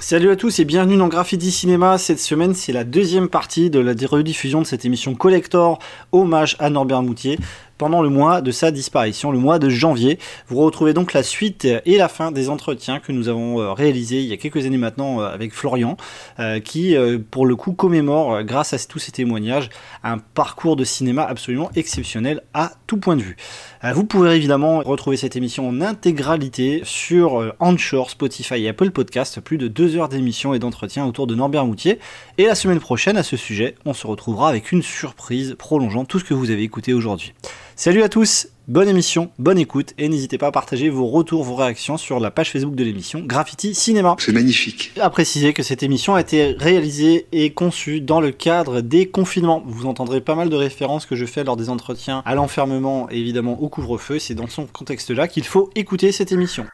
Salut 0.00 0.30
à 0.30 0.36
tous 0.36 0.60
et 0.60 0.64
bienvenue 0.64 0.96
dans 0.96 1.08
Graffiti 1.08 1.50
Cinéma. 1.50 1.98
Cette 1.98 2.20
semaine, 2.20 2.54
c'est 2.54 2.72
la 2.72 2.84
deuxième 2.84 3.28
partie 3.28 3.68
de 3.68 3.80
la 3.80 3.94
rediffusion 4.06 4.60
de 4.60 4.66
cette 4.66 4.84
émission 4.84 5.16
Collector, 5.16 5.80
hommage 6.12 6.54
à 6.60 6.70
Norbert 6.70 7.02
Moutier 7.02 7.36
pendant 7.78 8.02
le 8.02 8.08
mois 8.08 8.42
de 8.42 8.50
sa 8.50 8.70
disparition, 8.70 9.30
le 9.30 9.38
mois 9.38 9.58
de 9.58 9.68
janvier. 9.68 10.18
Vous 10.48 10.58
retrouvez 10.58 10.92
donc 10.92 11.12
la 11.12 11.22
suite 11.22 11.64
et 11.64 11.96
la 11.96 12.08
fin 12.08 12.32
des 12.32 12.50
entretiens 12.50 12.98
que 12.98 13.12
nous 13.12 13.28
avons 13.28 13.60
euh, 13.60 13.72
réalisés 13.72 14.18
il 14.18 14.26
y 14.26 14.32
a 14.32 14.36
quelques 14.36 14.66
années 14.66 14.76
maintenant 14.78 15.20
euh, 15.20 15.28
avec 15.28 15.54
Florian, 15.54 15.96
euh, 16.40 16.60
qui 16.60 16.96
pour 17.30 17.46
le 17.46 17.54
coup 17.56 17.72
commémore, 17.72 18.42
grâce 18.42 18.74
à 18.74 18.78
tous 18.78 18.98
ces 18.98 19.12
témoignages, 19.12 19.70
un 20.02 20.18
parcours 20.18 20.76
de 20.76 20.84
cinéma 20.84 21.22
absolument 21.22 21.70
exceptionnel 21.76 22.42
à 22.52 22.72
tout 22.86 22.98
point 22.98 23.16
de 23.16 23.22
vue. 23.22 23.36
Vous 23.82 24.04
pourrez 24.04 24.36
évidemment 24.36 24.80
retrouver 24.80 25.16
cette 25.16 25.36
émission 25.36 25.68
en 25.68 25.80
intégralité 25.80 26.82
sur 26.84 27.54
Anchor, 27.60 28.10
Spotify 28.10 28.64
et 28.64 28.68
Apple 28.68 28.90
Podcast, 28.90 29.40
plus 29.40 29.56
de 29.56 29.68
deux 29.68 29.96
heures 29.96 30.08
d'émission 30.08 30.52
et 30.52 30.58
d'entretien 30.58 31.06
autour 31.06 31.26
de 31.28 31.34
Norbert 31.34 31.64
Moutier. 31.64 32.00
Et 32.38 32.46
la 32.46 32.56
semaine 32.56 32.80
prochaine, 32.80 33.16
à 33.16 33.22
ce 33.22 33.36
sujet, 33.36 33.76
on 33.84 33.94
se 33.94 34.06
retrouvera 34.06 34.48
avec 34.48 34.72
une 34.72 34.82
surprise 34.82 35.54
prolongeant 35.56 36.04
tout 36.04 36.18
ce 36.18 36.24
que 36.24 36.34
vous 36.34 36.50
avez 36.50 36.62
écouté 36.62 36.92
aujourd'hui. 36.92 37.34
Salut 37.76 38.02
à 38.02 38.08
tous, 38.08 38.48
bonne 38.68 38.88
émission, 38.88 39.32
bonne 39.38 39.58
écoute 39.58 39.94
et 39.96 40.10
n'hésitez 40.10 40.36
pas 40.36 40.48
à 40.48 40.52
partager 40.52 40.90
vos 40.90 41.06
retours, 41.06 41.42
vos 41.42 41.54
réactions 41.54 41.96
sur 41.96 42.20
la 42.20 42.30
page 42.30 42.52
Facebook 42.52 42.74
de 42.74 42.84
l'émission 42.84 43.20
Graffiti 43.20 43.74
Cinéma. 43.74 44.14
C'est 44.18 44.32
magnifique. 44.32 44.92
À 45.00 45.08
préciser 45.08 45.54
que 45.54 45.62
cette 45.62 45.82
émission 45.82 46.14
a 46.14 46.20
été 46.20 46.54
réalisée 46.58 47.26
et 47.32 47.50
conçue 47.54 48.02
dans 48.02 48.20
le 48.20 48.30
cadre 48.30 48.82
des 48.82 49.08
confinements. 49.08 49.62
Vous 49.66 49.86
entendrez 49.86 50.20
pas 50.20 50.34
mal 50.34 50.50
de 50.50 50.56
références 50.56 51.06
que 51.06 51.16
je 51.16 51.24
fais 51.24 51.44
lors 51.44 51.56
des 51.56 51.70
entretiens 51.70 52.22
à 52.26 52.34
l'enfermement 52.34 53.08
et 53.10 53.18
évidemment 53.18 53.60
au 53.60 53.70
couvre-feu. 53.70 54.18
C'est 54.18 54.34
dans 54.34 54.48
son 54.48 54.66
contexte-là 54.66 55.28
qu'il 55.28 55.44
faut 55.44 55.70
écouter 55.74 56.12
cette 56.12 56.30
émission. 56.30 56.66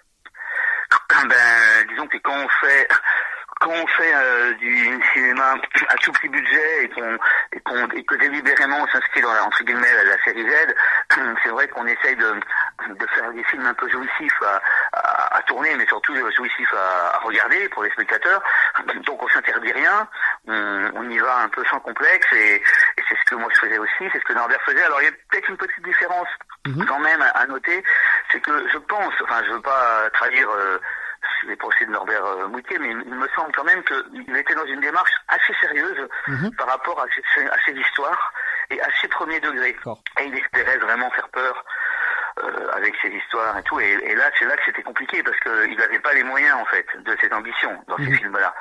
Ben, 1.28 1.86
disons 1.88 2.08
que 2.08 2.18
quand 2.18 2.34
on 2.34 2.66
fait 2.66 2.88
quand 3.64 3.72
on 3.72 3.86
fait 3.86 4.14
euh, 4.14 4.52
du 4.54 5.00
cinéma 5.14 5.54
à 5.88 5.96
tout 5.96 6.12
petit 6.12 6.28
budget 6.28 6.84
et 6.84 6.88
qu'on 6.90 7.16
et, 7.86 7.98
et 7.98 8.04
que 8.04 8.14
délibérément 8.16 8.76
on 8.82 8.86
s'inscrit 8.88 9.22
dans 9.22 9.32
la, 9.32 9.42
entre 9.42 9.64
guillemets 9.64 10.04
la 10.04 10.22
série 10.22 10.46
Z, 10.46 10.74
c'est 11.42 11.48
vrai 11.48 11.66
qu'on 11.68 11.86
essaye 11.86 12.14
de, 12.16 12.34
de 12.90 13.06
faire 13.14 13.32
des 13.32 13.42
films 13.44 13.64
un 13.64 13.72
peu 13.72 13.88
jouissifs 13.88 14.42
à, 14.42 14.60
à, 14.92 15.38
à 15.38 15.42
tourner, 15.42 15.74
mais 15.76 15.86
surtout 15.86 16.14
jouissifs 16.14 16.74
à, 16.74 17.16
à, 17.16 17.18
regarder 17.20 17.66
pour 17.70 17.82
les 17.82 17.90
spectateurs. 17.90 18.42
Donc 19.06 19.22
on 19.22 19.28
s'interdit 19.28 19.72
rien, 19.72 20.06
on, 20.46 20.90
on, 20.96 21.08
y 21.08 21.18
va 21.18 21.38
un 21.38 21.48
peu 21.48 21.64
sans 21.70 21.80
complexe 21.80 22.30
et, 22.34 22.56
et 22.56 23.02
c'est 23.08 23.16
ce 23.16 23.30
que 23.30 23.34
moi 23.36 23.48
je 23.54 23.60
faisais 23.60 23.78
aussi, 23.78 24.10
c'est 24.12 24.18
ce 24.18 24.24
que 24.24 24.34
Norbert 24.34 24.60
faisait. 24.66 24.84
Alors 24.84 25.00
il 25.00 25.06
y 25.06 25.08
a 25.08 25.12
peut-être 25.30 25.48
une 25.48 25.56
petite 25.56 25.84
différence 25.84 26.28
mhm. 26.66 26.84
quand 26.84 26.98
même 26.98 27.22
à, 27.34 27.46
noter, 27.46 27.82
c'est 28.30 28.40
que 28.40 28.68
je 28.68 28.78
pense, 28.78 29.14
enfin 29.22 29.42
je 29.46 29.52
veux 29.52 29.62
pas 29.62 30.10
trahir 30.12 30.50
euh, 30.50 30.78
les 31.46 31.56
procès 31.56 31.84
de 31.86 31.90
Norbert 31.90 32.24
euh, 32.24 32.48
Moutier, 32.48 32.78
mais 32.78 32.90
il 32.90 33.14
me 33.14 33.28
semble 33.34 33.52
quand 33.52 33.64
même 33.64 33.82
qu'il 33.84 34.36
était 34.36 34.54
dans 34.54 34.66
une 34.66 34.80
démarche 34.80 35.12
assez 35.28 35.54
sérieuse 35.60 36.08
mhm. 36.28 36.54
par 36.56 36.68
rapport 36.68 37.00
à, 37.00 37.04
à, 37.04 37.56
ses 37.66 37.72
histoires 37.72 38.32
et 38.70 38.80
à 38.80 38.88
ses 39.00 39.08
premiers 39.08 39.40
degrés. 39.40 39.76
Et 40.20 40.24
il 40.24 40.36
espérait 40.36 40.78
vraiment 40.78 41.10
faire 41.10 41.28
peur 41.28 41.64
euh, 42.42 42.72
avec 42.72 42.94
ses 43.00 43.08
histoires 43.08 43.56
et 43.58 43.62
tout. 43.62 43.78
Et, 43.80 43.92
et 43.92 44.14
là, 44.14 44.30
c'est 44.38 44.46
là 44.46 44.56
que 44.56 44.64
c'était 44.66 44.82
compliqué 44.82 45.22
parce 45.22 45.38
qu'il 45.40 45.76
n'avait 45.76 46.00
pas 46.00 46.12
les 46.14 46.24
moyens 46.24 46.56
en 46.56 46.64
fait 46.66 46.86
de 47.04 47.16
cette 47.20 47.32
ambition 47.32 47.70
dans 47.88 47.96
ces 47.96 48.08
mhm. 48.08 48.16
films-là. 48.16 48.54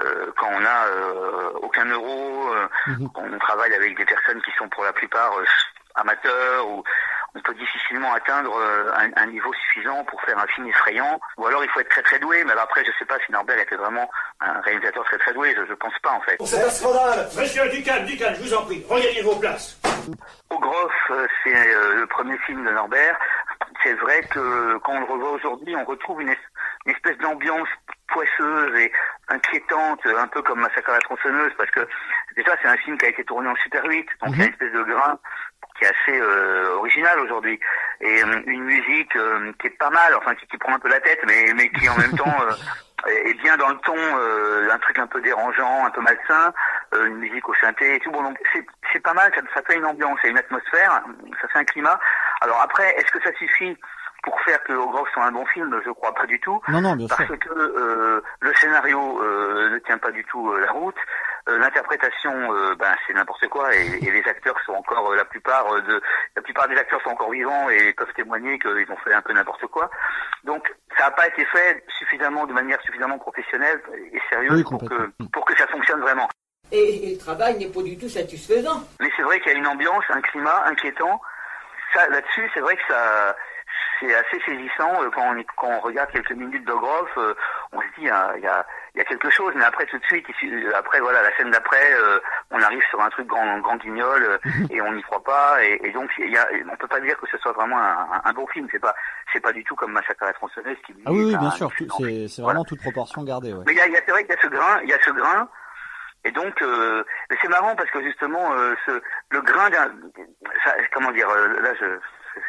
Euh, 0.00 0.30
quand 0.36 0.48
on 0.52 0.64
a 0.64 0.86
euh, 0.86 1.50
aucun 1.62 1.86
euro, 1.86 2.54
mhm. 2.86 3.10
on 3.14 3.38
travaille 3.38 3.74
avec 3.74 3.96
des 3.96 4.04
personnes 4.04 4.40
qui 4.42 4.52
sont 4.52 4.68
pour 4.68 4.84
la 4.84 4.92
plupart 4.92 5.32
amateurs 5.94 6.68
ou 6.68 6.84
on 7.34 7.40
peut 7.40 7.54
difficilement 7.54 8.12
atteindre 8.14 8.54
euh, 8.56 8.92
un, 9.16 9.26
niveau 9.26 9.52
suffisant 9.52 10.04
pour 10.04 10.20
faire 10.22 10.38
un 10.38 10.46
film 10.48 10.66
effrayant. 10.68 11.20
Ou 11.36 11.46
alors 11.46 11.62
il 11.62 11.70
faut 11.70 11.80
être 11.80 11.90
très 11.90 12.02
très 12.02 12.18
doué, 12.18 12.42
mais 12.44 12.52
après 12.52 12.84
je 12.84 12.90
sais 12.98 13.04
pas 13.04 13.18
si 13.24 13.32
Norbert 13.32 13.58
était 13.58 13.76
vraiment 13.76 14.10
un 14.40 14.60
réalisateur 14.60 15.04
très 15.04 15.18
très 15.18 15.34
doué, 15.34 15.54
je, 15.56 15.66
je 15.66 15.74
pense 15.74 15.98
pas 16.02 16.12
en 16.12 16.20
fait. 16.20 16.36
Pour 16.36 16.48
cet 16.48 16.70
scandale 16.70 17.28
Monsieur, 17.36 17.68
du 17.68 17.82
calme, 17.82 18.06
du 18.06 18.16
calme, 18.16 18.34
je 18.36 18.42
vous 18.42 18.54
en 18.54 18.64
prie, 18.64 18.84
regagnez 18.88 19.22
vos 19.22 19.36
places. 19.36 19.78
Au 20.50 20.58
Groff, 20.58 20.92
euh, 21.10 21.26
c'est 21.44 21.54
euh, 21.54 22.00
le 22.00 22.06
premier 22.06 22.38
film 22.38 22.64
de 22.64 22.70
Norbert. 22.70 23.18
C'est 23.82 23.94
vrai 23.94 24.22
que 24.30 24.78
quand 24.78 24.94
on 24.94 25.00
le 25.00 25.06
revoit 25.06 25.30
aujourd'hui, 25.32 25.76
on 25.76 25.84
retrouve 25.84 26.22
une, 26.22 26.34
espèce 26.86 27.18
d'ambiance 27.18 27.68
poisseuse 28.08 28.80
et 28.80 28.90
inquiétante, 29.28 30.00
un 30.06 30.26
peu 30.28 30.40
comme 30.40 30.60
Massacre 30.60 30.90
à 30.90 30.94
la 30.94 31.00
tronçonneuse, 31.00 31.52
parce 31.58 31.70
que 31.70 31.86
déjà 32.34 32.56
c'est 32.62 32.68
un 32.68 32.76
film 32.78 32.96
qui 32.96 33.04
a 33.04 33.10
été 33.10 33.24
tourné 33.24 33.48
en 33.48 33.54
Super 33.56 33.84
8, 33.84 34.06
donc 34.22 34.30
il 34.32 34.38
y 34.38 34.42
a 34.42 34.44
une 34.46 34.52
espèce 34.52 34.72
de 34.72 34.82
grain 34.84 35.18
qui 35.78 35.84
est 35.84 35.88
assez 35.88 36.20
euh, 36.20 36.74
original 36.76 37.20
aujourd'hui 37.20 37.58
et 38.00 38.22
euh, 38.24 38.42
une 38.46 38.64
musique 38.64 39.14
euh, 39.16 39.52
qui 39.60 39.68
est 39.68 39.78
pas 39.78 39.90
mal, 39.90 40.14
enfin 40.16 40.34
qui, 40.34 40.46
qui, 40.46 40.58
prend 40.58 40.74
un 40.74 40.78
peu 40.78 40.88
la 40.88 41.00
tête, 41.00 41.20
mais 41.26 41.52
mais 41.54 41.70
qui 41.70 41.88
en 41.88 41.96
même 41.96 42.16
temps 42.16 42.36
est 43.06 43.34
bien 43.34 43.56
dans 43.56 43.68
le 43.68 43.78
ton, 43.78 43.94
un 43.96 44.78
truc 44.78 44.98
un 44.98 45.06
peu 45.06 45.20
dérangeant, 45.20 45.86
un 45.86 45.90
peu 45.90 46.00
malsain, 46.00 46.52
une 46.92 47.18
musique 47.18 47.48
au 47.48 47.54
synthé 47.54 47.94
et 47.94 48.00
tout. 48.00 48.10
Bon, 48.10 48.22
donc 48.22 48.38
c'est 48.52 48.66
c'est 48.92 49.02
pas 49.02 49.14
mal, 49.14 49.30
ça, 49.34 49.40
ça 49.54 49.62
fait 49.62 49.76
une 49.76 49.86
ambiance 49.86 50.18
et 50.24 50.28
une 50.28 50.38
atmosphère, 50.38 51.02
ça 51.40 51.48
fait 51.48 51.58
un 51.58 51.64
climat. 51.64 51.98
Alors 52.40 52.60
après, 52.60 52.94
est-ce 52.96 53.10
que 53.12 53.22
ça 53.22 53.32
suffit 53.38 53.76
pour 54.22 54.40
faire 54.42 54.62
que 54.64 54.72
Grove 54.72 55.08
soit 55.12 55.24
un 55.24 55.32
bon 55.32 55.46
film, 55.46 55.80
je 55.84 55.90
crois 55.90 56.14
pas 56.14 56.26
du 56.26 56.38
tout. 56.40 56.60
Non, 56.68 56.80
non, 56.80 56.96
bien 56.96 57.06
parce 57.08 57.24
sûr. 57.24 57.38
que 57.38 57.48
euh, 57.50 58.20
le 58.40 58.54
scénario 58.54 59.22
euh, 59.22 59.70
ne 59.70 59.78
tient 59.78 59.98
pas 59.98 60.10
du 60.10 60.24
tout 60.24 60.50
euh, 60.50 60.60
la 60.60 60.72
route. 60.72 60.96
L'interprétation, 61.48 62.48
ben 62.76 62.94
c'est 63.06 63.14
n'importe 63.14 63.48
quoi, 63.48 63.74
et, 63.74 63.86
et, 64.02 64.10
les 64.10 64.22
acteurs 64.26 64.56
sont 64.66 64.72
encore 64.72 65.14
la 65.14 65.24
plupart 65.24 65.82
de 65.82 66.02
la 66.36 66.42
plupart 66.42 66.68
des 66.68 66.76
acteurs 66.76 67.00
sont 67.02 67.10
encore 67.10 67.30
vivants 67.30 67.70
et 67.70 67.92
peuvent 67.94 68.12
témoigner 68.14 68.58
qu'ils 68.58 68.86
ont 68.90 68.96
fait 68.98 69.14
un 69.14 69.22
peu 69.22 69.32
n'importe 69.32 69.66
quoi. 69.68 69.90
Donc 70.44 70.70
ça 70.96 71.04
n'a 71.04 71.10
pas 71.12 71.26
été 71.26 71.44
fait 71.46 71.84
suffisamment 71.98 72.46
de 72.46 72.52
manière 72.52 72.80
suffisamment 72.82 73.18
professionnelle 73.18 73.80
et 74.12 74.20
sérieuse 74.28 74.62
pour 74.64 74.86
que 74.86 75.10
pour 75.32 75.44
que 75.44 75.56
ça 75.56 75.66
fonctionne 75.68 76.00
vraiment. 76.00 76.28
Et, 76.70 77.08
et 77.08 77.12
le 77.14 77.18
travail 77.18 77.56
n'est 77.56 77.72
pas 77.72 77.82
du 77.82 77.96
tout 77.96 78.08
satisfaisant. 78.08 78.82
Mais 79.00 79.08
c'est 79.16 79.22
vrai 79.22 79.40
qu'il 79.40 79.52
y 79.52 79.54
a 79.54 79.58
une 79.58 79.66
ambiance, 79.66 80.04
un 80.10 80.20
climat 80.20 80.66
inquiétant. 80.66 81.20
Ça 81.94 82.06
là-dessus, 82.08 82.50
c'est 82.52 82.60
vrai 82.60 82.76
que 82.76 82.82
ça 82.88 83.34
c'est 84.00 84.14
assez 84.14 84.40
saisissant 84.46 85.02
euh, 85.02 85.10
quand 85.10 85.34
on, 85.34 85.42
quand 85.56 85.68
on 85.68 85.80
regarde 85.80 86.10
quelques 86.10 86.32
minutes 86.32 86.64
de 86.64 86.72
Groff, 86.72 87.10
euh, 87.16 87.34
on 87.72 87.80
se 87.80 87.86
dit 87.98 88.02
il 88.02 88.42
y 88.42 88.46
a, 88.46 88.66
a, 88.96 88.98
y 88.98 89.00
a, 89.00 89.04
quelque 89.04 89.30
chose, 89.30 89.52
mais 89.56 89.64
après 89.64 89.86
tout 89.86 89.98
de 89.98 90.04
suite, 90.04 90.26
après 90.74 91.00
voilà 91.00 91.22
la 91.22 91.36
scène 91.36 91.50
d'après, 91.50 91.92
euh, 91.94 92.18
on 92.50 92.60
arrive 92.60 92.82
sur 92.90 93.00
un 93.00 93.10
truc 93.10 93.26
grand 93.26 93.58
grand 93.60 93.76
guignol 93.76 94.38
et 94.70 94.80
on 94.80 94.92
n'y 94.92 95.02
croit 95.02 95.22
pas 95.22 95.62
et, 95.62 95.80
et 95.82 95.90
donc 95.92 96.10
il 96.18 96.30
y 96.30 96.36
a, 96.36 96.46
on 96.70 96.76
peut 96.76 96.88
pas 96.88 97.00
dire 97.00 97.16
que 97.18 97.26
ce 97.30 97.38
soit 97.38 97.52
vraiment 97.52 97.78
un, 97.78 98.20
un 98.24 98.32
bon 98.32 98.46
film, 98.48 98.66
c'est 98.70 98.78
pas 98.78 98.94
c'est 99.32 99.40
pas 99.40 99.52
du 99.52 99.64
tout 99.64 99.74
comme 99.74 99.92
Massacre 99.92 100.22
à 100.22 100.26
la 100.26 100.32
tronçonneuse 100.32 100.76
qui 100.86 100.94
ah 101.06 101.12
oui, 101.12 101.24
oui 101.26 101.36
bien 101.36 101.50
sûr, 101.50 101.70
c'est 101.98 102.28
c'est 102.28 102.42
vraiment 102.42 102.64
toute 102.64 102.80
proportion 102.80 103.22
gardée. 103.22 103.52
Ouais. 103.52 103.64
Mais 103.66 103.72
il 103.72 103.78
y 103.78 103.80
a, 103.80 103.88
y 103.88 103.96
a 103.96 104.00
c'est 104.04 104.12
vrai 104.12 104.24
qu'il 104.24 104.34
y 104.34 104.38
a 104.38 104.42
ce 104.42 104.48
grain, 104.48 104.80
il 104.82 104.88
y 104.88 104.94
a 104.94 105.02
ce 105.04 105.10
grain. 105.10 105.48
Et 106.24 106.32
donc, 106.32 106.60
euh, 106.62 107.04
c'est 107.40 107.48
marrant 107.48 107.76
parce 107.76 107.88
que 107.90 108.02
justement, 108.02 108.52
euh, 108.52 108.74
ce, 108.84 109.00
le 109.30 109.40
grain 109.40 109.70
d'un, 109.70 109.88
comment 110.92 111.12
dire, 111.12 111.28
là 111.28 111.72
je, 111.80 111.86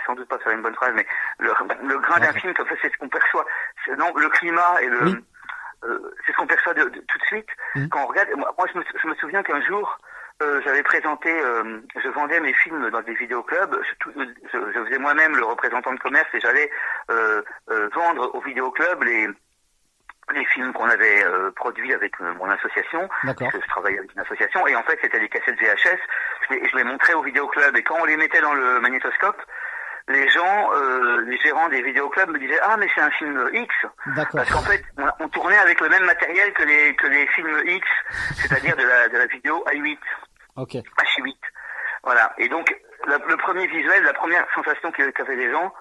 sans 0.06 0.16
doute 0.16 0.28
pas 0.28 0.40
faire 0.40 0.54
une 0.54 0.62
bonne 0.62 0.76
phrase, 0.76 0.92
mais 0.96 1.06
le, 1.40 1.52
le 1.84 2.00
grain 2.00 2.20
d'un 2.20 2.34
film, 2.34 2.54
comme 2.54 2.68
ça, 2.68 2.76
c'est 2.82 2.92
ce 2.92 2.98
qu'on 2.98 3.10
perçoit. 3.10 3.46
Non, 3.98 4.12
le 4.16 4.30
climat 4.30 4.82
et 4.82 4.88
le, 4.88 5.22
euh, 5.86 6.00
c'est 6.19 6.19
ce 6.19 6.19
qu'on 6.40 6.48
perçoit 6.48 6.74
de, 6.74 6.86
de, 6.86 7.00
tout 7.00 7.18
de 7.18 7.26
suite. 7.26 7.50
Mmh. 7.76 7.88
Quand 7.90 8.04
on 8.04 8.08
regarde, 8.08 8.30
moi, 8.38 8.54
moi 8.58 8.68
je, 8.72 8.80
me, 8.80 8.84
je, 9.02 9.08
me, 9.08 9.16
souviens 9.16 9.44
qu'un 9.44 9.62
jour, 9.62 9.98
euh, 10.42 10.62
j'avais 10.64 10.84
présenté, 10.84 11.30
euh, 11.30 11.82
je 12.02 12.08
vendais 12.10 12.40
mes 12.40 12.54
films 12.54 12.90
dans 12.90 13.02
des 13.02 13.14
vidéoclubs, 13.14 13.78
je, 13.84 14.12
je, 14.16 14.60
je 14.74 14.86
faisais 14.86 14.98
moi-même 14.98 15.36
le 15.36 15.44
représentant 15.44 15.94
de 15.94 16.00
commerce 16.00 16.30
et 16.34 16.40
j'allais 16.40 16.72
euh, 17.12 17.42
euh, 17.70 17.90
vendre 17.94 18.34
aux 18.34 18.42
vidéoclubs 18.42 19.04
les 19.04 19.28
les 20.34 20.46
films 20.46 20.74
qu'on 20.74 20.88
avait 20.88 21.26
euh, 21.26 21.52
produits 21.56 21.92
avec 21.92 22.14
euh, 22.22 22.34
mon 22.36 22.48
association, 22.50 23.10
parce 23.24 23.52
que 23.52 23.62
je 23.62 23.68
travaillais 23.68 23.98
avec 23.98 24.14
une 24.14 24.22
association, 24.22 24.68
et 24.68 24.76
en 24.76 24.84
fait 24.84 25.00
c'était 25.02 25.20
des 25.20 25.28
cassettes 25.28 25.60
VHS, 25.60 25.98
je 26.48 26.54
les, 26.54 26.70
je 26.70 26.78
les 26.78 26.84
montrais 26.84 27.14
au 27.14 27.24
vidéoclub, 27.24 27.76
et 27.76 27.84
quand 27.84 27.98
on 28.00 28.06
les 28.06 28.16
mettait 28.16 28.42
dans 28.42 28.54
le 28.54 28.80
magnétoscope, 28.80 29.42
les 30.08 30.28
gens, 30.30 30.74
euh, 30.74 31.22
les 31.22 31.38
gérants 31.38 31.70
des 31.70 31.82
vidéoclubs 31.82 32.30
me 32.30 32.40
disaient 32.40 32.60
ah 32.64 32.78
mais 32.78 32.88
c'est 32.96 33.02
un 33.02 33.12
film 33.12 33.50
X 33.54 33.76
parce 34.16 34.50
qu'en 34.52 34.62
fait 34.62 34.84
on, 35.20 35.30
tournait 35.30 35.58
avec 35.58 35.80
le 35.82 35.90
même 35.90 36.06
matériel 36.06 36.54
que 36.54 36.64
les 36.64 36.96
que 36.96 37.08
les 37.08 37.28
films 37.28 37.62
X, 37.66 37.88
c'est-à-dire 38.36 38.76
de 38.76 38.84
la 38.84 39.08
de 39.10 39.18
la 39.18 39.26
vidéo 39.28 39.64
A8, 39.68 39.98
okay. 40.56 40.84
H8, 40.98 41.38
voilà. 42.04 42.34
Et 42.38 42.50
donc 42.50 42.76
la, 43.08 43.18
le 43.18 43.38
premier 43.38 43.68
visuel, 43.68 44.04
la 44.04 44.14
première 44.14 44.46
sensation 44.56 44.92
qu'avaient 44.92 45.36
les 45.36 45.52
gens, 45.52 45.74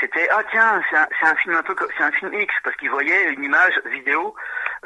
c'était 0.00 0.28
ah 0.30 0.42
tiens 0.50 0.82
c'est 0.90 0.96
un, 0.96 1.08
un, 1.22 1.34
film 1.36 1.54
un 1.54 1.62
peu 1.62 1.74
c'est 1.96 2.04
un 2.04 2.12
film 2.12 2.32
X 2.34 2.54
parce 2.62 2.76
qu'ils 2.76 2.90
voyaient 2.90 3.32
une 3.32 3.44
image 3.44 3.80
vidéo 3.86 4.34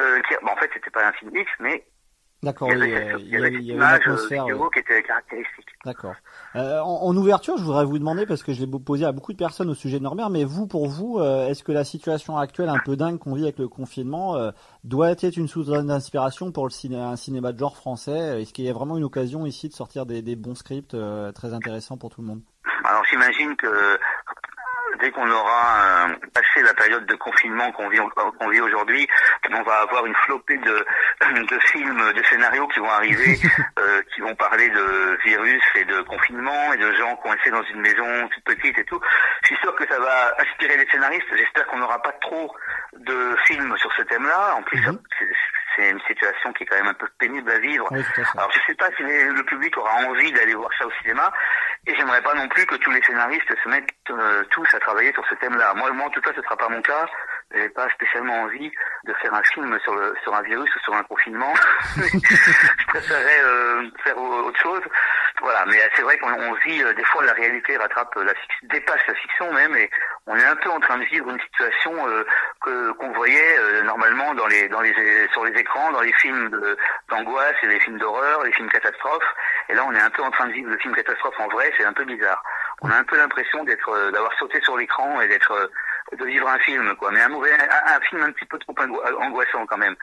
euh, 0.00 0.20
qui 0.22 0.34
bon, 0.42 0.52
en 0.52 0.56
fait 0.56 0.70
c'était 0.72 0.90
pas 0.90 1.06
un 1.06 1.12
film 1.12 1.34
X 1.34 1.50
mais 1.60 1.84
D'accord, 2.40 2.70
il 2.70 2.78
y 2.78 2.82
avait, 2.82 3.20
il 3.20 3.28
y 3.28 3.36
avait, 3.36 3.52
il 3.52 3.62
y 3.62 3.72
avait 3.72 3.78
une 3.78 3.82
atmosphère 3.82 4.46
ouais. 4.46 4.54
qui 4.72 4.78
était 4.78 5.02
caractéristique. 5.02 5.66
D'accord. 5.84 6.14
Euh, 6.54 6.78
en, 6.78 7.02
en, 7.02 7.16
ouverture, 7.16 7.58
je 7.58 7.64
voudrais 7.64 7.84
vous 7.84 7.98
demander, 7.98 8.26
parce 8.26 8.44
que 8.44 8.52
je 8.52 8.64
l'ai 8.64 8.78
posé 8.78 9.04
à 9.04 9.10
beaucoup 9.10 9.32
de 9.32 9.36
personnes 9.36 9.68
au 9.70 9.74
sujet 9.74 9.98
de 9.98 10.04
Norbert, 10.04 10.30
mais 10.30 10.44
vous, 10.44 10.68
pour 10.68 10.86
vous, 10.86 11.18
euh, 11.18 11.48
est-ce 11.48 11.64
que 11.64 11.72
la 11.72 11.82
situation 11.82 12.36
actuelle 12.38 12.68
un 12.68 12.78
peu 12.78 12.94
dingue 12.94 13.18
qu'on 13.18 13.34
vit 13.34 13.42
avec 13.42 13.58
le 13.58 13.66
confinement 13.66 14.36
euh, 14.36 14.52
doit 14.84 15.10
être 15.10 15.36
une 15.36 15.48
source 15.48 15.66
d'inspiration 15.66 16.52
pour 16.52 16.64
le 16.64 16.70
ciné, 16.70 16.96
un 16.96 17.16
cinéma 17.16 17.52
de 17.52 17.58
genre 17.58 17.76
français? 17.76 18.40
Est-ce 18.40 18.52
qu'il 18.52 18.66
y 18.66 18.70
a 18.70 18.72
vraiment 18.72 18.96
une 18.96 19.04
occasion 19.04 19.44
ici 19.44 19.68
de 19.68 19.74
sortir 19.74 20.06
des, 20.06 20.22
des 20.22 20.36
bons 20.36 20.54
scripts 20.54 20.94
euh, 20.94 21.32
très 21.32 21.54
intéressants 21.54 21.96
pour 21.96 22.10
tout 22.10 22.20
le 22.20 22.28
monde? 22.28 22.42
Alors 22.84 23.02
j'imagine 23.10 23.56
que 23.56 23.66
dès 25.00 25.10
qu'on 25.10 25.30
aura 25.30 26.08
euh, 26.08 26.14
passé 26.34 26.62
la 26.62 26.74
période 26.74 27.06
de 27.06 27.14
confinement 27.14 27.70
qu'on 27.72 27.88
vit, 27.88 27.98
qu'on 28.38 28.48
vit 28.48 28.60
aujourd'hui, 28.60 29.06
on 29.50 29.62
va 29.62 29.80
avoir 29.82 30.06
une 30.06 30.14
flopée 30.24 30.58
de, 30.58 30.86
de 31.44 31.58
films, 31.70 32.12
de 32.12 32.22
scénarios 32.24 32.66
qui 32.68 32.80
vont 32.80 32.90
arriver, 32.90 33.38
euh, 33.78 34.02
qui 34.14 34.20
vont 34.20 34.34
parler 34.36 34.68
de 34.68 35.18
virus 35.24 35.62
et 35.76 35.84
de 35.84 36.00
confinement 36.02 36.72
et 36.72 36.76
de 36.78 36.92
gens 36.94 37.14
coincés 37.16 37.50
dans 37.50 37.62
une 37.64 37.80
maison 37.80 38.28
toute 38.28 38.44
petite 38.44 38.78
et 38.78 38.84
tout. 38.84 39.00
Je 39.42 39.46
suis 39.48 39.56
sûr 39.56 39.74
que 39.76 39.86
ça 39.88 39.98
va 39.98 40.34
inspirer 40.38 40.76
les 40.76 40.86
scénaristes. 40.90 41.26
J'espère 41.36 41.66
qu'on 41.66 41.78
n'aura 41.78 42.00
pas 42.02 42.12
trop 42.20 42.54
de 42.96 43.36
films 43.46 43.76
sur 43.78 43.92
ce 43.94 44.02
thème-là. 44.02 44.54
En 44.56 44.62
plus, 44.62 44.82
c'est- 45.18 45.26
c'est 45.78 45.90
une 45.90 46.00
situation 46.02 46.52
qui 46.52 46.64
est 46.64 46.66
quand 46.66 46.76
même 46.76 46.88
un 46.88 46.94
peu 46.94 47.06
pénible 47.18 47.50
à 47.50 47.58
vivre. 47.58 47.86
Oui, 47.90 48.02
à. 48.16 48.38
Alors 48.38 48.50
je 48.52 48.58
sais 48.66 48.74
pas 48.74 48.88
si 48.96 49.02
le 49.02 49.42
public 49.44 49.76
aura 49.78 49.94
envie 50.06 50.32
d'aller 50.32 50.54
voir 50.54 50.70
ça 50.78 50.86
au 50.86 50.90
cinéma, 51.02 51.32
et 51.86 51.94
j'aimerais 51.94 52.20
pas 52.22 52.34
non 52.34 52.48
plus 52.48 52.66
que 52.66 52.74
tous 52.76 52.90
les 52.90 53.02
scénaristes 53.02 53.54
se 53.62 53.68
mettent 53.68 53.88
euh, 54.10 54.42
tous 54.50 54.66
à 54.74 54.80
travailler 54.80 55.12
sur 55.12 55.24
ce 55.28 55.34
thème-là. 55.36 55.72
Moi, 55.74 55.90
moi 55.92 56.06
en 56.06 56.10
tout 56.10 56.20
cas, 56.20 56.32
ce 56.34 56.42
sera 56.42 56.56
pas 56.56 56.68
mon 56.68 56.82
cas. 56.82 57.06
J'ai 57.54 57.68
pas 57.70 57.88
spécialement 57.90 58.42
envie 58.42 58.70
de 59.04 59.14
faire 59.14 59.32
un 59.32 59.42
film 59.54 59.78
sur 59.80 59.94
le 59.94 60.14
sur 60.22 60.34
un 60.34 60.42
virus 60.42 60.68
ou 60.74 60.78
sur 60.80 60.94
un 60.94 61.02
confinement. 61.04 61.54
je 61.96 62.86
préférerais 62.88 63.40
euh, 63.44 63.88
faire 64.04 64.18
au- 64.18 64.42
autre 64.48 64.60
chose. 64.60 64.82
Voilà, 65.40 65.64
mais 65.66 65.78
c'est 65.94 66.02
vrai 66.02 66.18
qu'on 66.18 66.32
on 66.32 66.52
vit 66.66 66.82
euh, 66.82 66.92
des 66.94 67.04
fois 67.04 67.24
la 67.24 67.32
réalité 67.32 67.76
rattrape 67.76 68.14
la 68.16 68.34
fiction, 68.34 68.68
dépasse 68.68 69.00
la 69.06 69.14
fiction 69.14 69.52
même, 69.52 69.74
et 69.76 69.88
on 70.28 70.36
est 70.36 70.44
un 70.44 70.56
peu 70.56 70.70
en 70.70 70.78
train 70.78 70.98
de 70.98 71.04
vivre 71.04 71.28
une 71.30 71.40
situation 71.40 71.92
euh, 72.06 72.22
que 72.60 72.92
qu'on 72.92 73.10
voyait 73.12 73.58
euh, 73.58 73.82
normalement 73.82 74.34
dans 74.34 74.46
les 74.46 74.68
dans 74.68 74.82
les 74.82 74.94
sur 75.32 75.44
les 75.44 75.58
écrans, 75.58 75.90
dans 75.90 76.02
les 76.02 76.12
films 76.20 76.50
d'angoisse 77.08 77.56
et 77.62 77.66
les 77.66 77.80
films 77.80 77.98
d'horreur, 77.98 78.44
les 78.44 78.52
films 78.52 78.68
catastrophes. 78.68 79.34
Et 79.70 79.74
là, 79.74 79.84
on 79.86 79.94
est 79.94 80.00
un 80.00 80.10
peu 80.10 80.22
en 80.22 80.30
train 80.30 80.46
de 80.46 80.52
vivre 80.52 80.70
le 80.70 80.78
film 80.78 80.94
catastrophe 80.94 81.34
en 81.40 81.48
vrai. 81.48 81.72
C'est 81.78 81.84
un 81.84 81.94
peu 81.94 82.04
bizarre. 82.04 82.42
On 82.82 82.90
a 82.90 82.96
un 82.96 83.04
peu 83.04 83.16
l'impression 83.16 83.64
d'être 83.64 83.88
euh, 83.88 84.10
d'avoir 84.10 84.32
sauté 84.38 84.60
sur 84.60 84.76
l'écran 84.76 85.20
et 85.22 85.28
d'être 85.28 85.70
de 86.16 86.24
vivre 86.24 86.48
un 86.48 86.58
film, 86.60 86.94
quoi. 86.98 87.10
Mais 87.12 87.20
un 87.20 87.28
mauvais, 87.28 87.52
un, 87.52 87.96
un 87.96 88.00
film 88.08 88.22
un 88.22 88.32
petit 88.32 88.46
peu 88.46 88.58
trop 88.58 88.74
ango- 88.78 89.00
angoissant 89.20 89.66
quand 89.66 89.76
même. 89.76 89.94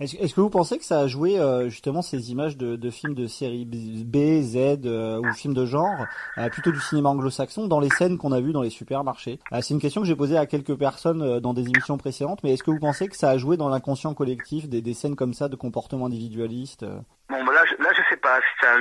Est-ce 0.00 0.16
est-ce 0.16 0.34
que 0.34 0.40
vous 0.40 0.50
pensez 0.50 0.78
que 0.78 0.84
ça 0.84 1.00
a 1.00 1.06
joué 1.06 1.38
euh, 1.38 1.68
justement 1.68 2.02
ces 2.02 2.30
images 2.30 2.56
de, 2.56 2.76
de 2.76 2.90
films 2.90 3.14
de 3.14 3.26
série 3.26 3.64
B, 3.66 4.42
Z 4.42 4.86
euh, 4.86 5.18
ou 5.18 5.32
films 5.32 5.54
de 5.54 5.66
genre, 5.66 6.06
euh, 6.38 6.48
plutôt 6.48 6.72
du 6.72 6.80
cinéma 6.80 7.10
anglo-saxon, 7.10 7.66
dans 7.68 7.80
les 7.80 7.90
scènes 7.90 8.18
qu'on 8.18 8.32
a 8.32 8.40
vues 8.40 8.52
dans 8.52 8.62
les 8.62 8.70
supermarchés? 8.70 9.38
Euh, 9.52 9.58
C'est 9.60 9.74
une 9.74 9.80
question 9.80 10.00
que 10.00 10.06
j'ai 10.06 10.16
posée 10.16 10.38
à 10.38 10.46
quelques 10.46 10.76
personnes 10.76 11.22
euh, 11.22 11.40
dans 11.40 11.54
des 11.54 11.62
émissions 11.68 11.98
précédentes, 11.98 12.40
mais 12.42 12.52
est-ce 12.54 12.62
que 12.62 12.70
vous 12.70 12.80
pensez 12.80 13.08
que 13.08 13.16
ça 13.16 13.30
a 13.30 13.38
joué 13.38 13.56
dans 13.56 13.68
l'inconscient 13.68 14.14
collectif 14.14 14.68
des, 14.68 14.80
des 14.80 14.94
scènes 14.94 15.16
comme 15.16 15.34
ça 15.34 15.48
de 15.48 15.56
comportement 15.56 16.06
individualiste 16.06 16.82
euh? 16.82 16.98
Bon, 17.28 17.44
bah 17.44 17.52
là, 17.52 17.62
je, 17.66 17.82
là, 17.82 17.90
je 17.96 18.02
sais 18.10 18.16
pas 18.16 18.38
si 18.38 18.66
ça 18.66 18.74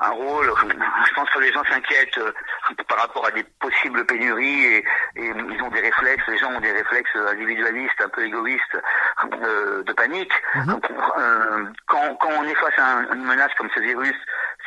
un 0.00 0.10
rôle. 0.10 0.50
Je 1.08 1.14
pense 1.14 1.28
que 1.30 1.38
les 1.40 1.52
gens 1.52 1.64
s'inquiètent 1.64 2.18
euh, 2.18 2.32
par 2.88 2.98
rapport 2.98 3.26
à 3.26 3.30
des 3.32 3.42
possibles 3.60 4.04
pénuries 4.06 4.64
et, 4.64 4.76
et 5.16 5.26
ils 5.50 5.62
ont 5.62 5.70
des 5.70 5.80
réflexes. 5.80 6.24
Les 6.28 6.38
gens 6.38 6.52
ont 6.52 6.60
des 6.60 6.72
réflexes 6.72 7.16
individualistes, 7.30 8.00
un 8.00 8.08
peu 8.08 8.24
égoïstes, 8.24 8.78
euh, 9.42 9.82
de 9.82 9.92
panique. 9.92 10.32
Mhm. 10.54 10.80
Euh, 11.18 11.64
quand, 11.86 12.14
quand 12.20 12.30
on 12.38 12.44
est 12.44 12.54
face 12.54 12.78
à 12.78 12.84
un- 12.98 13.12
une 13.14 13.24
menace 13.24 13.52
comme 13.58 13.70
ce 13.74 13.80
virus, 13.80 14.16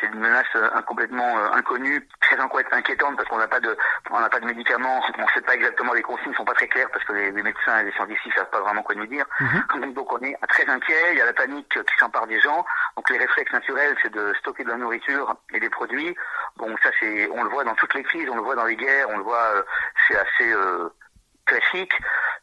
c'est 0.02 0.08
une 0.08 0.20
menace 0.20 0.46
euh, 0.56 0.70
complètement 0.82 1.38
euh, 1.38 1.52
inconnue, 1.54 2.06
très 2.20 2.36
inqui- 2.36 2.66
inquiétante 2.72 3.16
parce 3.16 3.30
qu'on 3.30 3.38
n'a 3.38 3.48
pas 3.48 3.60
de, 3.60 3.78
on 4.10 4.20
n'a 4.20 4.30
pas 4.30 4.40
de 4.40 4.46
médicaments, 4.46 5.02
on 5.18 5.22
ne 5.22 5.28
sait 5.34 5.42
pas 5.42 5.54
exactement 5.56 5.94
les 5.94 6.02
consignes 6.02 6.34
sont 6.34 6.44
pas 6.44 6.54
très 6.54 6.68
claires 6.68 6.90
parce 6.92 7.06
que 7.06 7.14
les, 7.14 7.32
les 7.32 7.44
médecins 7.44 7.80
et 7.80 7.84
les 7.84 7.92
scientifiques 7.94 8.34
savent 8.34 8.50
pas 8.50 8.60
vraiment 8.62 8.82
quoi 8.84 8.96
nous 8.96 9.06
dire. 9.06 9.26
Mhm. 9.40 9.94
Donc 9.94 10.12
on 10.12 10.20
est 10.20 10.36
très 10.50 10.68
inquiet, 10.68 11.14
il 11.14 11.18
y 11.18 11.22
a 11.22 11.26
la 11.26 11.34
panique 11.34 11.70
qui 11.70 11.98
s'empare 12.00 12.28
des 12.28 12.40
gens. 12.40 12.66
Donc 12.98 13.10
les 13.10 13.18
réflexes 13.18 13.54
naturels, 13.54 13.96
c'est 14.02 14.12
de 14.12 14.34
stocker 14.40 14.64
de 14.64 14.70
la 14.70 14.78
nourriture 14.78 15.36
et 15.54 15.60
des 15.60 15.70
produits. 15.70 16.16
Bon, 16.58 16.76
ça 16.84 16.90
c'est, 17.00 17.30
on 17.32 17.44
le 17.44 17.50
voit 17.50 17.64
dans 17.64 17.76
toutes 17.76 17.94
les 17.94 18.04
crises, 18.04 18.28
on 18.30 18.36
le 18.36 18.42
voit 18.42 18.56
dans 18.56 18.66
les 18.66 18.76
guerres, 18.76 19.08
on 19.10 19.18
le 19.18 19.24
voit, 19.24 19.56
euh, 19.56 19.64
c'est 20.08 20.18
assez 20.18 20.52
euh, 21.52 21.58
classique. 21.60 21.94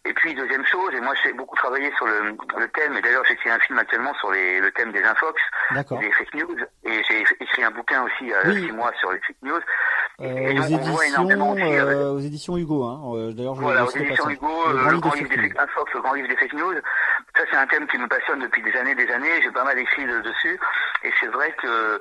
Et 0.04 0.12
puis 0.14 0.32
deuxième 0.32 0.64
chose, 0.64 0.94
et 0.94 1.00
moi 1.00 1.12
j'ai 1.22 1.32
beaucoup 1.32 1.56
travaillé 1.56 1.92
sur 1.96 2.06
le, 2.06 2.34
le 2.56 2.68
thème, 2.68 2.96
et 2.96 3.02
d'ailleurs 3.02 3.24
j'écris 3.26 3.50
un 3.50 3.58
film 3.58 3.78
actuellement 3.78 4.14
sur 4.14 4.30
les, 4.30 4.60
le 4.60 4.70
thème 4.70 4.92
des 4.92 5.02
infox, 5.02 5.34
des 5.72 6.12
fake 6.12 6.34
news, 6.34 6.56
et 6.84 7.02
j'ai 7.04 7.20
écrit 7.40 7.64
un 7.64 7.70
bouquin 7.72 8.04
aussi 8.04 8.14
il 8.22 8.28
y 8.28 8.32
a 8.34 8.38
Oui. 8.46 8.64
six 8.64 8.72
mois 8.72 8.92
sur 9.00 9.12
les 9.12 9.18
fake 9.18 9.36
news. 9.42 9.60
Euh, 10.20 10.24
Et 10.24 10.58
aux 10.58 10.62
donc, 10.68 10.80
on 10.82 10.90
voit 10.92 11.06
énormément 11.06 11.52
éditions, 11.54 11.68
aussi, 11.68 11.78
euh, 11.78 11.90
euh, 11.90 12.10
aux 12.12 12.18
éditions 12.20 12.56
Hugo, 12.56 12.84
hein. 12.84 13.00
euh, 13.16 13.32
D'ailleurs, 13.32 13.54
je 13.56 13.60
Voilà, 13.60 13.84
aux 13.84 13.90
éditions. 13.90 14.30
Hugo, 14.30 14.48
Le 14.68 14.78
euh, 14.78 14.82
grand 14.82 14.90
le 14.92 14.98
grand 15.00 15.10
de 15.10 15.16
livre 15.16 15.28
des 15.30 15.36
fake 15.48 15.58
Infox, 15.60 15.92
le 15.94 16.00
grand 16.00 16.14
livre 16.14 16.28
des 16.28 16.36
fake 16.36 16.52
news. 16.54 16.74
Ça, 17.36 17.42
c'est 17.50 17.56
un 17.56 17.66
thème 17.66 17.86
qui 17.88 17.98
me 17.98 18.06
passionne 18.08 18.40
depuis 18.40 18.62
des 18.62 18.74
années, 18.76 18.94
des 18.94 19.10
années. 19.12 19.42
J'ai 19.42 19.50
pas 19.50 19.64
mal 19.64 19.78
écrit 19.78 20.06
de- 20.06 20.20
dessus. 20.20 20.58
Et 21.04 21.12
c'est 21.20 21.28
vrai 21.28 21.52
que, 21.60 21.66
euh, 21.66 21.98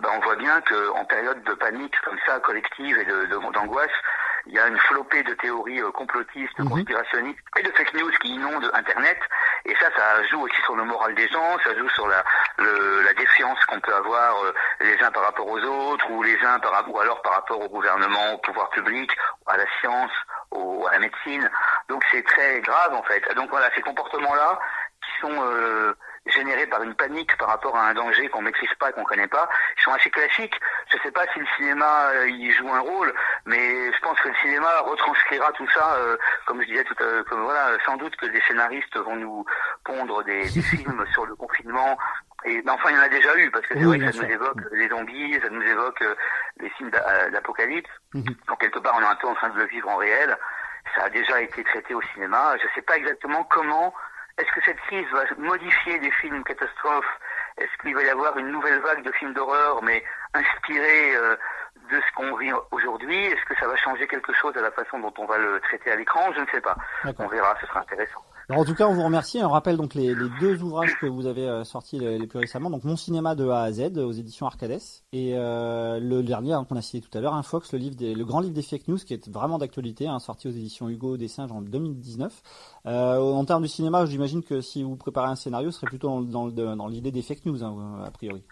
ben, 0.00 0.10
on 0.16 0.20
voit 0.20 0.36
bien 0.36 0.60
qu'en 0.62 1.04
période 1.06 1.42
de 1.44 1.52
panique 1.54 1.94
comme 2.04 2.16
ça, 2.26 2.38
collective 2.40 2.96
et 2.98 3.04
de- 3.04 3.24
de- 3.26 3.52
d'angoisse, 3.52 3.90
il 4.48 4.54
y 4.54 4.58
a 4.58 4.66
une 4.66 4.78
flopée 4.78 5.22
de 5.22 5.34
théories 5.34 5.80
euh, 5.80 5.90
complotistes, 5.92 6.58
Mhm. 6.58 6.70
conspirationnistes 6.70 7.38
et 7.58 7.62
de 7.62 7.70
fake 7.72 7.94
news 7.94 8.10
qui 8.20 8.34
inondent 8.34 8.70
Internet. 8.74 9.18
Et 9.66 9.74
ça, 9.76 9.86
ça 9.96 10.24
joue 10.28 10.40
aussi 10.40 10.60
sur 10.62 10.74
le 10.74 10.84
moral 10.84 11.14
des 11.14 11.28
gens, 11.28 11.58
ça 11.62 11.74
joue 11.76 11.88
sur 11.90 12.08
la, 12.08 12.24
le- 12.58 13.02
la 13.02 13.12
défiance 13.14 13.62
qu'on 13.66 13.78
peut 13.80 13.94
avoir 13.94 14.42
euh, 14.44 14.54
les 14.80 14.98
uns 15.04 15.10
par 15.12 15.24
rapport 15.24 15.46
aux 15.46 15.60
autres, 15.60 16.10
ou 16.10 16.22
les 16.22 16.38
uns 16.44 16.58
par 16.60 16.88
ou 16.88 16.98
alors 16.98 17.20
par 17.22 17.34
rapport 17.34 17.60
au 17.60 17.68
gouvernement, 17.68 18.32
au 18.34 18.38
pouvoir 18.38 18.70
public, 18.70 19.10
à 19.46 19.56
la 19.58 19.64
science, 19.80 20.12
au- 20.50 20.86
à 20.86 20.92
la 20.92 20.98
médecine. 21.00 21.50
Donc 21.88 22.02
c'est 22.10 22.22
très 22.24 22.60
grave 22.62 22.94
en 22.94 23.02
fait. 23.02 23.22
Donc 23.34 23.50
voilà, 23.50 23.68
ces 23.74 23.82
comportements-là 23.82 24.58
qui 25.04 25.20
sont 25.20 25.42
euh, 25.42 25.94
générés 26.30 26.66
par 26.66 26.82
une 26.82 26.94
panique 26.94 27.36
par 27.38 27.48
rapport 27.48 27.76
à 27.76 27.88
un 27.88 27.94
danger 27.94 28.28
qu'on 28.28 28.42
maîtrise 28.42 28.72
pas, 28.78 28.92
qu'on 28.92 29.04
connaît 29.04 29.26
pas, 29.28 29.48
ils 29.76 29.82
sont 29.82 29.92
assez 29.92 30.10
classiques. 30.10 30.58
Je 30.92 30.98
sais 31.02 31.10
pas 31.10 31.24
si 31.32 31.40
le 31.40 31.46
cinéma 31.56 32.10
euh, 32.14 32.28
y 32.28 32.50
joue 32.52 32.72
un 32.72 32.80
rôle, 32.80 33.12
mais 33.46 33.92
je 33.92 33.98
pense 34.00 34.18
que 34.20 34.28
le 34.28 34.34
cinéma 34.42 34.68
retranscrira 34.80 35.52
tout 35.52 35.68
ça, 35.70 35.96
euh, 35.96 36.16
comme 36.46 36.60
je 36.62 36.66
disais 36.66 36.84
tout 36.84 36.96
à 37.00 37.04
l'heure, 37.04 37.24
voilà, 37.30 37.76
sans 37.84 37.96
doute 37.96 38.14
que 38.16 38.26
des 38.26 38.40
scénaristes 38.48 38.96
vont 38.96 39.16
nous 39.16 39.44
pondre 39.84 40.22
des, 40.24 40.48
des 40.48 40.62
films 40.76 41.04
sur 41.12 41.26
le 41.26 41.34
confinement. 41.34 41.96
Et 42.44 42.62
ben, 42.62 42.72
enfin, 42.74 42.90
il 42.90 42.96
y 42.96 42.98
en 42.98 43.02
a 43.02 43.08
déjà 43.08 43.36
eu 43.36 43.50
parce 43.50 43.66
que 43.66 43.74
c'est 43.74 43.84
Oui, 43.84 43.98
vrai 43.98 44.10
que 44.10 44.12
ça 44.16 44.22
nous 44.22 44.30
évoque 44.30 44.60
les 44.72 44.88
zombies, 44.88 45.40
ça 45.42 45.48
nous 45.50 45.62
évoque 45.62 46.02
euh, 46.02 46.14
les 46.60 46.70
films 46.70 46.90
euh, 46.94 47.30
d'apocalypse. 47.30 47.90
Mhm. 48.14 48.24
Donc 48.46 48.60
quelque 48.60 48.78
part, 48.78 48.94
on 48.96 49.02
est 49.02 49.06
un 49.06 49.16
peu 49.16 49.26
en 49.26 49.34
train 49.34 49.48
de 49.48 49.58
le 49.58 49.66
vivre 49.66 49.88
en 49.88 49.96
réel. 49.96 50.36
Ça 50.96 51.04
a 51.04 51.08
déjà 51.10 51.40
été 51.40 51.64
traité 51.64 51.94
au 51.94 52.02
cinéma. 52.14 52.56
Je 52.58 52.64
ne 52.64 52.70
sais 52.74 52.82
pas 52.82 52.96
exactement 52.96 53.44
comment. 53.44 53.92
Est-ce 54.38 54.52
que 54.52 54.60
cette 54.64 54.80
crise 54.82 55.06
va 55.12 55.24
modifier 55.36 55.98
des 55.98 56.10
films 56.12 56.44
catastrophes? 56.44 57.18
Est-ce 57.58 57.82
qu'il 57.82 57.94
va 57.94 58.02
y 58.02 58.08
avoir 58.08 58.36
une 58.38 58.48
nouvelle 58.48 58.80
vague 58.80 59.02
de 59.02 59.10
films 59.12 59.34
d'horreur, 59.34 59.82
mais 59.82 60.04
inspirée 60.32 61.16
euh, 61.16 61.36
de 61.90 62.00
ce 62.00 62.14
qu'on 62.14 62.36
vit 62.36 62.52
aujourd'hui? 62.70 63.26
Est-ce 63.26 63.44
que 63.46 63.58
ça 63.58 63.66
va 63.66 63.76
changer 63.76 64.06
quelque 64.06 64.32
chose 64.32 64.56
à 64.56 64.60
la 64.60 64.70
façon 64.70 65.00
dont 65.00 65.12
on 65.18 65.26
va 65.26 65.38
le 65.38 65.58
traiter 65.60 65.90
à 65.90 65.96
l'écran? 65.96 66.32
Je 66.34 66.40
ne 66.40 66.46
sais 66.46 66.60
pas. 66.60 66.76
On 67.18 67.26
verra, 67.26 67.56
ce 67.60 67.66
sera 67.66 67.80
intéressant. 67.80 68.22
Alors, 68.50 68.62
en 68.62 68.64
tout 68.64 68.74
cas, 68.74 68.86
on 68.86 68.94
vous 68.94 69.04
remercie. 69.04 69.38
On 69.42 69.50
rappelle 69.50 69.76
donc 69.76 69.94
les, 69.94 70.14
les 70.14 70.28
deux 70.40 70.62
ouvrages 70.62 70.96
que 70.98 71.06
vous 71.06 71.26
avez 71.26 71.46
euh, 71.46 71.64
sortis 71.64 71.98
les, 71.98 72.18
les 72.18 72.26
plus 72.26 72.38
récemment. 72.38 72.70
Donc, 72.70 72.82
Mon 72.84 72.96
cinéma 72.96 73.34
de 73.34 73.46
A 73.46 73.60
à 73.60 73.72
Z 73.72 73.98
aux 73.98 74.12
éditions 74.12 74.46
Arcades. 74.46 74.80
Et 75.12 75.32
euh, 75.34 76.00
le 76.00 76.22
dernier 76.22 76.54
hein, 76.54 76.64
qu'on 76.66 76.76
a 76.76 76.80
cité 76.80 77.06
tout 77.06 77.18
à 77.18 77.20
l'heure, 77.20 77.34
Infox, 77.34 77.72
le, 77.74 77.78
livre 77.78 77.96
des, 77.96 78.14
le 78.14 78.24
grand 78.24 78.40
livre 78.40 78.54
des 78.54 78.62
fake 78.62 78.88
news, 78.88 78.96
qui 78.96 79.12
est 79.12 79.28
vraiment 79.28 79.58
d'actualité, 79.58 80.08
hein, 80.08 80.18
sorti 80.18 80.48
aux 80.48 80.52
éditions 80.52 80.88
Hugo 80.88 81.18
des 81.18 81.28
Singes 81.28 81.52
en 81.52 81.60
2019. 81.60 82.32
Euh, 82.86 83.18
en 83.18 83.44
termes 83.44 83.62
du 83.62 83.68
cinéma, 83.68 84.06
j'imagine 84.06 84.42
que 84.42 84.62
si 84.62 84.82
vous 84.82 84.96
préparez 84.96 85.28
un 85.28 85.36
scénario, 85.36 85.70
ce 85.70 85.80
serait 85.80 85.90
plutôt 85.90 86.08
dans, 86.22 86.48
dans, 86.48 86.76
dans 86.76 86.86
l'idée 86.86 87.12
des 87.12 87.22
fake 87.22 87.44
news, 87.44 87.62
hein, 87.62 88.02
a 88.02 88.10
priori. 88.10 88.42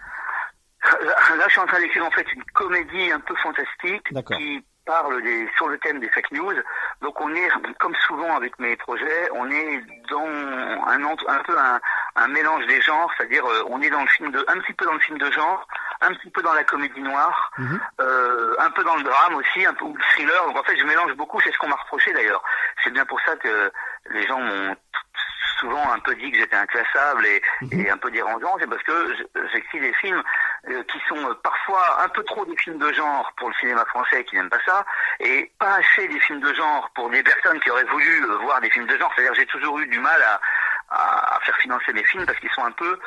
Là, 0.82 1.44
je 1.46 1.52
suis 1.52 1.60
en 1.60 1.66
train 1.66 1.80
d'écrire 1.80 2.04
en 2.04 2.10
fait 2.10 2.26
une 2.34 2.44
comédie 2.52 3.10
un 3.10 3.20
peu 3.20 3.34
fantastique 3.42 4.12
D'accord. 4.12 4.36
qui 4.36 4.62
parle 4.86 5.20
des, 5.22 5.48
sur 5.56 5.68
le 5.68 5.76
thème 5.78 6.00
des 6.00 6.08
fake 6.08 6.30
news. 6.32 6.54
Donc 7.02 7.20
on 7.20 7.34
est, 7.34 7.48
comme 7.78 7.94
souvent 8.06 8.36
avec 8.36 8.58
mes 8.58 8.76
projets, 8.76 9.28
on 9.34 9.50
est 9.50 9.82
dans 10.10 10.26
un, 10.26 11.04
un 11.04 11.38
peu 11.44 11.58
un, 11.58 11.80
un 12.16 12.28
mélange 12.28 12.64
des 12.66 12.80
genres, 12.80 13.10
c'est-à-dire 13.16 13.44
euh, 13.44 13.64
on 13.68 13.82
est 13.82 13.90
dans 13.90 14.00
le 14.00 14.08
film 14.08 14.30
de, 14.30 14.44
un 14.48 14.58
petit 14.60 14.72
peu 14.72 14.86
dans 14.86 14.94
le 14.94 15.00
film 15.00 15.18
de 15.18 15.30
genre, 15.30 15.66
un 16.00 16.14
petit 16.14 16.30
peu 16.30 16.40
dans 16.42 16.54
la 16.54 16.64
comédie 16.64 17.00
noire, 17.02 17.52
Mhm. 17.58 17.80
euh, 18.00 18.54
un 18.58 18.70
peu 18.70 18.84
dans 18.84 18.96
le 18.96 19.02
drame 19.02 19.34
aussi, 19.34 19.64
un 19.66 19.74
peu 19.74 19.84
ou 19.84 19.94
le 19.96 20.02
thriller. 20.12 20.44
Donc 20.46 20.56
en 20.58 20.62
fait, 20.62 20.76
je 20.76 20.84
mélange 20.84 21.12
beaucoup. 21.14 21.40
C'est 21.40 21.52
ce 21.52 21.58
qu'on 21.58 21.68
m'a 21.68 21.76
reproché 21.76 22.12
d'ailleurs. 22.12 22.42
C'est 22.84 22.90
bien 22.92 23.04
pour 23.06 23.20
ça 23.22 23.34
que 23.36 23.72
les 24.10 24.26
gens 24.26 24.38
m'ont 24.40 24.76
souvent 25.60 25.90
un 25.90 25.98
peu 26.00 26.14
dit 26.16 26.30
que 26.30 26.36
j'étais 26.36 26.54
inclassable 26.56 27.24
et, 27.26 27.42
et 27.72 27.88
un 27.90 27.96
peu 27.96 28.10
dérangeant. 28.10 28.56
C'est 28.60 28.68
parce 28.68 28.82
que 28.82 29.16
j'écris 29.52 29.80
des 29.80 29.94
films 29.94 30.22
euh, 30.68 30.82
qui 30.84 30.98
sont 31.08 31.16
euh, 31.30 31.34
parfois 31.42 32.02
un 32.02 32.08
peu 32.08 32.22
trop 32.24 32.44
des 32.46 32.56
films 32.56 32.78
de 32.78 32.92
genre 32.92 33.32
pour 33.36 33.48
le 33.48 33.54
cinéma 33.56 33.84
français 33.86 34.24
qui 34.24 34.36
n'aime 34.36 34.48
pas 34.50 34.60
ça, 34.66 34.84
et 35.20 35.50
pas 35.58 35.74
assez 35.76 36.08
des 36.08 36.20
films 36.20 36.40
de 36.40 36.52
genre 36.54 36.90
pour 36.94 37.08
des 37.10 37.22
personnes 37.22 37.60
qui 37.60 37.70
auraient 37.70 37.84
voulu 37.84 38.24
euh, 38.24 38.36
voir 38.38 38.60
des 38.60 38.70
films 38.70 38.86
de 38.86 38.96
genre. 38.98 39.10
C'est-à-dire 39.14 39.32
que 39.32 39.38
j'ai 39.38 39.46
toujours 39.46 39.78
eu 39.78 39.86
du 39.86 39.98
mal 40.00 40.20
à, 40.22 40.40
à, 40.90 41.36
à 41.36 41.40
faire 41.40 41.56
financer 41.58 41.92
mes 41.92 42.04
films 42.04 42.26
parce 42.26 42.38
qu'ils 42.38 42.50
sont 42.50 42.64
un 42.64 42.72
peu 42.72 42.98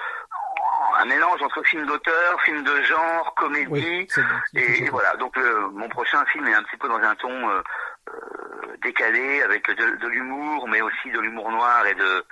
un 0.97 1.05
mélange 1.05 1.41
entre 1.41 1.63
films 1.63 1.85
d'auteur, 1.85 2.41
films 2.43 2.63
de 2.63 2.81
genre, 2.83 3.33
comédie. 3.35 3.69
Oui, 3.69 4.07
Et, 4.55 4.89
voilà, 4.89 5.15
donc 5.17 5.35
le- 5.37 5.69
mon 5.69 5.87
prochain 5.89 6.25
film 6.25 6.47
est 6.47 6.53
un 6.53 6.63
petit 6.63 6.77
peu 6.77 6.87
dans 6.89 6.97
un 6.99 7.15
ton 7.15 7.49
euh, 7.49 7.61
euh, 8.09 8.77
décalé, 8.83 9.41
avec 9.43 9.67
de, 9.69 9.95
de 9.97 10.07
l'humour, 10.07 10.67
mais 10.67 10.81
aussi 10.81 11.11
de 11.11 11.19
l'humour 11.19 11.51
noir 11.51 11.85
et 11.85 11.95
de 11.95 12.25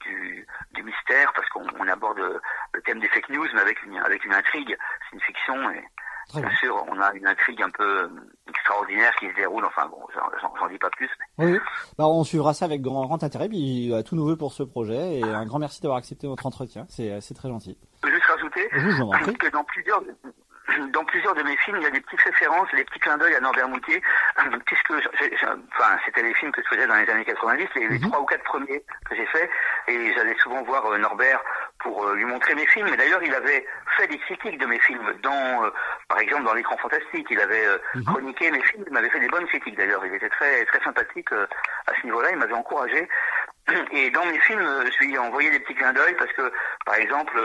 du 0.00 0.46
mystère, 0.84 1.32
parce 1.34 1.48
qu'on 1.48 1.66
on 1.80 1.88
aborde 1.88 2.18
le 2.18 2.82
thème 2.82 3.00
des 3.00 3.08
fake 3.08 3.28
news, 3.30 3.46
mais 3.54 3.60
avec 3.60 3.82
une, 3.82 3.98
avec 3.98 4.24
une 4.24 4.34
intrigue. 4.34 4.76
C'est 5.10 5.16
une 5.16 5.22
fiction, 5.22 5.70
et 5.70 5.84
Très 6.28 6.40
bien 6.40 6.48
bien. 6.48 6.58
sûr, 6.58 6.84
on 6.88 7.00
a 7.00 7.12
une 7.12 7.26
intrigue 7.26 7.62
un 7.62 7.70
peu 7.70 8.04
euh, 8.04 8.08
extraordinaire 8.48 9.14
qui 9.16 9.28
se 9.28 9.34
déroule. 9.34 9.64
Enfin 9.66 9.86
bon, 9.88 10.00
j'en 10.14 10.68
dis 10.68 10.78
pas 10.78 10.90
plus. 10.90 11.10
Oui, 11.38 11.58
bah, 11.98 12.06
on 12.06 12.24
suivra 12.24 12.54
ça 12.54 12.64
avec 12.64 12.80
grand, 12.80 13.04
grand 13.04 13.22
intérêt. 13.22 13.48
Puis 13.48 13.92
tout 14.06 14.16
nouveau 14.16 14.34
pour 14.36 14.52
ce 14.52 14.62
projet 14.62 15.18
et 15.18 15.22
un 15.22 15.44
grand 15.44 15.58
merci 15.58 15.82
d'avoir 15.82 15.98
accepté 15.98 16.26
notre 16.26 16.46
entretien. 16.46 16.86
C'est 16.88 17.34
très 17.34 17.48
gentil. 17.48 17.76
Je 18.04 18.10
juste 18.10 18.24
rajouter 18.26 18.68
que 19.38 19.50
dans 19.50 19.64
plusieurs 19.64 20.02
dans 20.92 21.04
plusieurs 21.04 21.34
de 21.34 21.42
mes 21.42 21.56
films, 21.58 21.76
il 21.78 21.82
y 21.82 21.86
a 21.86 21.90
des 21.90 22.00
petites 22.00 22.22
références, 22.22 22.68
des 22.74 22.84
petits 22.84 23.00
clins 23.00 23.18
d'œil 23.18 23.34
à 23.34 23.40
Norbert 23.40 23.68
Moutier, 23.68 24.02
puisque, 24.64 24.92
enfin, 24.92 25.98
c'était 26.04 26.22
les 26.22 26.34
films 26.34 26.52
que 26.52 26.62
je 26.62 26.68
faisais 26.74 26.86
dans 26.86 26.96
les 26.96 27.08
années 27.10 27.24
90, 27.24 27.66
les, 27.76 27.88
les 27.88 27.98
mhm. 27.98 28.08
trois 28.08 28.20
ou 28.20 28.24
quatre 28.24 28.44
premiers 28.44 28.82
que 29.08 29.14
j'ai 29.14 29.26
faits, 29.26 29.50
et 29.88 30.12
j'allais 30.14 30.36
souvent 30.42 30.62
voir 30.62 30.86
euh, 30.86 30.98
Norbert 30.98 31.40
pour 31.80 32.04
euh, 32.04 32.14
lui 32.14 32.24
montrer 32.24 32.54
mes 32.54 32.66
films. 32.66 32.88
Mais 32.90 32.96
d'ailleurs, 32.96 33.22
il 33.22 33.34
avait 33.34 33.66
fait 33.96 34.06
des 34.06 34.18
critiques 34.18 34.58
de 34.58 34.66
mes 34.66 34.78
films, 34.80 35.14
dans, 35.22 35.64
euh, 35.64 35.70
par 36.08 36.18
exemple, 36.18 36.44
dans 36.44 36.54
l'écran 36.54 36.76
fantastique. 36.78 37.26
Il 37.30 37.40
avait 37.40 37.66
mhm. 37.94 38.04
chroniqué 38.04 38.50
mes 38.50 38.62
films, 38.62 38.84
il 38.86 38.92
m'avait 38.92 39.10
fait 39.10 39.20
des 39.20 39.28
bonnes 39.28 39.46
critiques 39.46 39.76
d'ailleurs. 39.76 40.04
Il 40.06 40.14
était 40.14 40.30
très 40.30 40.64
très 40.64 40.82
sympathique 40.82 41.30
à 41.32 41.92
ce 42.00 42.06
niveau-là. 42.06 42.30
Il 42.32 42.38
m'avait 42.38 42.54
encouragé. 42.54 43.08
Et 43.92 44.10
dans 44.10 44.26
mes 44.26 44.38
films, 44.40 44.84
je 44.84 45.04
lui 45.04 45.14
ai 45.14 45.18
envoyé 45.18 45.50
des 45.50 45.58
petits 45.60 45.74
clins 45.74 45.92
d'œil 45.92 46.14
parce 46.18 46.32
que, 46.32 46.52
par 46.84 46.96
exemple, 46.96 47.40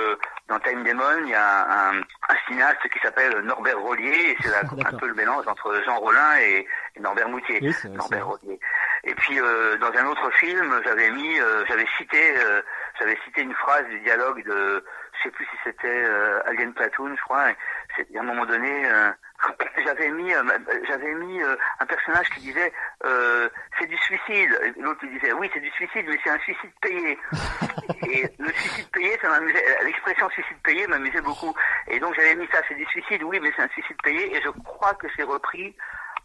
dans 0.50 0.60
Time 0.60 0.84
Demon, 0.84 1.24
il 1.24 1.30
y 1.30 1.34
a 1.34 1.90
un, 1.90 2.00
un 2.00 2.36
cinéaste 2.48 2.90
qui 2.92 3.00
s'appelle 3.00 3.40
Norbert 3.40 3.80
Rollier, 3.80 4.32
et 4.32 4.38
c'est 4.42 4.54
un 4.54 4.98
peu 4.98 5.08
le 5.08 5.14
mélange 5.14 5.48
entre 5.48 5.82
Jean 5.86 5.98
Rollin 5.98 6.38
et, 6.42 6.68
Norbert 7.00 7.30
Moutier. 7.30 7.62
Norbert 7.86 8.28
Rollier. 8.28 8.60
Et 9.04 9.16
puis 9.16 9.40
euh, 9.40 9.78
dans 9.78 9.92
un 9.94 10.06
autre 10.08 10.30
film, 10.32 10.82
j'avais 10.84 11.10
mis, 11.12 11.40
euh, 11.40 11.64
j'avais 11.68 11.88
cité, 11.98 12.38
euh, 12.38 12.62
j'avais 13.00 13.18
cité 13.24 13.42
une 13.42 13.54
phrase 13.54 13.86
du 13.88 14.00
dialogue 14.02 14.44
de, 14.46 14.84
je 15.18 15.24
sais 15.24 15.32
plus 15.32 15.46
si 15.46 15.58
c'était 15.64 16.06
Alien 16.46 16.74
Platoon, 16.74 17.16
je 17.16 17.22
crois. 17.24 17.52
Et 17.52 18.18
à 18.18 18.22
un 18.22 18.24
moment 18.24 18.46
donné, 18.46 18.90
j'avais 19.86 20.10
mis, 20.12 20.34
euh, 20.34 20.44
j'avais 20.88 21.14
mis 21.16 21.42
euh, 21.42 21.56
un 21.80 21.86
personnage 21.86 22.30
qui 22.30 22.42
disait 22.42 22.72
euh, 23.06 23.50
c'est 23.80 23.88
du 23.88 23.98
suicide. 23.98 24.50
L'autre 24.80 25.06
disait 25.06 25.34
oui 25.34 25.50
c'est 25.54 25.60
du 25.60 25.72
suicide, 25.72 26.06
mais 26.08 26.20
c'est 26.24 26.30
un 26.30 26.40
suicide 26.40 26.72
payé. 26.82 27.18
et 28.08 28.28
le 28.38 28.52
suicide 28.52 28.90
payé, 28.92 29.18
ça 29.22 29.30
m'amusait. 29.30 29.64
L'expression 29.84 30.30
suicide 30.30 30.58
payé 30.64 30.88
m'amusait 30.88 31.22
beaucoup. 31.22 31.54
Et 31.88 32.00
donc 32.00 32.16
j'avais 32.16 32.36
mis 32.36 32.48
ça, 32.52 32.60
c'est 32.68 32.76
du 32.76 32.86
suicide, 32.86 33.24
oui, 33.24 33.40
mais 33.42 33.52
c'est 33.56 33.64
un 33.64 33.70
suicide 33.70 33.98
payé. 34.04 34.36
Et 34.36 34.42
je 34.42 34.50
crois 34.64 34.94
que 34.96 35.08
c'est 35.16 35.24
repris 35.24 35.76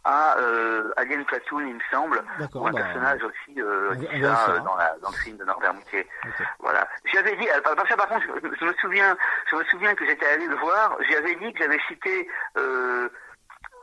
à 0.05 0.37
euh, 0.37 0.93
Alien 0.97 1.25
Platoon, 1.25 1.61
il 1.61 1.75
me 1.75 1.79
semble, 1.91 2.23
ou 2.53 2.67
un 2.67 2.71
bah, 2.71 2.81
personnage 2.81 3.23
aussi 3.23 3.59
euh, 3.59 3.95
qui 3.95 4.21
ça, 4.21 4.59
dans, 4.59 4.75
la, 4.75 4.95
dans 5.01 5.09
le 5.09 5.17
film 5.17 5.35
de 5.37 5.43
Norbert 5.45 5.73
Moutier. 5.73 6.07
Voilà. 6.59 6.87
J'avais 7.11 7.35
dit, 7.35 7.47
par, 7.63 7.73
ça 7.87 7.97
par 7.97 8.07
contre, 8.07 8.25
je, 8.25 8.65
me 8.65 8.73
souviens, 8.73 9.17
je 9.49 9.55
me 9.55 9.63
souviens 9.65 9.95
que 9.95 10.05
j'étais 10.05 10.27
allé 10.27 10.45
le 10.45 10.55
voir. 10.55 10.95
J'avais 11.09 11.35
dit 11.35 11.51
que 11.53 11.59
j'avais 11.59 11.79
cité, 11.87 12.29
euh, 12.57 13.09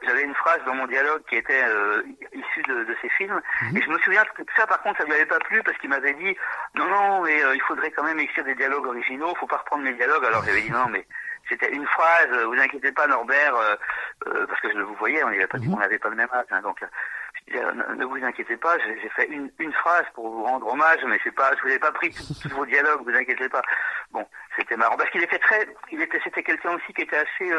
j'avais 0.05 0.23
une 0.23 0.35
phrase 0.35 0.61
dans 0.64 0.75
mon 0.75 0.87
dialogue 0.87 1.23
qui 1.29 1.37
était 1.37 1.64
euh, 1.64 2.02
issue 2.33 2.62
de, 2.62 2.85
de, 2.85 2.97
ces 3.02 3.09
films, 3.11 3.41
mhm. 3.62 3.76
et 3.76 3.83
je 3.83 3.91
me 3.91 3.99
souviens 3.99 4.25
que 4.25 4.43
ça, 4.57 4.67
par 4.67 4.81
contre, 4.83 4.99
ça 4.99 5.05
lui 5.05 5.14
avait 5.14 5.26
pas 5.26 5.41
plu 5.41 5.62
parce 5.64 5.76
qu'il 5.79 5.91
m'avait 5.91 6.14
dit, 6.14 6.37
non, 6.76 6.87
non, 6.87 7.23
mais 7.23 7.43
euh, 7.43 7.55
il 7.55 7.62
faudrait 7.62 7.91
quand 7.91 8.05
même 8.05 8.21
écrire 8.21 8.45
des 8.45 8.55
dialogues 8.55 8.87
originaux, 8.87 9.35
faut 9.41 9.47
pas 9.47 9.59
reprendre 9.59 9.83
mes 9.83 9.95
dialogues. 9.95 10.25
Alors 10.25 10.45
j'avais 10.45 10.62
dit 10.62 10.71
non, 10.71 10.87
mais 10.88 11.05
c'était 11.49 11.70
une 11.70 11.87
phrase, 11.87 12.28
euh, 12.32 12.46
vous 12.46 12.61
inquiétez 12.61 12.92
pas 12.92 13.06
Norbert, 13.06 13.56
euh, 13.56 13.75
euh, 14.26 14.46
parce 14.46 14.61
que 14.61 14.70
je 14.70 14.76
le 14.76 14.84
vous 14.84 14.94
voyais, 14.94 15.22
on 15.25 15.30
n'avait 15.30 15.46
pas, 15.46 15.58
mhm. 15.58 15.76
pas 15.76 16.08
le 16.08 16.16
même 16.16 16.28
âge, 16.32 16.46
hein, 16.50 16.61
donc 16.62 16.84
ne, 17.50 18.04
vous 18.04 18.25
inquiétez 18.25 18.56
pas, 18.56 18.78
j'ai 18.78 19.08
fait 19.11 19.26
une, 19.28 19.50
une, 19.58 19.72
phrase 19.72 20.04
pour 20.14 20.28
vous 20.30 20.44
rendre 20.44 20.66
hommage, 20.68 21.00
mais 21.06 21.18
c'est 21.25 21.34
pas, 21.34 21.50
je 21.56 21.62
vous 21.62 21.75
ai 21.75 21.78
pas 21.78 21.92
pris 21.92 22.11
tous 22.11 22.49
vos 22.50 22.66
dialogues, 22.66 23.02
vous 23.04 23.16
inquiétez 23.16 23.49
pas. 23.49 23.62
Bon, 24.12 24.26
c'était 24.56 24.76
marrant 24.76 24.96
parce 24.96 25.11
qu'il 25.11 25.22
était 25.22 25.38
très, 25.38 25.66
il 25.90 26.00
était, 26.00 26.20
c'était 26.22 26.42
quelqu'un 26.42 26.75
aussi 26.75 26.92
qui 26.94 27.02
était 27.02 27.18
assez 27.18 27.52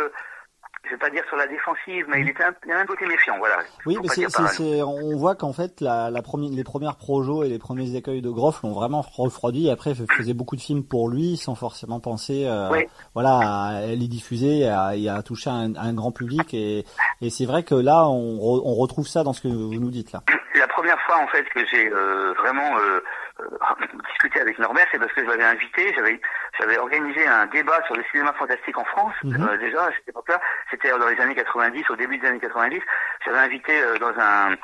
je 0.86 0.92
vais 0.92 0.98
pas 0.98 1.10
dire 1.10 1.24
sur 1.28 1.38
la 1.38 1.48
défensive, 1.48 2.06
mais 2.10 2.22
il 2.22 2.30
était 2.30 2.44
un, 2.44 2.54
il 2.66 2.72
a 2.72 2.80
un 2.80 2.86
côté 2.86 3.06
méfiant, 3.06 3.38
voilà. 3.38 3.60
Oui, 3.86 3.98
mais 4.02 4.10
c'est, 4.10 4.30
c'est, 4.30 4.82
on 4.82 5.16
voit 5.16 5.36
qu'en 5.36 5.54
fait, 5.54 5.80
la, 5.80 6.10
la 6.10 6.22
première, 6.22 6.52
les 6.52 6.64
premières 6.64 6.98
projos 6.98 7.44
et 7.44 7.50
les 7.50 7.60
premiers 7.60 7.96
écueils 7.96 8.22
de 8.22 8.30
Groff 8.30 8.62
l'ont 8.64 8.74
vraiment 8.74 9.02
refroidi. 9.02 9.70
Après, 9.70 9.92
il 9.92 10.12
faisait 10.12 10.34
beaucoup 10.34 10.56
de 10.56 10.62
films 10.62 10.84
pour 10.84 11.10
lui, 11.10 11.38
sans 11.38 11.56
forcément 11.56 12.00
penser, 12.00 12.46
euh, 12.48 12.70
voilà, 13.14 13.40
à 13.40 13.82
les 13.88 14.08
diffuser 14.08 14.60
et 14.60 15.10
à, 15.10 15.24
toucher 15.24 15.50
un, 15.50 15.76
un, 15.76 15.94
grand 15.94 16.12
public. 16.12 16.54
Et, 16.54 16.86
et 17.22 17.30
c'est 17.30 17.46
vrai 17.46 17.64
que 17.64 17.76
là, 17.76 18.08
on, 18.08 18.40
on, 18.42 18.74
retrouve 18.76 19.08
ça 19.08 19.24
dans 19.24 19.34
ce 19.34 19.42
que 19.42 19.48
vous 19.48 19.80
nous 19.80 19.92
dites 19.92 20.12
là. 20.12 20.22
La 20.56 20.68
première 20.68 21.00
fois, 21.02 21.18
en 21.18 21.28
fait, 21.28 21.44
que 21.50 21.66
j'ai 21.72 21.92
euh, 21.92 22.34
vraiment 22.34 22.78
euh, 22.78 23.00
euh, 23.40 23.86
discuter 24.10 24.40
avec 24.42 24.60
Norbert, 24.60 24.88
c'est 24.92 25.00
parce 25.00 25.12
que 25.14 25.24
je 25.24 25.30
l'avais 25.30 25.44
invité, 25.44 25.94
j'avais 25.96 26.20
j'avais 26.58 26.78
organisé 26.78 27.26
un 27.28 27.46
débat 27.48 27.82
sur 27.86 27.96
le 27.96 28.04
cinéma 28.12 28.34
fantastique 28.34 28.78
en 28.78 28.86
France, 28.86 29.16
mhm. 29.24 29.48
euh, 29.50 29.58
déjà 29.58 29.86
à 29.86 29.92
cette 29.92 30.08
époque-là, 30.08 30.40
c'était 30.70 30.90
dans 30.90 31.08
les 31.08 31.20
années 31.20 31.36
90, 31.36 31.90
au 31.90 31.96
début 31.96 32.18
des 32.18 32.28
années 32.28 32.40
90, 32.40 32.80
j'avais 33.26 33.40
invité 33.40 33.82
euh, 33.82 33.98
dans 33.98 34.14
un 34.20 34.56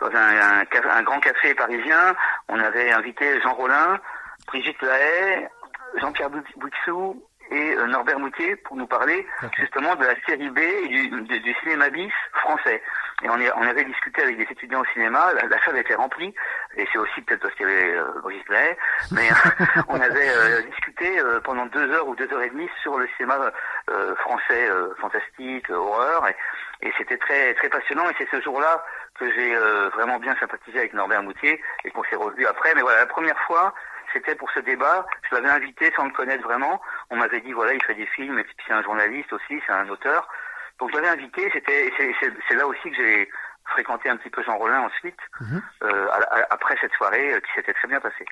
dans 0.00 0.10
un, 0.16 0.62
un, 0.62 1.02
grand 1.02 1.20
café 1.20 1.54
parisien, 1.54 2.16
on 2.48 2.58
avait 2.58 2.90
invité 2.90 3.38
Jean 3.42 3.52
Rollin, 3.52 3.98
Brigitte 4.46 4.80
Lahaye, 4.80 5.46
Jean-Pierre 6.00 6.30
Bouixou 6.30 7.22
et 7.50 7.76
Norbert 7.88 8.18
Moutier 8.18 8.56
pour 8.56 8.76
nous 8.76 8.86
parler 8.86 9.26
justement 9.58 9.94
de 9.96 10.04
la 10.04 10.14
série 10.26 10.50
B 10.50 10.58
et 10.58 10.88
du, 10.88 11.40
du 11.40 11.54
cinéma 11.62 11.90
bis 11.90 12.12
français. 12.32 12.82
Et 13.22 13.28
on, 13.28 13.38
est, 13.38 13.52
on 13.52 13.62
avait 13.62 13.84
discuté 13.84 14.22
avec 14.22 14.38
des 14.38 14.44
étudiants 14.44 14.80
au 14.80 14.84
cinéma, 14.94 15.32
la, 15.34 15.64
salle 15.64 15.76
était 15.76 15.94
remplie, 15.94 16.34
et 16.76 16.86
c'est 16.90 16.98
aussi 16.98 17.20
peut-être 17.20 17.42
parce 17.42 17.54
qu'il 17.54 17.68
y 17.68 17.70
avait 17.70 17.94
euh, 17.94 18.12
Lay, 18.48 18.78
mais 19.12 19.28
on 19.88 20.00
avait 20.00 20.30
euh, 20.30 20.62
discuté 20.62 21.20
euh, 21.20 21.38
pendant 21.40 21.66
deux 21.66 21.90
heures 21.90 22.08
ou 22.08 22.16
deux 22.16 22.32
heures 22.32 22.42
et 22.42 22.48
demie 22.48 22.68
sur 22.80 22.98
le 22.98 23.06
cinéma 23.16 23.52
euh, 23.90 24.14
français 24.16 24.68
fantastique, 24.98 25.68
horreur, 25.68 26.28
et, 26.28 26.86
et 26.86 26.92
c'était 26.96 27.18
très 27.18 27.52
très 27.54 27.68
passionnant, 27.68 28.08
et 28.08 28.14
c'est 28.16 28.28
ce 28.30 28.40
jour-là 28.40 28.84
que 29.18 29.30
j'ai 29.32 29.54
vraiment 29.94 30.18
bien 30.18 30.34
sympathisé 30.40 30.78
avec 30.78 30.94
Norbert 30.94 31.22
Moutier, 31.22 31.60
et 31.84 31.90
qu'on 31.90 32.04
s'est 32.04 32.16
revu 32.16 32.46
après. 32.46 32.72
Mais 32.74 32.80
voilà, 32.80 33.00
la 33.00 33.06
première 33.06 33.38
fois, 33.40 33.74
c'était 34.12 34.34
pour 34.34 34.50
ce 34.52 34.60
débat. 34.60 35.06
Je 35.28 35.34
l'avais 35.34 35.50
invité 35.50 35.92
sans 35.96 36.04
le 36.04 36.12
connaître 36.12 36.44
vraiment. 36.44 36.80
On 37.10 37.16
m'avait 37.16 37.40
dit 37.40 37.52
voilà, 37.52 37.74
il 37.74 37.82
fait 37.82 37.94
des 37.94 38.06
films, 38.06 38.38
et 38.38 38.44
puis 38.44 38.54
c'est 38.66 38.72
un 38.72 38.82
journaliste 38.82 39.32
aussi, 39.32 39.60
c'est 39.66 39.72
un 39.72 39.88
auteur. 39.88 40.28
Donc 40.78 40.90
je 40.90 40.96
l'avais 40.96 41.08
invité, 41.08 41.50
c'était 41.52 41.92
c'est 42.48 42.54
là 42.54 42.66
aussi 42.66 42.90
que 42.90 42.96
j'ai 42.96 43.28
fréquenté 43.70 44.08
un 44.08 44.16
petit 44.16 44.30
peu 44.30 44.42
Jean 44.42 44.58
Rollin 44.58 44.80
ensuite, 44.80 45.16
mhm. 45.40 45.62
euh, 45.84 46.06
après 46.50 46.76
cette 46.80 46.92
soirée 46.92 47.34
euh, 47.34 47.40
qui 47.40 47.52
s'était 47.54 47.72
très 47.72 47.88
bien 47.88 48.00
passée. 48.00 48.24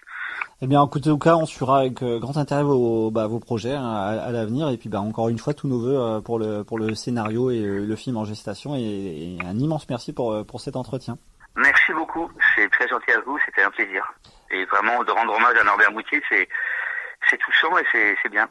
Eh 0.61 0.67
bien, 0.67 0.81
en 0.81 0.89
tout 0.89 1.19
cas, 1.19 1.37
on 1.37 1.47
suivra 1.47 1.81
avec 1.81 2.03
euh, 2.03 2.19
grand 2.19 2.37
intérêt 2.37 2.65
vos, 2.65 3.11
bah, 3.11 3.27
vos 3.27 3.39
projets 3.39 3.75
hein, 3.75 3.87
à, 3.87 4.33
l'avenir. 4.33 4.69
Et 4.71 4.77
puis, 4.77 4.89
bah, 4.89 5.01
encore 5.01 5.29
une 5.29 5.39
fois, 5.39 5.55
tous 5.55 5.69
nos 5.69 5.79
voeux 5.79 6.21
pour 6.23 6.39
le, 6.39 6.65
pour 6.65 6.79
le 6.79 6.95
scénario 6.95 7.51
et 7.51 7.61
le, 7.61 7.97
film 7.97 8.17
en 8.17 8.25
gestation. 8.25 8.75
Et, 8.75 8.81
et, 8.81 9.39
un 9.47 9.57
immense 9.57 9.89
merci 9.89 10.13
pour, 10.13 10.45
pour 10.47 10.61
cet 10.61 10.77
entretien. 10.77 11.19
Merci 11.57 11.93
beaucoup, 11.93 12.31
c'est 12.55 12.71
très 12.71 12.89
gentil 12.89 13.11
à 13.13 13.21
vous, 13.21 13.39
c'était 13.45 13.63
un 13.63 13.71
plaisir. 13.71 14.05
Et 14.51 14.65
vraiment, 14.67 15.03
de 15.05 15.11
rendre 15.11 15.35
hommage 15.35 15.57
à 15.57 15.65
Norbert 15.65 15.93
Moutier, 15.93 16.23
c'est 16.31 17.39
touchant 17.39 17.77
et 17.79 17.85
c'est 17.93 18.29
bien. 18.31 18.49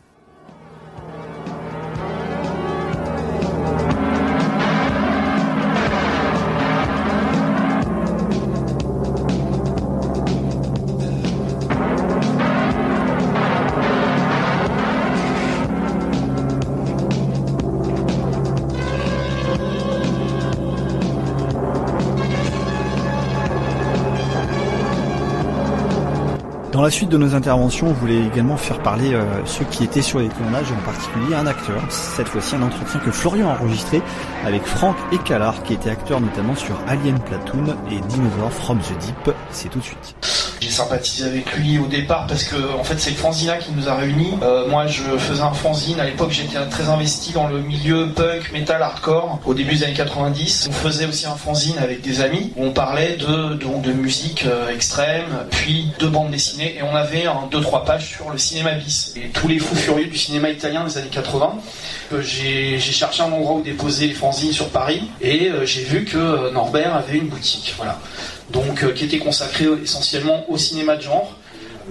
La 26.88 26.92
suite 26.92 27.10
de 27.10 27.18
nos 27.18 27.36
interventions, 27.36 27.88
on 27.90 27.92
voulait 27.92 28.24
également 28.24 28.56
faire 28.56 28.82
parler 28.82 29.14
euh, 29.14 29.26
ceux 29.44 29.66
qui 29.66 29.84
étaient 29.84 30.02
sur 30.02 30.20
les 30.20 30.30
tournages, 30.30 30.72
en 30.72 30.86
particulier 30.86 31.36
un 31.36 31.46
acteur. 31.46 31.82
Cette 31.90 32.30
fois-ci, 32.30 32.56
un 32.56 32.62
entretien 32.62 33.02
que 33.02 33.12
Florian 33.12 33.50
a 33.50 33.60
enregistré 33.60 34.02
avec 34.46 34.64
Franck 34.64 34.96
Ecalard, 35.12 35.64
qui 35.64 35.74
était 35.74 35.90
acteur 35.90 36.22
notamment 36.22 36.56
sur 36.56 36.80
Alien 36.88 37.20
Platoon 37.20 37.76
et 37.92 38.00
Dinosaur 38.08 38.54
from 38.54 38.80
the 38.80 38.98
Deep. 39.02 39.36
C'est 39.52 39.68
tout 39.68 39.80
de 39.80 39.84
suite. 39.84 40.37
J'ai 40.60 40.72
sympathisé 40.72 41.26
avec 41.26 41.56
lui 41.56 41.78
au 41.78 41.86
départ 41.86 42.26
parce 42.26 42.44
que 42.44 42.56
en 42.78 42.84
fait 42.84 43.00
c'est 43.00 43.12
le 43.12 43.16
fanzina 43.16 43.58
qui 43.58 43.72
nous 43.72 43.88
a 43.90 43.96
réunis. 43.96 44.34
Euh, 44.42 44.68
moi 44.68 44.88
je 44.88 45.04
faisais 45.18 45.42
un 45.42 45.54
fanzine, 45.54 46.00
à 46.00 46.06
l'époque 46.06 46.32
j'étais 46.32 46.58
très 46.70 46.90
investi 46.90 47.32
dans 47.32 47.48
le 47.48 47.60
milieu 47.60 48.10
punk, 48.10 48.52
metal, 48.52 48.82
hardcore 48.82 49.40
au 49.46 49.54
début 49.54 49.76
des 49.76 49.84
années 49.84 49.94
90. 49.94 50.68
On 50.70 50.74
faisait 50.74 51.06
aussi 51.06 51.28
un 51.28 51.36
fanzine 51.36 51.78
avec 51.78 52.02
des 52.02 52.22
amis 52.22 52.54
où 52.56 52.66
on 52.66 52.72
parlait 52.72 53.18
de, 53.18 53.54
de, 53.54 53.92
musique 53.94 54.46
euh, 54.46 54.74
extrême, 54.74 55.26
puis 55.52 55.92
de 56.00 56.08
bandes 56.08 56.32
dessinées 56.32 56.78
et 56.78 56.84
on 56.84 56.96
avait 56.96 57.28
un, 57.28 57.48
deux 57.52 57.62
trois 57.62 57.86
pages 57.86 58.08
sur 58.08 58.32
le 58.32 58.38
cinéma 58.38 58.72
bis 58.72 59.14
et 59.16 59.30
tous 59.30 59.48
les 59.48 59.60
fous 59.60 59.76
furieux 59.76 60.08
du 60.08 60.18
cinéma 60.18 60.50
italien 60.50 60.84
des 60.86 60.98
années 60.98 61.08
80. 61.10 61.56
Euh, 62.14 62.22
j'ai 62.22 62.80
cherché 62.80 63.22
un 63.22 63.32
endroit 63.32 63.58
où 63.58 63.62
déposer 63.62 64.08
les 64.08 64.14
fanzines 64.14 64.54
sur 64.54 64.70
Paris 64.70 65.04
et 65.22 65.52
j'ai 65.66 65.84
vu 65.84 66.04
que 66.04 66.52
Norbert 66.52 66.96
avait 66.96 67.18
une 67.18 67.28
boutique. 67.28 67.76
Voilà 67.78 68.00
donc 68.52 68.84
euh, 68.84 68.92
qui 68.92 69.06
était 69.06 69.20
consacré 69.20 69.66
essentiellement 69.84 70.46
au 70.50 70.58
cinéma 70.58 70.96
de 70.96 71.02
genre. 71.02 71.36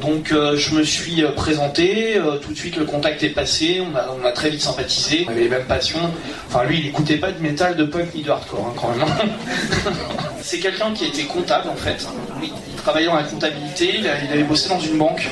Donc 0.00 0.30
euh, 0.30 0.56
je 0.56 0.74
me 0.74 0.82
suis 0.82 1.24
euh, 1.24 1.30
présenté, 1.30 2.20
tout 2.42 2.52
de 2.52 2.58
suite 2.58 2.76
le 2.76 2.84
contact 2.84 3.22
est 3.22 3.30
passé, 3.30 3.80
on 3.80 4.26
a, 4.26 4.32
très 4.32 4.50
vite 4.50 4.60
sympathisé, 4.60 5.24
on 5.26 5.30
avait 5.30 5.42
les 5.42 5.48
mêmes 5.48 5.64
passions. 5.64 6.00
Enfin 6.48 6.64
lui 6.64 6.80
il 6.80 6.86
écoutait 6.88 7.16
pas 7.16 7.32
de 7.32 7.40
métal, 7.40 7.76
de 7.76 7.84
punk 7.84 8.14
ni 8.14 8.22
de 8.22 8.30
hardcore 8.30 8.66
hein, 8.68 8.74
quand 8.76 8.90
même. 8.90 9.06
C'est 10.42 10.58
quelqu'un 10.58 10.92
qui 10.92 11.06
était 11.06 11.24
comptable 11.24 11.70
en 11.70 11.76
fait. 11.76 12.06
Il 12.42 12.50
travaillait 12.76 13.08
dans 13.08 13.16
la 13.16 13.24
comptabilité, 13.24 13.96
il, 13.98 14.06
avait 14.06 14.44
bossé 14.44 14.68
dans 14.68 14.78
une 14.78 14.98
banque. 14.98 15.28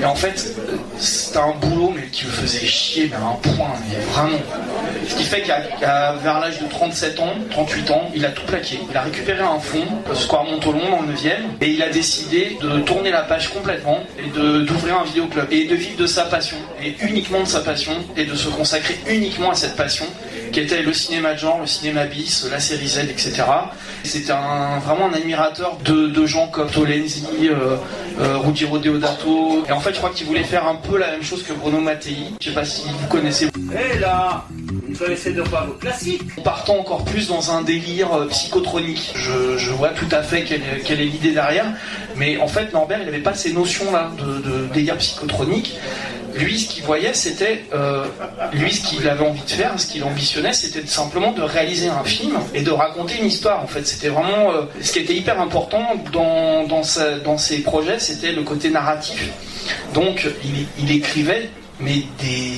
Et 0.00 0.04
en 0.04 0.14
fait, 0.14 0.54
c'était 0.98 1.38
un 1.38 1.52
boulot 1.52 1.92
mais 1.94 2.08
qui 2.08 2.24
le 2.24 2.32
faisait 2.32 2.66
chier, 2.66 3.08
mais 3.08 3.16
à 3.16 3.28
un 3.28 3.54
point, 3.56 3.72
mais 3.88 3.98
vraiment. 4.12 4.38
Ce 5.08 5.14
qui 5.16 5.24
fait 5.24 5.42
qu'à 5.42 6.12
vers 6.22 6.40
l'âge 6.40 6.60
de 6.60 6.66
37 6.66 7.20
ans, 7.20 7.34
38 7.50 7.90
ans, 7.90 8.10
il 8.14 8.24
a 8.24 8.30
tout 8.30 8.44
plaqué. 8.46 8.78
Il 8.90 8.96
a 8.96 9.02
récupéré 9.02 9.40
un 9.42 9.58
fonds, 9.58 9.86
Square 10.14 10.44
Montolon 10.44 10.90
dans 10.90 11.02
le 11.02 11.12
9e, 11.12 11.42
et 11.60 11.70
il 11.70 11.82
a 11.82 11.88
décidé 11.88 12.56
de 12.60 12.80
tourner 12.80 13.10
la 13.10 13.22
page 13.22 13.48
complètement 13.52 14.00
et 14.18 14.28
d'ouvrir 14.28 15.00
un 15.00 15.04
vidéoclub 15.04 15.46
et 15.50 15.64
de 15.66 15.74
vivre 15.74 15.96
de 15.96 16.06
sa 16.06 16.24
passion, 16.24 16.56
et 16.82 16.94
uniquement 17.02 17.40
de 17.40 17.48
sa 17.48 17.60
passion, 17.60 17.92
et 18.16 18.24
de 18.24 18.34
se 18.34 18.48
consacrer 18.48 18.98
uniquement 19.08 19.50
à 19.50 19.54
cette 19.54 19.76
passion 19.76 20.06
qui 20.52 20.60
était 20.60 20.82
le 20.82 20.92
cinéma 20.92 21.32
de 21.34 21.38
genre, 21.38 21.60
le 21.60 21.66
cinéma 21.66 22.04
bis, 22.06 22.46
la 22.50 22.60
série 22.60 22.86
Z, 22.88 22.98
etc. 23.10 23.42
C'était 24.04 24.32
un, 24.32 24.78
vraiment 24.80 25.06
un 25.08 25.12
admirateur 25.14 25.78
de, 25.84 26.08
de 26.08 26.26
gens 26.26 26.48
comme 26.48 26.68
Tolenzi, 26.70 27.24
euh, 27.44 27.76
euh, 28.20 28.36
Ruggiero 28.38 28.78
Deodato. 28.78 29.64
Et 29.68 29.72
en 29.72 29.80
fait, 29.80 29.92
je 29.92 29.98
crois 29.98 30.10
qu'il 30.10 30.26
voulait 30.26 30.42
faire 30.44 30.66
un 30.66 30.74
peu 30.76 30.98
la 30.98 31.12
même 31.12 31.22
chose 31.22 31.42
que 31.42 31.52
Bruno 31.52 31.80
Mattei. 31.80 32.16
Je 32.40 32.48
sais 32.48 32.54
pas 32.54 32.64
si 32.64 32.82
vous 32.86 33.06
connaissez. 33.08 33.46
Hé 33.46 33.98
là 33.98 34.44
Vous 34.88 34.96
connaissez 34.98 35.32
de 35.32 35.42
pas 35.42 35.64
vos 35.66 35.72
classiques? 35.74 36.42
Partant 36.42 36.78
encore 36.78 37.04
plus 37.04 37.28
dans 37.28 37.50
un 37.52 37.62
délire 37.62 38.12
euh, 38.12 38.26
psychotronique. 38.26 39.12
Je, 39.14 39.56
je 39.56 39.70
vois 39.70 39.90
tout 39.90 40.08
à 40.10 40.22
fait 40.22 40.42
quelle, 40.44 40.60
est- 40.62 40.82
quelle 40.84 41.00
est 41.00 41.06
l'idée 41.06 41.32
derrière. 41.32 41.66
Mais 42.16 42.38
en 42.38 42.48
fait, 42.48 42.72
Norbert, 42.72 42.98
il 43.00 43.06
n'avait 43.06 43.18
pas 43.20 43.34
ces 43.34 43.52
notions-là 43.52 44.10
de, 44.18 44.40
de 44.50 44.66
délire 44.74 44.96
psychotronique. 44.98 45.76
Lui, 46.34 46.58
ce 46.58 46.68
qu'il 46.68 46.82
voyait, 46.84 47.14
c'était, 47.14 47.64
euh, 47.74 48.04
lui, 48.54 48.72
ce 48.72 48.86
qu'il 48.88 49.06
avait 49.08 49.24
envie 49.26 49.42
de 49.42 49.50
faire, 49.50 49.78
ce 49.78 49.86
qu'il 49.86 50.02
ambitionnait, 50.04 50.52
c'était 50.52 50.86
simplement 50.86 51.32
de 51.32 51.42
réaliser 51.42 51.88
un 51.88 52.04
film 52.04 52.32
et 52.54 52.62
de 52.62 52.70
raconter 52.70 53.18
une 53.20 53.26
histoire. 53.26 53.62
En 53.62 53.66
fait, 53.66 53.86
c'était 53.86 54.08
vraiment 54.08 54.50
euh, 54.50 54.62
ce 54.80 54.92
qui 54.92 55.00
était 55.00 55.14
hyper 55.14 55.40
important 55.40 55.84
dans 56.12 56.66
dans, 56.66 56.82
sa- 56.82 57.18
dans 57.18 57.36
ses 57.38 57.58
projets, 57.62 57.98
c'était 57.98 58.32
le 58.32 58.42
côté 58.42 58.70
narratif. 58.70 59.30
Donc, 59.94 60.26
il, 60.44 60.66
il 60.82 60.90
écrivait, 60.96 61.50
mais 61.80 62.02
des 62.20 62.52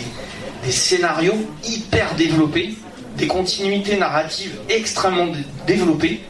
des 0.65 0.73
scénarios 0.73 1.37
hyper 1.65 2.15
développés, 2.15 2.75
des 3.19 3.27
continuités 3.27 3.97
narratives 3.99 4.55
extrêmement 4.71 5.27
dé- 5.27 5.45
développées, 5.67 6.23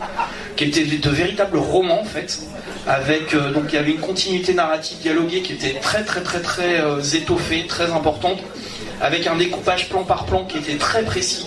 qui 0.56 0.64
étaient 0.64 0.84
de 0.84 1.10
véritables 1.10 1.58
romans 1.58 2.00
en 2.00 2.04
fait, 2.04 2.40
avec 2.86 3.34
euh, 3.34 3.52
donc 3.52 3.64
il 3.68 3.74
y 3.74 3.78
avait 3.78 3.92
une 3.92 4.00
continuité 4.00 4.54
narrative 4.54 4.98
dialoguée 4.98 5.42
qui 5.42 5.52
était 5.52 5.78
très 5.80 6.04
très 6.04 6.22
très 6.22 6.40
très 6.40 6.80
euh, 6.80 7.00
étoffée, 7.00 7.66
très 7.66 7.90
importante, 7.90 8.38
avec 9.00 9.26
un 9.26 9.36
découpage 9.36 9.88
plan 9.88 10.04
par 10.04 10.26
plan 10.26 10.44
qui 10.44 10.58
était 10.58 10.76
très 10.76 11.02
précis. 11.02 11.46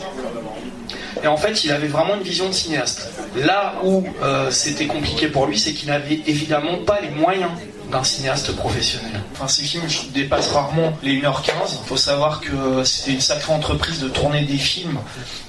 Et 1.24 1.28
en 1.28 1.38
fait, 1.38 1.64
il 1.64 1.72
avait 1.72 1.88
vraiment 1.88 2.16
une 2.16 2.22
vision 2.22 2.48
de 2.48 2.54
cinéaste. 2.54 3.12
Là 3.36 3.76
où 3.84 4.04
euh, 4.22 4.52
c'était 4.52 4.86
compliqué 4.86 5.28
pour 5.28 5.48
lui, 5.48 5.58
c'est 5.58 5.72
qu'il 5.72 5.90
n'avait 5.90 6.22
évidemment 6.28 6.78
pas 6.86 7.00
les 7.02 7.10
moyens 7.10 7.52
d'un 7.92 8.04
cinéaste 8.04 8.52
professionnel. 8.56 9.22
Enfin, 9.34 9.48
ces 9.48 9.64
films 9.64 9.84
dépassent 10.14 10.52
rarement 10.52 10.98
les 11.04 11.22
1h15. 11.22 11.52
Il 11.84 11.88
faut 11.88 11.98
savoir 11.98 12.42
que 12.42 12.84
c'était 12.84 13.12
une 13.14 13.22
sacrée 13.22 13.54
entreprise 13.54 14.00
de 14.00 14.10
tourner 14.10 14.42
des 14.42 14.58
films 14.58 14.98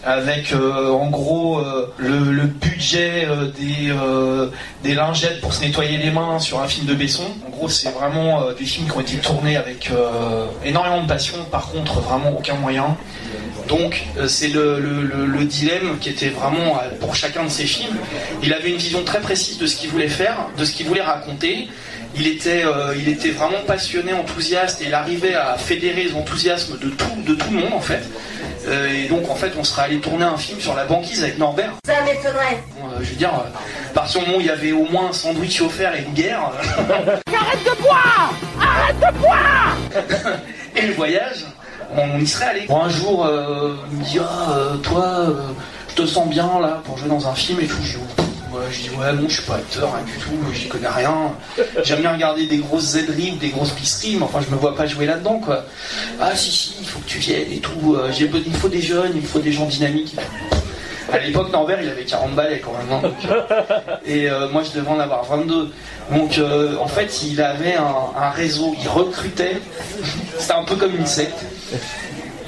avec 0.04 0.52
euh, 0.52 0.90
en 0.92 1.08
gros 1.10 1.58
euh, 1.58 1.92
le, 1.98 2.44
budget 2.44 3.26
euh, 3.28 3.46
des, 3.58 3.90
euh, 3.90 4.50
lingettes 4.84 5.40
pour 5.40 5.52
se 5.52 5.62
nettoyer 5.62 5.98
les 5.98 6.10
mains 6.10 6.38
sur 6.38 6.60
un 6.60 6.68
film 6.68 6.86
de 6.86 6.94
Besson. 6.94 7.24
En 7.46 7.50
gros, 7.50 7.68
c'est 7.68 7.90
vraiment 7.90 8.42
euh, 8.42 8.54
des 8.54 8.64
films 8.64 8.86
qui 8.88 8.96
ont 8.96 9.00
été 9.00 9.16
tournés 9.16 9.56
avec 9.56 9.90
euh, 9.90 10.46
énormément 10.64 11.02
de 11.02 11.08
passion, 11.08 11.36
par 11.50 11.70
contre, 11.70 12.00
vraiment 12.00 12.30
aucun 12.30 12.54
moyen. 12.54 12.96
Donc 13.68 14.04
euh, 14.16 14.28
c'est 14.28 14.48
le, 14.48 14.80
le- 14.80 15.02
le- 15.02 15.26
le 15.26 15.44
dilemme 15.44 15.98
qui 16.00 16.08
était 16.08 16.30
vraiment 16.30 16.78
euh, 16.80 16.88
pour 17.00 17.14
chacun 17.14 17.44
de 17.44 17.50
ses 17.50 17.66
films. 17.66 17.96
Il 18.42 18.54
avait 18.54 18.70
une 18.70 18.76
vision 18.78 19.02
très 19.04 19.20
précise 19.20 19.58
de 19.58 19.66
ce 19.66 19.76
qu'il 19.76 19.90
voulait 19.90 20.08
faire, 20.08 20.36
de 20.56 20.64
ce 20.64 20.72
qu'il 20.72 20.86
voulait 20.86 21.02
raconter. 21.02 21.68
Il 22.14 22.26
était, 22.26 22.64
euh, 22.64 22.94
il 22.96 23.08
était 23.08 23.30
vraiment 23.30 23.60
passionné, 23.66 24.12
enthousiaste, 24.12 24.80
et 24.82 24.86
il 24.86 24.94
arrivait 24.94 25.34
à 25.34 25.56
fédérer 25.56 26.04
les 26.04 26.14
enthousiasmes 26.14 26.78
de 26.78 26.88
tout, 26.88 27.22
de 27.26 27.34
tout 27.34 27.50
le 27.50 27.60
monde 27.60 27.72
en 27.74 27.80
fait. 27.80 28.02
Euh, 28.66 28.88
et 28.88 29.08
donc 29.08 29.28
en 29.30 29.34
fait, 29.34 29.52
on 29.58 29.64
serait 29.64 29.82
allé 29.82 30.00
tourner 30.00 30.24
un 30.24 30.36
film 30.36 30.60
sur 30.60 30.74
la 30.74 30.84
banquise 30.84 31.22
avec 31.22 31.38
Norbert. 31.38 31.72
Ça 31.86 32.02
m'étonnerait. 32.02 32.62
Euh, 32.78 32.98
je 33.00 33.10
veux 33.10 33.16
dire, 33.16 33.32
à 33.32 33.94
partir 33.94 34.20
du 34.20 34.26
moment 34.26 34.38
où 34.38 34.40
il 34.40 34.46
y 34.46 34.50
avait 34.50 34.72
au 34.72 34.84
moins 34.86 35.10
un 35.10 35.12
sandwich 35.12 35.60
offert 35.60 35.94
et 35.94 36.02
une 36.02 36.12
bière. 36.12 36.50
Arrête 36.78 37.64
de 37.64 37.82
boire 37.82 38.32
Arrête 38.60 38.96
de 38.96 39.18
boire 39.18 39.76
Et 40.76 40.82
le 40.82 40.92
voyage, 40.94 41.44
on 41.96 42.18
y 42.18 42.26
serait 42.26 42.46
allé. 42.46 42.66
Bon, 42.68 42.82
un 42.82 42.90
jour, 42.90 43.30
il 43.92 43.98
me 43.98 44.04
dit 44.04 44.18
Ah, 44.18 44.72
toi, 44.82 45.26
je 45.88 46.02
te 46.02 46.06
sens 46.06 46.28
bien 46.28 46.60
là 46.60 46.82
pour 46.84 46.98
jouer 46.98 47.08
dans 47.08 47.28
un 47.28 47.34
film 47.34 47.60
et 47.60 47.66
tout. 47.66 47.76
Je 47.82 47.92
dis, 47.92 48.27
Je 48.70 48.82
dis 48.82 48.90
ouais, 48.90 49.12
non, 49.12 49.28
je 49.28 49.34
suis 49.34 49.42
pas 49.42 49.56
acteur, 49.56 49.94
rien 49.94 50.04
du 50.04 50.12
tout, 50.12 50.52
j'y 50.52 50.68
connais 50.68 50.88
rien. 50.88 51.32
J'aime 51.84 52.00
bien 52.00 52.12
regarder 52.12 52.46
des 52.46 52.58
grosses 52.58 52.84
Z-Rig, 52.96 53.38
des 53.38 53.48
grosses 53.50 53.74
bistries, 53.74 54.16
mais 54.16 54.22
enfin, 54.24 54.40
je 54.46 54.52
me 54.54 54.58
vois 54.60 54.74
pas 54.74 54.86
jouer 54.86 55.06
là-dedans, 55.06 55.38
quoi. 55.38 55.64
Ah, 56.20 56.34
si, 56.36 56.50
si, 56.50 56.74
il 56.80 56.86
faut 56.86 56.98
que 57.00 57.06
tu 57.08 57.18
viennes 57.18 57.50
et 57.52 57.58
tout. 57.58 57.96
euh, 57.96 58.10
il 58.18 58.30
me 58.52 58.56
faut 58.56 58.68
des 58.68 58.82
jeunes, 58.82 59.12
il 59.14 59.22
me 59.22 59.26
faut 59.26 59.38
des 59.40 59.52
gens 59.52 59.66
dynamiques. 59.66 60.16
À 61.10 61.18
l'époque, 61.18 61.50
Norbert, 61.50 61.80
il 61.82 61.88
avait 61.88 62.04
40 62.04 62.34
balais 62.34 62.60
quand 62.60 62.72
même. 62.72 62.92
hein, 63.30 63.30
et 64.04 64.28
euh, 64.28 64.48
moi, 64.50 64.62
je 64.62 64.78
devais 64.78 64.90
en 64.90 65.00
avoir 65.00 65.24
22. 65.24 65.72
Donc, 66.12 66.36
euh, 66.38 66.76
en 66.78 66.86
fait, 66.86 67.22
il 67.22 67.40
avait 67.40 67.76
un 67.76 68.30
réseau, 68.30 68.74
il 68.78 68.88
recrutait. 68.88 69.56
C'était 70.38 70.52
un 70.52 70.64
peu 70.64 70.76
comme 70.76 70.94
une 70.94 71.06
secte. 71.06 71.38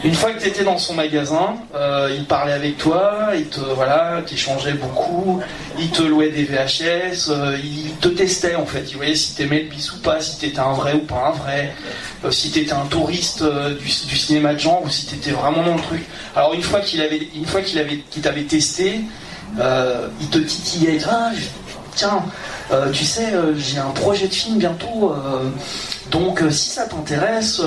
Une 0.03 0.15
fois 0.15 0.33
que 0.33 0.41
tu 0.41 0.49
étais 0.49 0.65
dans 0.65 0.79
son 0.79 0.95
magasin, 0.95 1.57
euh, 1.75 2.15
il 2.17 2.25
parlait 2.25 2.55
avec 2.55 2.79
toi, 2.79 3.33
il 3.35 3.47
te 3.47 3.61
voilà, 3.61 4.23
t'échangeait 4.27 4.73
beaucoup, 4.73 5.43
il 5.79 5.91
te 5.91 6.03
louait 6.03 6.31
des 6.31 6.45
VHS, 6.45 7.29
euh, 7.29 7.59
il 7.63 7.93
te 8.01 8.09
testait 8.09 8.55
en 8.55 8.65
fait, 8.65 8.91
il 8.91 8.97
voyait 8.97 9.15
si 9.15 9.35
t'aimais 9.35 9.63
le 9.65 9.69
bis 9.69 9.93
ou 9.93 9.99
pas, 9.99 10.21
si 10.21 10.39
t'étais 10.39 10.59
un 10.59 10.73
vrai 10.73 10.95
ou 10.95 11.01
pas 11.01 11.29
un 11.29 11.31
vrai, 11.33 11.75
euh, 12.25 12.31
si 12.31 12.51
t'étais 12.51 12.73
un 12.73 12.87
touriste 12.87 13.45
du, 13.79 13.89
cinéma 13.91 14.55
de 14.55 14.59
genre 14.59 14.83
ou 14.83 14.89
si 14.89 15.05
t'étais 15.05 15.33
vraiment 15.33 15.63
dans 15.63 15.75
le 15.75 15.83
truc. 15.83 16.07
Alors 16.35 16.55
une 16.55 16.63
fois 16.63 16.81
qu'il 16.81 17.03
avait, 17.03 17.29
une 17.35 17.45
qu'il 17.45 17.79
avait, 17.79 18.03
t'avait 18.23 18.45
testé, 18.45 19.01
il 19.59 20.29
te 20.31 20.39
titillait, 20.39 20.99
ah, 21.11 21.31
tiens, 22.01 22.25
euh, 22.73 22.91
tu 22.91 23.05
sais, 23.05 23.35
euh, 23.35 23.55
j'ai 23.57 23.79
un 23.79 23.91
projet 23.91 24.27
de 24.27 24.33
film 24.35 24.57
bientôt. 24.59 25.13
euh, 25.13 25.51
donc, 26.11 26.43
si 26.51 26.71
ça 26.71 26.87
t'intéresse, 26.87 27.61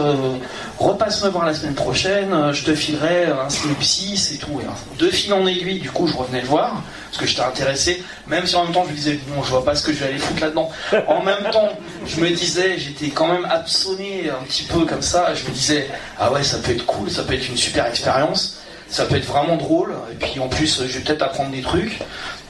repasse 0.77 1.23
me 1.23 1.29
voir 1.29 1.45
la 1.45 1.53
semaine 1.53 1.75
prochaine, 1.75 2.51
je 2.51 2.63
te 2.65 2.75
filerai 2.75 3.27
un 3.27 3.47
synopsis 3.49 4.33
et 4.33 4.37
tout. 4.37 4.59
Et, 4.61 4.65
euh, 4.65 4.97
de 4.99 5.09
fil 5.09 5.31
en 5.33 5.45
aiguille, 5.47 5.79
du 5.79 5.89
coup, 5.89 6.07
je 6.07 6.17
revenais 6.17 6.41
le 6.41 6.47
voir, 6.47 6.81
parce 7.05 7.17
que 7.21 7.25
j'étais 7.25 7.41
intéressé, 7.43 8.03
même 8.27 8.45
si 8.45 8.55
en 8.55 8.65
même 8.65 8.73
temps, 8.73 8.83
je 8.83 8.89
lui 8.89 8.95
disais, 8.97 9.19
non, 9.33 9.43
je 9.43 9.49
vois 9.49 9.63
pas 9.63 9.75
ce 9.75 9.83
que 9.83 9.93
je 9.93 9.99
vais 9.99 10.07
aller 10.07 10.17
foutre 10.17 10.41
là-dedans. 10.41 10.69
En 11.07 11.21
même 11.23 11.49
temps, 11.51 11.69
je 12.05 12.19
me 12.19 12.29
disais, 12.31 12.77
j'étais 12.77 13.09
quand 13.09 13.27
même 13.27 13.45
absonné 13.45 14.29
un 14.29 14.43
petit 14.43 14.63
peu 14.63 14.85
comme 14.85 15.01
ça, 15.03 15.33
je 15.35 15.45
me 15.45 15.51
disais, 15.51 15.87
ah 16.19 16.31
ouais, 16.33 16.43
ça 16.43 16.57
peut 16.57 16.71
être 16.71 16.85
cool, 16.85 17.09
ça 17.09 17.23
peut 17.23 17.35
être 17.35 17.47
une 17.47 17.57
super 17.57 17.85
expérience, 17.85 18.57
ça 18.89 19.05
peut 19.05 19.15
être 19.15 19.25
vraiment 19.27 19.55
drôle, 19.55 19.93
et 20.11 20.15
puis 20.15 20.39
en 20.41 20.49
plus, 20.49 20.81
je 20.85 20.97
vais 20.97 20.99
peut-être 20.99 21.21
apprendre 21.21 21.51
des 21.51 21.61
trucs. 21.61 21.99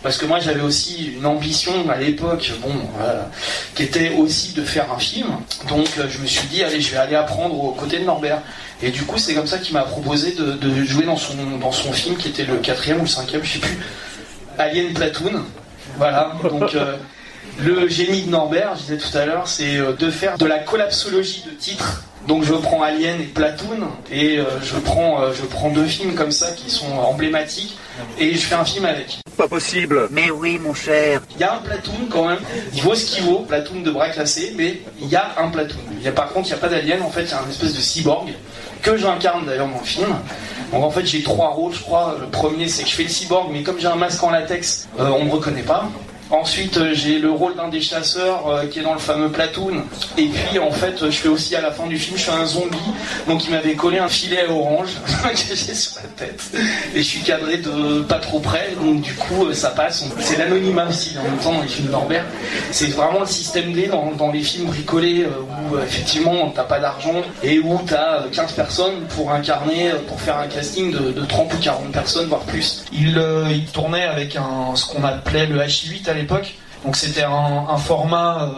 Parce 0.04 0.18
que 0.18 0.26
moi 0.26 0.40
j'avais 0.40 0.62
aussi 0.62 1.14
une 1.18 1.26
ambition 1.26 1.90
à 1.90 1.98
l'époque, 1.98 2.52
bon, 2.62 2.74
qui 3.74 3.84
était 3.84 4.10
aussi 4.16 4.52
de 4.54 4.64
faire 4.64 4.92
un 4.92 5.00
film. 5.00 5.28
Donc 5.70 5.88
euh, 5.98 6.08
je 6.10 6.20
me 6.20 6.28
suis 6.28 6.48
dit, 6.48 6.62
allez, 6.64 6.82
je 6.82 6.92
vais 6.92 6.98
aller 6.98 7.16
apprendre 7.16 7.58
aux 7.64 7.72
côtés 7.72 8.00
de 8.00 8.04
Norbert. 8.04 8.42
Et 8.82 8.92
du 8.92 9.04
coup, 9.04 9.18
c'est 9.18 9.34
comme 9.34 9.48
ça 9.48 9.60
qu'il 9.60 9.74
m'a 9.74 9.84
proposé 9.84 10.34
de, 10.34 10.52
de 10.54 10.84
jouer 10.84 11.06
dans 11.06 11.16
son, 11.16 11.36
dans 11.60 11.72
son 11.72 11.94
film 11.94 12.18
qui 12.18 12.28
était 12.28 12.44
le 12.44 12.58
quatrième 12.58 13.00
ou 13.00 13.04
le 13.04 13.08
cinquième, 13.08 13.44
je 13.44 13.54
sais 13.54 13.60
plus, 13.60 13.80
Alien 14.58 14.94
Platoon. 14.94 15.42
Voilà, 15.98 16.34
donc 16.50 16.76
euh, 16.76 16.98
le 17.60 17.88
génie 17.88 18.24
de 18.24 18.30
Norbert, 18.30 18.76
je 18.76 18.82
disais 18.82 18.98
tout 18.98 19.18
à 19.18 19.26
l'heure, 19.26 19.48
c'est 19.48 19.78
euh, 19.78 19.94
de 19.94 20.10
faire 20.10 20.38
de 20.38 20.46
la 20.46 20.60
collapsologie 20.60 21.44
de 21.50 21.52
titres. 21.52 22.04
Donc 22.28 22.44
je 22.44 22.54
prends 22.54 22.82
Alien 22.82 23.20
et 23.20 23.26
Platoon 23.26 23.80
et 24.12 24.38
euh, 24.38 24.46
je 24.64 24.76
prends 24.78 25.22
euh, 25.22 25.34
je 25.34 25.46
prends 25.46 25.70
deux 25.70 25.86
films 25.86 26.16
comme 26.16 26.32
ça 26.32 26.52
qui 26.52 26.70
sont 26.70 26.92
emblématiques 26.98 27.78
et 28.18 28.34
je 28.34 28.40
fais 28.40 28.56
un 28.56 28.66
film 28.66 28.86
avec. 28.86 29.20
Pas 29.38 29.48
possible 29.48 30.08
Mais 30.12 30.30
oui, 30.32 30.60
mon 30.60 30.74
cher. 30.74 31.22
Il 31.36 31.42
y 31.42 31.44
a 31.44 31.56
un 31.56 31.58
Platoon 31.58 32.08
quand 32.10 32.28
même, 32.28 32.40
il 32.74 32.82
vaut 32.82 32.96
ce 32.96 33.06
qu'il 33.06 33.24
vaut, 33.24 33.40
Platoon 33.40 33.82
de 33.82 33.92
bras 33.92 34.10
classés, 34.10 34.54
mais 34.56 34.82
il 35.02 35.08
y 35.10 35.16
a 35.16 35.34
un 35.38 35.50
Platoon. 35.50 35.80
Il 35.98 36.04
y 36.04 36.08
a, 36.08 36.12
par 36.12 36.32
contre, 36.32 36.48
il 36.48 36.52
n'y 36.52 36.58
a 36.58 36.62
pas 36.62 36.70
d'alien, 36.70 37.02
en 37.02 37.10
fait, 37.10 37.24
il 37.24 37.30
y 37.30 37.34
a 37.34 37.42
un 37.42 37.50
espèce 37.50 37.74
de 37.74 37.82
cyborg 37.82 38.32
que 38.82 38.96
j'incarne 38.96 39.46
d'ailleurs 39.46 39.68
dans 39.68 39.80
le 39.80 39.86
film. 39.86 40.14
Donc 40.72 40.84
en 40.84 40.92
fait, 40.92 41.06
j'ai 41.06 41.24
trois 41.24 41.50
rôles, 41.50 41.74
je 41.74 41.82
crois. 41.82 42.16
Le 42.20 42.28
premier, 42.28 42.68
c'est 42.68 42.84
que 42.84 42.90
je 42.90 42.96
fais 42.96 43.04
le 43.04 43.10
cyborg, 43.10 43.50
mais 43.52 43.64
comme 43.64 43.80
j'ai 43.80 43.88
un 43.88 43.96
masque 43.96 44.24
en 44.24 44.30
latex, 44.30 44.88
euh, 45.00 45.10
on 45.10 45.26
me 45.26 45.32
reconnaît 45.32 45.62
pas. 45.62 45.90
Ensuite, 46.34 46.78
euh, 46.78 46.96
j'ai 46.96 47.20
le 47.20 47.30
rôle 47.30 47.56
d'un 47.56 47.68
des 47.68 47.80
chasseurs 47.80 48.48
euh, 48.48 48.66
qui 48.66 48.80
est 48.80 48.82
dans 48.82 48.94
le 48.94 49.00
fameux 49.00 49.30
platoon. 49.30 49.84
Et 50.18 50.26
puis, 50.26 50.58
en 50.58 50.72
fait, 50.72 50.96
je 51.00 51.16
fais 51.16 51.28
aussi 51.28 51.56
à 51.56 51.62
la 51.62 51.70
fin 51.70 51.86
du 51.86 51.96
film, 52.00 52.18
je 52.18 52.24
suis 52.24 52.32
un 52.32 52.44
zombie. 52.44 52.78
Donc, 53.28 53.46
il 53.46 53.52
m'avait 53.52 53.76
collé 53.76 54.00
un 54.00 54.08
filet 54.08 54.48
orange 54.50 54.90
que 55.24 55.56
j'ai 55.56 55.76
sur 55.76 56.02
la 56.02 56.08
tête. 56.26 56.42
Et 56.96 57.04
je 57.04 57.08
suis 57.08 57.22
cadré 57.22 57.58
de 57.58 58.02
pas 58.02 58.18
trop 58.18 58.40
près. 58.40 58.74
Donc, 58.82 59.02
du 59.02 59.14
coup, 59.14 59.46
euh, 59.46 59.54
ça 59.54 59.70
passe. 59.70 60.06
C'est 60.22 60.40
l'anonymat 60.40 60.88
aussi, 60.90 61.16
en 61.20 61.24
même 61.24 61.38
temps, 61.38 61.54
dans 61.54 61.62
les 61.62 61.68
films 61.68 61.92
Norbert. 61.92 62.26
C'est 62.72 62.88
vraiment 62.88 63.20
le 63.20 63.28
système 63.28 63.72
D 63.72 63.86
dans, 63.86 64.32
les 64.32 64.42
films 64.42 64.66
bricolés 64.66 65.28
où, 65.28 65.78
effectivement, 65.78 66.50
t'as 66.56 66.64
pas 66.64 66.80
d'argent 66.80 67.22
et 67.44 67.60
où 67.60 67.80
t'as 67.86 68.24
15 68.32 68.54
personnes 68.54 69.02
pour 69.16 69.32
incarner, 69.32 69.92
pour 70.08 70.20
faire 70.20 70.40
un 70.40 70.48
casting 70.48 70.92
de, 70.92 71.12
de 71.12 71.26
30 71.26 71.54
ou 71.54 71.58
40 71.58 71.92
personnes, 71.92 72.28
voire 72.28 72.42
plus. 72.42 72.86
Il, 72.92 73.24
il 73.52 73.66
tournait 73.66 74.06
avec 74.06 74.36
un, 74.36 74.76
ce 74.76 74.88
qu'on 74.88 75.04
appelait 75.04 75.46
le 75.46 75.60
H8 75.60 76.10
à 76.10 76.14
Donc 76.84 76.96
c'était 76.96 77.24
un, 77.24 77.78
format, 77.78 78.50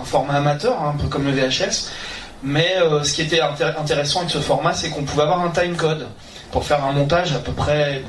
un 0.00 0.04
format 0.04 0.34
amateur, 0.34 0.80
hein, 0.80 0.94
un 0.94 0.98
peu 0.98 1.08
comme 1.08 1.26
le 1.26 1.32
VHS. 1.32 1.90
Mais 2.42 2.76
ce 3.02 3.12
qui 3.12 3.22
était 3.22 3.40
intéressant 3.40 4.20
avec 4.20 4.30
ce 4.30 4.38
format, 4.38 4.72
c'est 4.72 4.90
qu'on 4.90 5.02
pouvait 5.02 5.22
avoir 5.22 5.40
un 5.40 5.50
time 5.50 5.74
code 5.74 6.06
pour 6.52 6.64
faire 6.64 6.84
un 6.84 6.92
montage 6.92 7.32
à 7.32 7.38
peu 7.38 7.50
près 7.50 8.02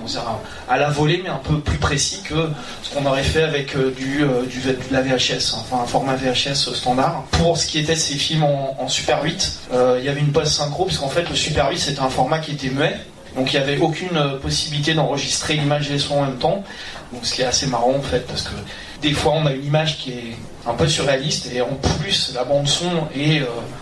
à 0.69 0.77
la 0.77 0.89
volée, 0.89 1.21
mais 1.23 1.29
un 1.29 1.41
peu 1.43 1.59
plus 1.59 1.77
précis 1.77 2.21
que 2.23 2.49
ce 2.83 2.93
qu'on 2.93 3.05
aurait 3.05 3.23
fait 3.23 3.41
avec 3.41 3.75
du, 3.95 4.25
du, 4.47 4.59
de 4.61 4.77
la 4.91 5.01
VHS, 5.01 5.55
enfin 5.55 5.81
un 5.83 5.87
format 5.87 6.15
VHS 6.15 6.73
standard. 6.75 7.23
Pour 7.31 7.57
ce 7.57 7.65
qui 7.65 7.79
était 7.79 7.95
de 7.95 7.99
ces 7.99 8.15
films 8.15 8.43
en, 8.43 8.87
Super 8.87 9.23
8, 9.23 9.59
il 9.99 10.05
y 10.05 10.09
avait 10.09 10.19
une 10.19 10.31
post 10.31 10.53
synchro, 10.53 10.85
parce 10.85 10.99
qu'en 10.99 11.09
fait 11.09 11.27
le 11.29 11.35
Super 11.35 11.69
8 11.69 11.77
c'était 11.77 12.01
un 12.01 12.09
format 12.09 12.39
qui 12.39 12.51
était 12.51 12.69
muet, 12.69 12.95
donc 13.35 13.53
il 13.53 13.59
n'y 13.59 13.63
avait 13.63 13.77
aucune 13.77 14.39
possibilité 14.41 14.93
d'enregistrer 14.93 15.55
l'image 15.55 15.89
et 15.89 15.93
le 15.93 15.99
son 15.99 16.19
en 16.19 16.21
même 16.23 16.37
temps. 16.37 16.63
Donc 17.11 17.25
ce 17.25 17.33
qui 17.33 17.41
est 17.41 17.45
assez 17.45 17.67
marrant 17.67 17.95
en 17.95 18.01
fait, 18.01 18.27
parce 18.27 18.43
que 18.43 18.55
des 19.01 19.13
fois 19.13 19.33
on 19.33 19.45
a 19.45 19.51
une 19.53 19.65
image 19.65 19.97
qui 19.97 20.11
est 20.11 20.37
un 20.65 20.73
peu 20.73 20.87
surréaliste 20.87 21.49
et 21.53 21.61
en 21.61 21.75
plus 21.99 22.33
la 22.35 22.43
bande 22.43 22.67
son 22.67 23.07
est 23.15 23.41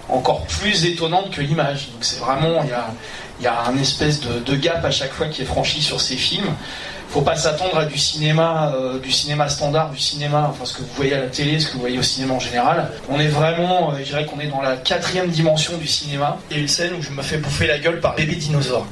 encore 0.09 0.45
plus 0.45 0.85
étonnante 0.85 1.31
que 1.31 1.41
l'image. 1.41 1.89
Donc 1.91 2.03
c'est 2.03 2.19
vraiment, 2.19 2.63
il 2.63 2.69
y 2.69 2.73
a, 2.73 2.93
y 3.41 3.47
un 3.47 3.77
espèce 3.77 4.21
de, 4.21 4.55
gap 4.55 4.83
à 4.85 4.91
chaque 4.91 5.11
fois 5.11 5.27
qui 5.27 5.41
est 5.41 5.45
franchi 5.45 5.81
sur 5.81 5.99
ces 6.01 6.15
films. 6.15 6.53
Faut 7.15 7.21
pas 7.21 7.37
s'attendre 7.37 7.77
à 7.77 7.85
du 7.85 7.97
cinéma, 7.97 8.73
euh, 8.75 8.99
du 8.99 9.09
cinéma 9.09 9.47
standard, 9.47 9.89
du 9.89 9.97
cinéma, 9.97 10.49
enfin 10.51 10.65
ce 10.65 10.73
que 10.73 10.81
vous 10.81 10.93
voyez 10.97 11.13
à 11.13 11.21
la 11.21 11.27
télé, 11.27 11.61
ce 11.61 11.67
que 11.67 11.75
vous 11.75 11.79
voyez 11.79 11.97
au 11.97 12.01
cinéma 12.01 12.33
en 12.33 12.41
général. 12.41 12.89
On 13.07 13.21
est 13.21 13.29
vraiment, 13.29 13.93
euh, 13.93 13.99
je 13.99 14.03
dirais 14.03 14.25
qu'on 14.25 14.41
est 14.41 14.47
dans 14.47 14.61
la 14.61 14.75
quatrième 14.75 15.29
dimension 15.29 15.77
du 15.77 15.87
cinéma. 15.87 16.37
Il 16.51 16.57
y 16.57 16.59
a 16.59 16.61
une 16.61 16.67
scène 16.67 16.91
où 16.99 17.01
je 17.01 17.11
me 17.11 17.21
fais 17.21 17.37
bouffer 17.37 17.67
la 17.67 17.79
gueule 17.79 18.01
par 18.01 18.15
bébé 18.15 18.35
dinosaure. 18.35 18.85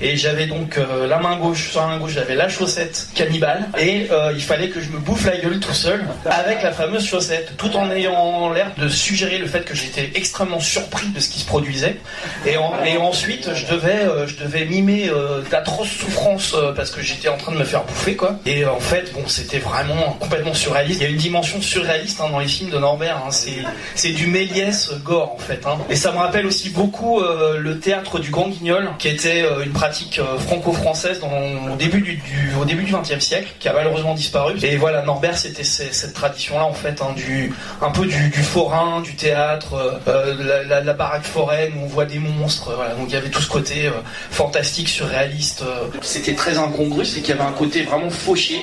Et 0.00 0.16
j'avais 0.16 0.46
donc 0.46 0.76
euh, 0.76 1.06
la 1.06 1.18
main 1.18 1.36
gauche, 1.36 1.70
sur 1.70 1.80
la 1.82 1.86
main 1.86 1.98
gauche 1.98 2.14
j'avais 2.14 2.34
la 2.34 2.48
chaussette 2.48 3.10
cannibale 3.14 3.68
et 3.78 4.08
il 4.34 4.42
fallait 4.42 4.70
que 4.70 4.80
je 4.80 4.90
me 4.90 4.98
bouffe 4.98 5.24
la 5.24 5.36
gueule 5.36 5.60
tout 5.60 5.72
seul 5.72 6.04
avec 6.24 6.64
la 6.64 6.72
fameuse 6.72 7.06
chaussette, 7.06 7.56
tout 7.58 7.76
en 7.76 7.92
ayant 7.92 8.50
l'air 8.52 8.72
de 8.76 8.88
suggérer 8.88 9.38
le 9.38 9.46
fait 9.46 9.64
que 9.64 9.76
j'étais 9.76 10.10
extrêmement 10.16 10.58
surpris 10.58 11.06
de 11.10 11.20
ce 11.20 11.28
qui 11.28 11.38
se 11.38 11.46
produisait. 11.46 12.00
Et 12.44 12.56
ensuite 12.56 13.54
je 13.54 13.66
devais, 13.66 14.26
je 14.26 14.34
devais 14.42 14.64
mimer 14.64 15.10
d'atroces 15.48 15.90
souffrances 15.90 16.56
parce 16.74 16.90
que 16.90 17.02
j'étais 17.02 17.28
en 17.28 17.36
train 17.36 17.52
de 17.52 17.58
me 17.58 17.67
faire 17.68 17.84
bouffer 17.84 18.16
quoi. 18.16 18.36
Et 18.46 18.64
en 18.64 18.80
fait, 18.80 19.12
bon, 19.12 19.26
c'était 19.26 19.58
vraiment 19.58 20.16
complètement 20.18 20.54
surréaliste. 20.54 21.00
Il 21.00 21.04
y 21.04 21.06
a 21.06 21.10
une 21.10 21.16
dimension 21.16 21.60
surréaliste 21.60 22.20
hein, 22.20 22.28
dans 22.30 22.38
les 22.38 22.48
films 22.48 22.70
de 22.70 22.78
Norbert. 22.78 23.22
Hein. 23.26 23.30
C'est, 23.30 24.08
du 24.08 24.26
Méliès 24.26 24.90
gore 25.04 25.34
en 25.34 25.38
fait. 25.38 25.66
Hein. 25.66 25.78
Et 25.90 25.96
ça 25.96 26.12
me 26.12 26.16
rappelle 26.16 26.46
aussi 26.46 26.70
beaucoup 26.70 27.20
euh, 27.20 27.58
le 27.58 27.78
théâtre 27.78 28.18
du 28.18 28.30
Grand 28.30 28.48
Guignol, 28.48 28.90
qui 28.98 29.08
était 29.08 29.42
euh, 29.42 29.64
une 29.64 29.72
pratique 29.72 30.18
euh, 30.18 30.38
franco-française 30.38 31.20
au 31.22 31.76
début 31.76 32.00
du, 32.00 32.16
du 32.16 32.52
au 32.60 32.64
début 32.64 32.84
du 32.84 32.92
XXe 32.92 33.20
siècle, 33.20 33.54
qui 33.58 33.68
a 33.68 33.72
malheureusement 33.72 34.14
disparu. 34.14 34.54
Et 34.62 34.76
voilà, 34.76 35.02
Norbert, 35.02 35.36
c'était 35.36 35.64
cette 35.64 36.14
tradition-là 36.14 36.64
en 36.64 36.72
fait, 36.72 37.02
hein, 37.02 37.12
du 37.14 37.52
un 37.82 37.90
peu 37.90 38.06
du, 38.06 38.42
forain, 38.42 39.00
du 39.02 39.14
théâtre, 39.14 40.00
la, 40.06 40.62
la, 40.64 40.80
la, 40.80 40.92
baraque 40.94 41.24
foraine 41.24 41.72
où 41.76 41.84
on 41.84 41.86
voit 41.86 42.06
des 42.06 42.18
monstres. 42.18 42.72
Voilà, 42.74 42.94
donc 42.94 43.06
il 43.08 43.12
y 43.12 43.16
avait 43.16 43.28
tout 43.28 43.42
ce 43.42 43.48
côté 43.48 43.90
fantastique, 44.30 44.88
surréaliste. 44.88 45.64
C'était 46.00 46.34
très 46.34 46.58
incongru, 46.58 47.04
c'est 47.04 47.20
qu'il 47.20 47.30
y 47.36 47.38
avait 47.38 47.47
un 47.47 47.47
côté 47.52 47.82
vraiment 47.82 48.10
fauché 48.10 48.62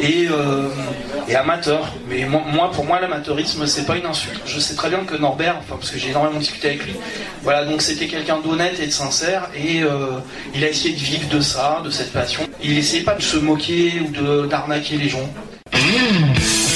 et, 0.00 0.26
euh, 0.30 0.68
et 1.28 1.34
amateur. 1.34 1.94
Mais 2.08 2.24
moi, 2.24 2.42
moi 2.52 2.70
pour 2.70 2.84
moi, 2.84 3.00
l'amateurisme, 3.00 3.66
c'est 3.66 3.86
pas 3.86 3.96
une 3.96 4.06
insulte. 4.06 4.40
Je 4.46 4.60
sais 4.60 4.74
très 4.74 4.88
bien 4.88 5.00
que 5.00 5.16
Norbert, 5.16 5.56
enfin, 5.58 5.76
parce 5.76 5.90
que 5.90 5.98
j'ai 5.98 6.10
énormément 6.10 6.38
discuté 6.38 6.68
avec 6.68 6.84
lui, 6.84 6.94
voilà, 7.42 7.64
donc 7.64 7.82
c'était 7.82 8.06
quelqu'un 8.06 8.38
d'honnête 8.38 8.78
et 8.80 8.86
de 8.86 8.92
sincère, 8.92 9.48
et 9.56 9.82
euh, 9.82 10.18
il 10.54 10.64
a 10.64 10.68
essayé 10.68 10.94
de 10.94 11.00
vivre 11.00 11.28
de 11.28 11.40
ça, 11.40 11.82
de 11.84 11.90
cette 11.90 12.12
passion. 12.12 12.42
Il 12.62 12.76
essayait 12.76 13.04
pas 13.04 13.14
de 13.14 13.22
se 13.22 13.36
moquer 13.36 14.00
ou 14.00 14.46
d'arnaquer 14.46 14.96
les 14.96 15.08
gens. 15.08 15.28
You 15.88 16.67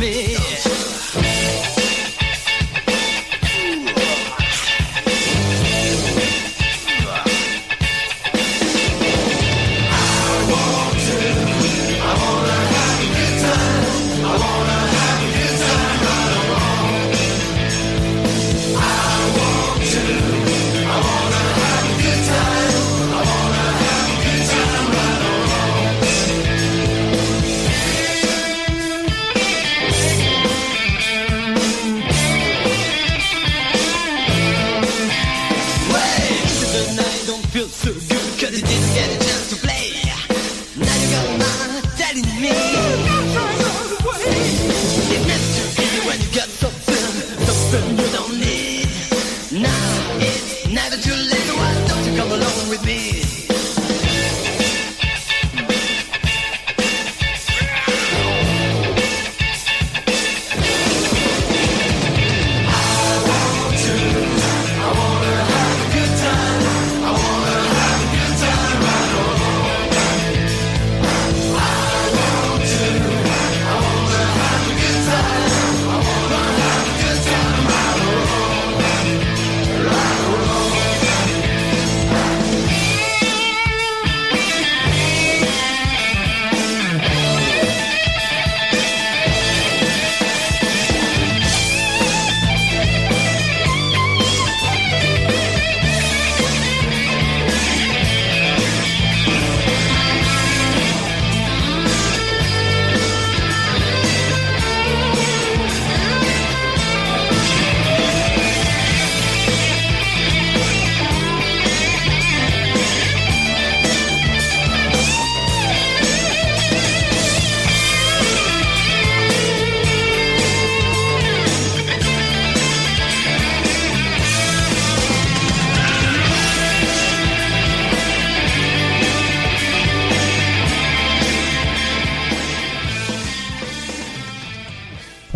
me 0.00 0.39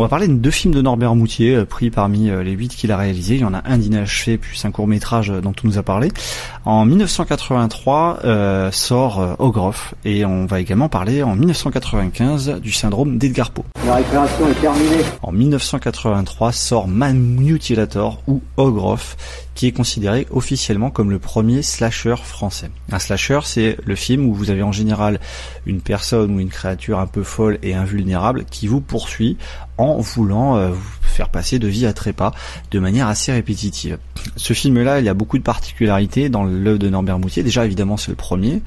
On 0.05 0.07
va 0.07 0.11
parler 0.11 0.29
de 0.29 0.35
deux 0.35 0.51
films 0.51 0.75
de 0.75 0.83
Norbert 0.83 1.15
Moutier, 1.15 1.55
euh, 1.55 1.65
pris 1.65 1.89
parmi 1.89 2.29
euh, 2.29 2.43
les 2.43 2.51
huit 2.51 2.77
qu'il 2.77 2.93
a 2.93 2.99
réalisés. 2.99 3.37
Il 3.37 3.41
y 3.41 3.45
en 3.45 3.55
a 3.55 3.63
un 3.65 3.79
d'inachevé, 3.79 4.37
puis 4.37 4.61
un 4.65 4.71
court 4.71 4.87
métrage 4.87 5.31
euh, 5.31 5.41
dont 5.41 5.55
on 5.65 5.67
nous 5.67 5.79
a 5.79 5.83
parlé. 5.83 6.11
En 6.67 6.85
1983 6.85 8.19
euh, 8.27 8.71
sort 8.71 9.37
Ogroff, 9.39 9.95
et 10.05 10.27
on 10.27 10.45
va 10.45 10.61
également 10.61 10.91
parler 10.91 11.23
en 11.23 11.35
1995 11.35 12.61
du 12.61 12.71
syndrome 12.71 13.17
d'Edgar 13.17 13.51
Poe. 13.51 13.65
La 13.87 13.95
récréation 13.95 14.47
est 14.47 14.61
terminée. 14.61 15.05
En 15.23 15.33
1983 15.33 16.53
sort 16.53 16.87
Man 16.87 17.19
Mutilator 17.19 18.21
ou 18.27 18.43
Ogroff, 18.59 19.17
qui 19.55 19.69
est 19.69 19.73
considéré 19.73 20.27
officiellement 20.31 20.91
comme 20.91 21.11
le 21.11 21.19
premier 21.19 21.63
slasher 21.63 22.17
français. 22.23 22.71
Un 22.93 22.99
slasher, 22.99 23.41
c'est 23.45 23.79
le 23.85 23.95
film 23.95 24.27
où 24.27 24.35
vous 24.35 24.51
avez 24.51 24.63
en 24.63 24.73
général 24.73 25.21
une 25.65 25.81
personne 25.81 26.35
ou 26.35 26.41
une 26.41 26.49
créature 26.49 26.99
un 26.99 27.07
peu 27.07 27.23
folle 27.23 27.59
et 27.63 27.75
invulnérable 27.75 28.45
qui 28.51 28.67
vous 28.67 28.81
poursuit 28.81 29.39
en 29.79 29.99
voulant 29.99 30.57
euh, 30.57 30.73
faire 31.15 31.29
passer 31.29 31.59
de 31.59 31.69
vie 31.69 31.87
à 31.87 31.93
trépas 31.93 32.33
de 32.71 32.79
manière 32.79 33.09
assez 33.09 33.33
répétitive. 33.33 33.99
Ce 34.37 34.53
film-là, 34.53 35.01
il 35.01 35.07
y 35.07 35.09
a 35.09 35.15
beaucoup 35.15 35.39
de 35.39 35.43
particularités 35.43 36.29
dans 36.29 36.45
l'œuvre 36.45 36.79
de 36.79 36.89
Norbert 36.89 37.19
Moutier. 37.19 37.43
Déjà, 37.43 37.65
évidemment, 37.65 37.97
c'est 37.97 38.11
le 38.11 38.17
premier. 38.17 38.63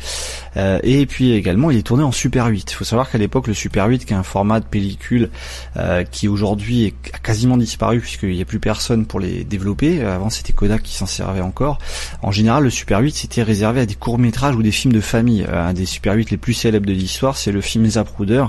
Euh, 0.55 0.79
et 0.83 1.05
puis 1.05 1.31
également, 1.31 1.71
il 1.71 1.77
est 1.77 1.83
tourné 1.83 2.03
en 2.03 2.11
Super 2.11 2.47
8. 2.47 2.71
Il 2.71 2.75
faut 2.75 2.85
savoir 2.85 3.09
qu'à 3.09 3.17
l'époque, 3.17 3.47
le 3.47 3.53
Super 3.53 3.87
8, 3.87 4.05
qui 4.05 4.13
est 4.13 4.17
un 4.17 4.23
format 4.23 4.59
de 4.59 4.65
pellicule 4.65 5.29
euh, 5.77 6.03
qui 6.03 6.27
aujourd'hui 6.27 6.93
a 7.13 7.17
quasiment 7.17 7.57
disparu 7.57 7.99
puisqu'il 7.99 8.35
n'y 8.35 8.41
a 8.41 8.45
plus 8.45 8.59
personne 8.59 9.05
pour 9.05 9.19
les 9.19 9.43
développer. 9.43 10.01
Avant, 10.01 10.29
c'était 10.29 10.53
Kodak 10.53 10.83
qui 10.83 10.95
s'en 10.95 11.05
servait 11.05 11.41
encore. 11.41 11.79
En 12.21 12.31
général, 12.31 12.63
le 12.63 12.69
Super 12.69 12.99
8, 12.99 13.15
c'était 13.15 13.43
réservé 13.43 13.81
à 13.81 13.85
des 13.85 13.95
courts-métrages 13.95 14.55
ou 14.55 14.63
des 14.63 14.71
films 14.71 14.93
de 14.93 15.01
famille. 15.01 15.45
Euh, 15.49 15.67
un 15.67 15.73
des 15.73 15.85
Super 15.85 16.13
8 16.13 16.31
les 16.31 16.37
plus 16.37 16.53
célèbres 16.53 16.85
de 16.85 16.93
l'histoire, 16.93 17.35
c'est 17.35 17.51
le 17.51 17.61
film 17.61 17.85
Zapruder, 17.87 18.45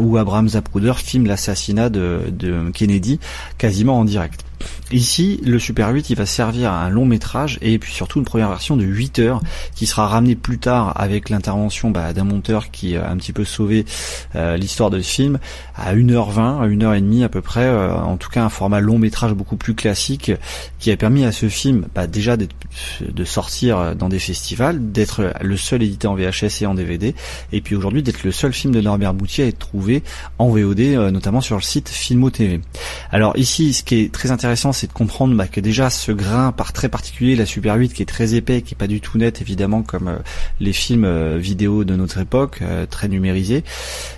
où 0.00 0.16
Abraham 0.16 0.48
Zapruder 0.48 0.94
filme 0.96 1.26
de 1.90 2.70
Kennedy 2.72 3.18
quasiment 3.58 4.00
en 4.00 4.04
direct. 4.04 4.44
Ici, 4.92 5.40
le 5.44 5.58
Super 5.58 5.90
8, 5.90 6.10
il 6.10 6.16
va 6.16 6.26
servir 6.26 6.72
à 6.72 6.84
un 6.84 6.90
long 6.90 7.04
métrage 7.04 7.58
et 7.60 7.78
puis 7.78 7.92
surtout 7.92 8.18
une 8.20 8.24
première 8.24 8.48
version 8.48 8.76
de 8.76 8.84
8 8.84 9.18
heures 9.18 9.40
qui 9.74 9.86
sera 9.86 10.06
ramenée 10.06 10.36
plus 10.36 10.58
tard 10.58 10.92
avec 10.96 11.28
l'intervention 11.28 11.90
bah, 11.90 12.12
d'un 12.12 12.24
monteur 12.24 12.70
qui 12.70 12.96
a 12.96 13.10
un 13.10 13.16
petit 13.16 13.32
peu 13.32 13.44
sauvé 13.44 13.84
euh, 14.36 14.56
l'histoire 14.56 14.90
de 14.90 15.00
ce 15.00 15.10
film 15.10 15.38
à 15.74 15.94
1h20, 15.94 16.62
à 16.62 16.68
1h30 16.68 17.24
à 17.24 17.28
peu 17.28 17.42
près, 17.42 17.64
euh, 17.64 17.92
en 17.94 18.16
tout 18.16 18.30
cas 18.30 18.44
un 18.44 18.48
format 18.48 18.80
long 18.80 18.98
métrage 18.98 19.32
beaucoup 19.32 19.56
plus 19.56 19.74
classique 19.74 20.32
qui 20.78 20.90
a 20.90 20.96
permis 20.96 21.24
à 21.24 21.32
ce 21.32 21.48
film 21.48 21.86
bah, 21.94 22.06
déjà 22.06 22.36
de 22.36 23.24
sortir 23.24 23.96
dans 23.96 24.08
des 24.08 24.18
festivals, 24.18 24.92
d'être 24.92 25.32
le 25.40 25.56
seul 25.56 25.82
édité 25.82 26.06
en 26.06 26.14
VHS 26.14 26.62
et 26.62 26.66
en 26.66 26.74
DVD 26.74 27.14
et 27.52 27.60
puis 27.60 27.74
aujourd'hui 27.74 28.02
d'être 28.02 28.22
le 28.24 28.32
seul 28.32 28.52
film 28.52 28.72
de 28.72 28.80
Norbert 28.80 29.14
Boutier 29.14 29.44
à 29.44 29.46
être 29.48 29.58
trouvé 29.58 30.02
en 30.38 30.48
VOD, 30.48 30.80
euh, 30.80 31.10
notamment 31.10 31.40
sur 31.40 31.56
le 31.56 31.62
site 31.62 31.88
Filmo 31.88 32.30
TV. 32.30 32.60
Alors 33.10 33.36
ici, 33.36 33.72
ce 33.72 33.82
qui 33.82 33.96
est 33.96 34.12
très 34.12 34.30
intéressant, 34.30 34.45
c'est 34.54 34.86
de 34.86 34.92
comprendre 34.92 35.34
bah, 35.34 35.46
que 35.46 35.60
déjà 35.60 35.90
ce 35.90 36.12
grain 36.12 36.52
par 36.52 36.72
très 36.72 36.88
particulier, 36.88 37.36
la 37.36 37.46
Super 37.46 37.74
8, 37.74 37.92
qui 37.92 38.02
est 38.02 38.06
très 38.06 38.34
épais, 38.34 38.62
qui 38.62 38.74
est 38.74 38.76
pas 38.76 38.86
du 38.86 39.00
tout 39.00 39.18
net 39.18 39.40
évidemment 39.40 39.82
comme 39.82 40.08
euh, 40.08 40.16
les 40.60 40.72
films 40.72 41.04
euh, 41.04 41.38
vidéo 41.38 41.84
de 41.84 41.96
notre 41.96 42.18
époque, 42.18 42.60
euh, 42.62 42.86
très 42.86 43.08
numérisés, 43.08 43.64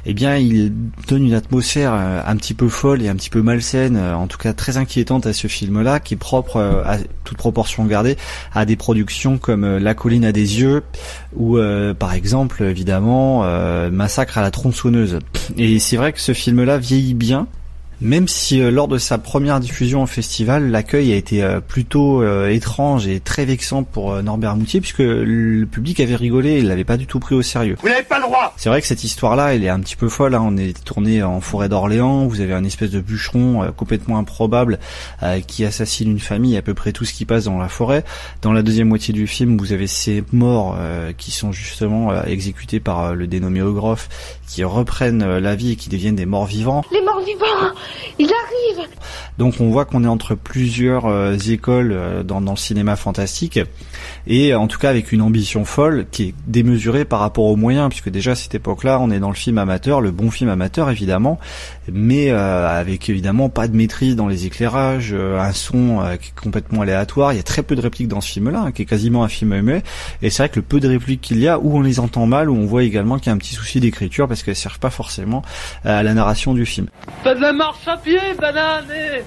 eh 0.06 0.14
bien 0.14 0.36
il 0.36 0.72
donne 1.08 1.24
une 1.24 1.34
atmosphère 1.34 1.92
un 1.92 2.36
petit 2.36 2.54
peu 2.54 2.68
folle 2.68 3.02
et 3.02 3.08
un 3.08 3.16
petit 3.16 3.30
peu 3.30 3.42
malsaine, 3.42 3.96
en 3.96 4.26
tout 4.26 4.38
cas 4.38 4.52
très 4.52 4.76
inquiétante 4.76 5.26
à 5.26 5.32
ce 5.32 5.46
film-là, 5.46 6.00
qui 6.00 6.14
est 6.14 6.18
propre 6.18 6.58
à 6.84 6.98
toute 7.24 7.38
proportion 7.38 7.84
gardée 7.84 8.16
à 8.52 8.64
des 8.64 8.76
productions 8.76 9.38
comme 9.38 9.78
La 9.78 9.94
colline 9.94 10.24
à 10.24 10.32
des 10.32 10.60
yeux 10.60 10.82
ou 11.36 11.58
par 11.98 12.14
exemple 12.14 12.62
évidemment 12.62 13.44
Massacre 13.90 14.38
à 14.38 14.42
la 14.42 14.50
tronçonneuse. 14.50 15.18
Et 15.56 15.78
c'est 15.78 15.96
vrai 15.96 16.12
que 16.12 16.20
ce 16.20 16.32
film-là 16.32 16.78
vieillit 16.78 17.14
bien. 17.14 17.46
Même 18.00 18.28
si 18.28 18.60
euh, 18.60 18.70
lors 18.70 18.86
de 18.86 18.96
sa 18.96 19.18
première 19.18 19.58
diffusion 19.58 20.04
au 20.04 20.06
festival, 20.06 20.70
l'accueil 20.70 21.12
a 21.12 21.16
été 21.16 21.42
euh, 21.42 21.60
plutôt 21.60 22.22
euh, 22.22 22.48
étrange 22.48 23.08
et 23.08 23.18
très 23.18 23.44
vexant 23.44 23.82
pour 23.82 24.12
euh, 24.12 24.22
Norbert 24.22 24.54
Moutier, 24.54 24.80
puisque 24.80 24.98
le 25.00 25.64
public 25.66 25.98
avait 25.98 26.14
rigolé, 26.14 26.58
il 26.58 26.68
l'avait 26.68 26.84
pas 26.84 26.96
du 26.96 27.06
tout 27.06 27.18
pris 27.18 27.34
au 27.34 27.42
sérieux. 27.42 27.76
Vous 27.82 27.88
n'avez 27.88 28.04
pas 28.04 28.18
le 28.18 28.24
droit 28.24 28.54
C'est 28.56 28.68
vrai 28.68 28.80
que 28.80 28.86
cette 28.86 29.02
histoire-là, 29.02 29.52
elle 29.54 29.64
est 29.64 29.68
un 29.68 29.80
petit 29.80 29.96
peu 29.96 30.08
folle. 30.08 30.34
hein. 30.36 30.42
On 30.44 30.56
est 30.56 30.84
tourné 30.84 31.24
en 31.24 31.40
forêt 31.40 31.68
d'Orléans. 31.68 32.26
Vous 32.26 32.40
avez 32.40 32.54
un 32.54 32.62
espèce 32.62 32.90
de 32.90 33.00
bûcheron 33.00 33.64
euh, 33.64 33.70
complètement 33.72 34.18
improbable 34.18 34.78
euh, 35.24 35.40
qui 35.40 35.64
assassine 35.64 36.08
une 36.10 36.20
famille, 36.20 36.56
à 36.56 36.62
peu 36.62 36.74
près 36.74 36.92
tout 36.92 37.04
ce 37.04 37.12
qui 37.12 37.24
passe 37.24 37.44
dans 37.46 37.58
la 37.58 37.68
forêt. 37.68 38.04
Dans 38.42 38.52
la 38.52 38.62
deuxième 38.62 38.88
moitié 38.88 39.12
du 39.12 39.26
film, 39.26 39.58
vous 39.58 39.72
avez 39.72 39.88
ces 39.88 40.22
morts 40.32 40.76
euh, 40.78 41.12
qui 41.18 41.32
sont 41.32 41.50
justement 41.50 42.12
euh, 42.12 42.22
exécutés 42.26 42.78
par 42.78 43.00
euh, 43.06 43.14
le 43.14 43.26
dénommé 43.26 43.60
Ogroff, 43.60 44.08
qui 44.46 44.62
reprennent 44.62 45.22
euh, 45.22 45.40
la 45.40 45.56
vie 45.56 45.72
et 45.72 45.76
qui 45.76 45.88
deviennent 45.88 46.14
des 46.16 46.26
morts 46.26 46.46
vivants. 46.46 46.84
Les 46.92 47.02
morts 47.02 47.20
vivants 47.26 47.74
Ils 48.18 48.30
arrivent 48.30 48.88
Donc 49.38 49.60
on 49.60 49.70
voit 49.70 49.84
qu'on 49.84 50.04
est 50.04 50.08
entre 50.08 50.34
plusieurs 50.34 51.06
euh, 51.06 51.36
écoles 51.36 51.92
euh, 51.92 52.22
dans, 52.22 52.40
dans 52.40 52.52
le 52.52 52.58
cinéma 52.58 52.96
fantastique 52.96 53.60
et 54.26 54.54
en 54.54 54.66
tout 54.66 54.78
cas 54.78 54.90
avec 54.90 55.12
une 55.12 55.22
ambition 55.22 55.64
folle 55.64 56.06
qui 56.10 56.24
est 56.24 56.34
démesurée 56.46 57.04
par 57.04 57.20
rapport 57.20 57.44
aux 57.44 57.56
moyens 57.56 57.88
puisque 57.88 58.10
déjà 58.10 58.32
à 58.32 58.34
cette 58.34 58.54
époque-là 58.54 58.98
on 59.00 59.10
est 59.10 59.20
dans 59.20 59.30
le 59.30 59.34
film 59.34 59.58
amateur, 59.58 60.00
le 60.00 60.10
bon 60.10 60.30
film 60.30 60.50
amateur 60.50 60.90
évidemment, 60.90 61.38
mais 61.90 62.30
euh, 62.30 62.68
avec 62.68 63.08
évidemment 63.08 63.48
pas 63.48 63.68
de 63.68 63.76
maîtrise 63.76 64.16
dans 64.16 64.28
les 64.28 64.46
éclairages, 64.46 65.12
euh, 65.12 65.40
un 65.40 65.52
son 65.52 66.00
euh, 66.00 66.16
qui 66.16 66.28
est 66.28 66.40
complètement 66.40 66.82
aléatoire, 66.82 67.32
il 67.32 67.36
y 67.36 67.40
a 67.40 67.44
très 67.44 67.62
peu 67.62 67.74
de 67.74 67.80
répliques 67.80 68.08
dans 68.08 68.20
ce 68.20 68.30
film-là 68.32 68.60
hein, 68.66 68.72
qui 68.72 68.82
est 68.82 68.86
quasiment 68.86 69.24
un 69.24 69.28
film 69.28 69.60
muet. 69.60 69.82
Et 70.22 70.30
c'est 70.30 70.42
vrai 70.42 70.48
que 70.48 70.56
le 70.56 70.62
peu 70.62 70.80
de 70.80 70.88
répliques 70.88 71.20
qu'il 71.20 71.38
y 71.38 71.48
a 71.48 71.58
où 71.58 71.76
on 71.76 71.80
les 71.80 72.00
entend 72.00 72.26
mal, 72.26 72.50
où 72.50 72.56
on 72.56 72.66
voit 72.66 72.82
également 72.82 73.18
qu'il 73.18 73.26
y 73.26 73.30
a 73.30 73.32
un 73.32 73.38
petit 73.38 73.54
souci 73.54 73.80
d'écriture 73.80 74.28
parce 74.28 74.42
qu'elles 74.42 74.56
servent 74.56 74.78
pas 74.78 74.90
forcément 74.90 75.42
euh, 75.86 76.00
à 76.00 76.02
la 76.02 76.14
narration 76.14 76.54
du 76.54 76.66
film. 76.66 76.88
Fais 77.22 77.34
de 77.34 77.40
la 77.40 77.52
marche 77.52 77.86
à 77.86 77.96
pied, 77.96 78.18
banane, 78.40 78.84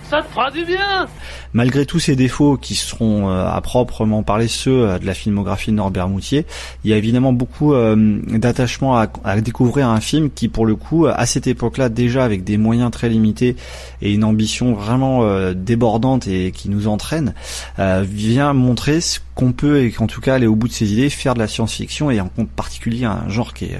ça 0.10 0.22
te 0.22 0.28
fera 0.28 0.52
du 0.52 0.65
bien 0.65 1.08
Malgré 1.54 1.86
tous 1.86 2.00
ces 2.00 2.16
défauts 2.16 2.56
qui 2.56 2.76
seront 2.76 3.30
euh, 3.30 3.46
à 3.46 3.60
proprement 3.62 4.24
parler 4.24 4.48
ceux 4.48 4.88
euh, 4.88 5.00
de 5.00 5.06
la 5.06 5.14
filmographie 5.14 5.72
de 5.72 5.76
Norbert 5.76 6.08
Moutier, 6.08 6.46
il 6.84 6.92
y 6.92 6.94
a 6.94 6.98
évidemment 6.98 7.34
beaucoup 7.34 7.74
euh, 7.74 8.20
d'attachement 8.28 8.98
à, 8.98 9.42
découvrir 9.42 9.90
un 9.90 10.00
film 10.00 10.30
qui, 10.30 10.48
pour 10.48 10.66
le 10.66 10.76
coup, 10.76 11.08
à 11.08 11.26
cette 11.26 11.48
époque-là, 11.48 11.90
déjà 11.90 12.24
avec 12.24 12.44
des 12.44 12.58
moyens 12.58 12.92
très 12.92 13.10
limités 13.10 13.56
et 14.02 14.14
une 14.14 14.24
ambition 14.24 14.74
vraiment 14.74 15.52
débordante 15.54 16.28
et 16.28 16.52
qui 16.52 16.70
nous 16.70 16.88
entraîne, 16.88 17.34
vient 17.78 18.54
montrer 18.54 19.02
ce 19.02 19.20
qu'on 19.36 19.52
peut 19.52 19.84
et 19.84 19.92
qu'en 19.92 20.08
tout 20.08 20.22
cas 20.22 20.36
aller 20.36 20.48
au 20.48 20.56
bout 20.56 20.68
de 20.68 20.74
ses 20.74 20.94
idées, 20.94 21.10
faire 21.10 21.34
de 21.34 21.40
la 21.40 21.48
science-fiction 21.48 22.12
et 22.12 22.20
en 22.20 22.30
particulier 22.56 23.06
un 23.06 23.28
genre 23.30 23.54
qui 23.54 23.66
est 23.66 23.78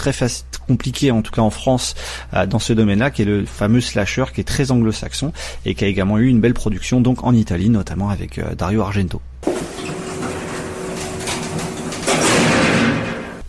très 0.00 0.26
compliqué 0.66 1.10
en 1.10 1.22
tout 1.22 1.32
cas 1.32 1.42
en 1.42 1.50
France 1.50 1.94
euh, 2.34 2.46
dans 2.46 2.58
ce 2.58 2.72
domaine-là 2.72 3.10
qui 3.10 3.22
est 3.22 3.26
le 3.26 3.44
fameux 3.44 3.80
slasher 3.80 4.24
qui 4.34 4.40
est 4.40 4.44
très 4.44 4.70
anglo-saxon 4.70 5.32
et 5.66 5.74
qui 5.74 5.84
a 5.84 5.88
également 5.88 6.18
eu 6.18 6.26
une 6.26 6.40
belle 6.40 6.54
production 6.54 7.00
donc 7.00 7.24
en 7.24 7.34
Italie 7.34 7.68
notamment 7.68 8.08
avec 8.08 8.38
euh, 8.38 8.54
Dario 8.54 8.82
Argento. 8.82 9.20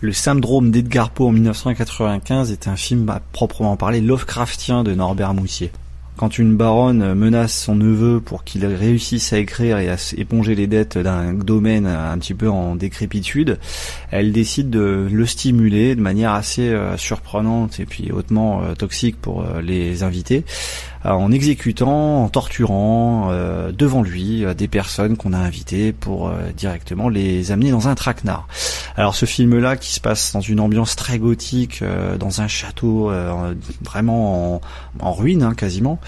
Le 0.00 0.12
syndrome 0.12 0.72
d'Edgar 0.72 1.10
Poe 1.10 1.28
en 1.28 1.32
1995 1.32 2.50
est 2.50 2.66
un 2.66 2.74
film 2.74 3.08
à 3.08 3.20
proprement 3.32 3.76
parler 3.76 4.00
Lovecraftien 4.00 4.82
de 4.82 4.94
Norbert 4.94 5.32
Moutier. 5.32 5.70
Quand 6.16 6.38
une 6.38 6.56
baronne 6.56 7.14
menace 7.14 7.56
son 7.64 7.74
neveu 7.74 8.20
pour 8.20 8.44
qu'il 8.44 8.66
réussisse 8.66 9.32
à 9.32 9.38
écrire 9.38 9.78
et 9.78 9.88
à 9.88 9.96
éponger 10.16 10.54
les 10.54 10.66
dettes 10.66 10.98
d'un 10.98 11.32
domaine 11.32 11.86
un 11.86 12.16
petit 12.18 12.34
peu 12.34 12.50
en 12.50 12.76
décrépitude, 12.76 13.58
elle 14.10 14.30
décide 14.30 14.68
de 14.68 15.08
le 15.10 15.26
stimuler 15.26 15.96
de 15.96 16.00
manière 16.00 16.32
assez 16.32 16.68
euh, 16.68 16.96
surprenante 16.98 17.80
et 17.80 17.86
puis 17.86 18.12
hautement 18.12 18.62
euh, 18.62 18.74
toxique 18.74 19.20
pour 19.20 19.42
euh, 19.42 19.62
les 19.62 20.02
invités, 20.02 20.44
en 21.04 21.32
exécutant, 21.32 22.24
en 22.24 22.28
torturant 22.28 23.28
euh, 23.30 23.72
devant 23.72 24.02
lui 24.02 24.44
euh, 24.44 24.54
des 24.54 24.68
personnes 24.68 25.16
qu'on 25.16 25.32
a 25.32 25.38
invitées 25.38 25.92
pour 25.92 26.28
euh, 26.28 26.50
directement 26.56 27.08
les 27.08 27.50
amener 27.50 27.70
dans 27.70 27.88
un 27.88 27.94
traquenard. 27.94 28.46
Alors 28.96 29.14
ce 29.14 29.26
film-là 29.26 29.76
qui 29.76 29.92
se 29.92 30.00
passe 30.00 30.32
dans 30.32 30.40
une 30.40 30.60
ambiance 30.60 30.96
très 30.96 31.18
gothique, 31.18 31.80
euh, 31.82 32.16
dans 32.16 32.40
un 32.40 32.48
château 32.48 33.10
euh, 33.10 33.54
vraiment 33.82 34.56
en, 34.56 34.60
en 35.00 35.12
ruine 35.12 35.42
hein, 35.42 35.54
quasiment, 35.54 35.98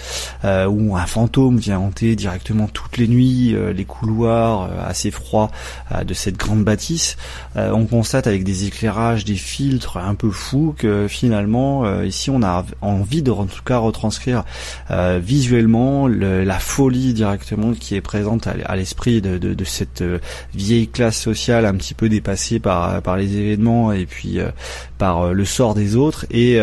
euh, 0.44 0.66
où 0.66 0.96
un 0.96 1.06
fantôme 1.06 1.56
vient 1.56 1.78
hanter 1.78 2.14
directement 2.14 2.68
toutes 2.68 2.96
les 2.96 3.08
nuits 3.08 3.54
euh, 3.54 3.72
les 3.72 3.84
couloirs 3.84 4.62
euh, 4.70 4.88
assez 4.88 5.10
froids 5.10 5.50
euh, 5.92 6.04
de 6.04 6.14
cette 6.14 6.36
grande 6.36 6.62
bâtisse. 6.62 7.16
Euh, 7.56 7.70
on 7.72 7.86
constate 7.86 8.26
avec 8.26 8.44
des 8.44 8.66
éclairages, 8.66 9.24
des 9.24 9.36
filtres 9.36 9.96
un 9.96 10.14
peu 10.14 10.30
fous 10.30 10.74
que 10.76 11.08
finalement 11.08 11.84
euh, 11.84 12.06
ici 12.06 12.30
on 12.30 12.42
a 12.42 12.64
envie 12.80 13.22
de 13.22 13.30
en 13.30 13.46
tout 13.46 13.62
cas 13.64 13.78
retranscrire 13.78 14.44
euh, 14.90 15.20
visuellement 15.22 16.06
le- 16.06 16.44
la 16.44 16.58
folie 16.58 17.14
directement 17.14 17.72
qui 17.72 17.94
est 17.94 18.00
présente 18.00 18.46
à, 18.46 18.76
l'esprit 18.76 19.20
de, 19.22 19.38
de- 19.38 19.54
de 19.54 19.64
cette 19.64 20.02
euh, 20.02 20.18
vieille 20.54 20.88
classe 20.88 21.18
sociale 21.18 21.64
un 21.66 21.74
petit 21.74 21.94
peu 21.94 22.08
dépassée 22.08 22.58
par, 22.60 23.00
par 23.02 23.16
les 23.16 23.36
événements 23.36 23.92
et 23.92 24.06
puis 24.06 24.38
euh, 24.40 24.50
par 24.98 25.22
euh, 25.22 25.32
le 25.32 25.44
sort 25.44 25.74
des 25.74 25.96
autres. 25.96 26.26
Et 26.30 26.58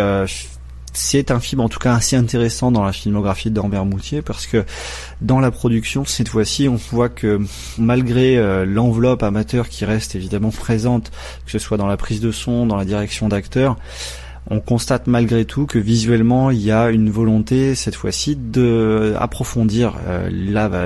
c'est 0.93 1.31
un 1.31 1.39
film 1.39 1.61
en 1.61 1.69
tout 1.69 1.79
cas 1.79 1.95
assez 1.95 2.17
intéressant 2.17 2.69
dans 2.69 2.83
la 2.83 2.91
filmographie 2.91 3.49
d'Ambert 3.49 3.85
Moutier 3.85 4.21
parce 4.21 4.45
que 4.45 4.65
dans 5.21 5.39
la 5.39 5.49
production 5.49 6.03
cette 6.03 6.27
fois-ci 6.27 6.67
on 6.67 6.75
voit 6.91 7.07
que 7.07 7.39
malgré 7.77 8.65
l'enveloppe 8.65 9.23
amateur 9.23 9.69
qui 9.69 9.85
reste 9.85 10.15
évidemment 10.15 10.49
présente 10.49 11.09
que 11.45 11.51
ce 11.51 11.59
soit 11.59 11.77
dans 11.77 11.87
la 11.87 11.95
prise 11.95 12.19
de 12.19 12.33
son, 12.33 12.65
dans 12.65 12.75
la 12.75 12.83
direction 12.83 13.29
d'acteurs 13.29 13.77
on 14.49 14.59
constate 14.59 15.07
malgré 15.07 15.45
tout 15.45 15.65
que 15.65 15.77
visuellement 15.77 16.49
il 16.49 16.61
y 16.61 16.71
a 16.71 16.89
une 16.89 17.09
volonté 17.09 17.75
cette 17.75 17.95
fois-ci 17.95 18.35
de 18.35 19.13
approfondir 19.19 19.95
euh, 20.07 20.29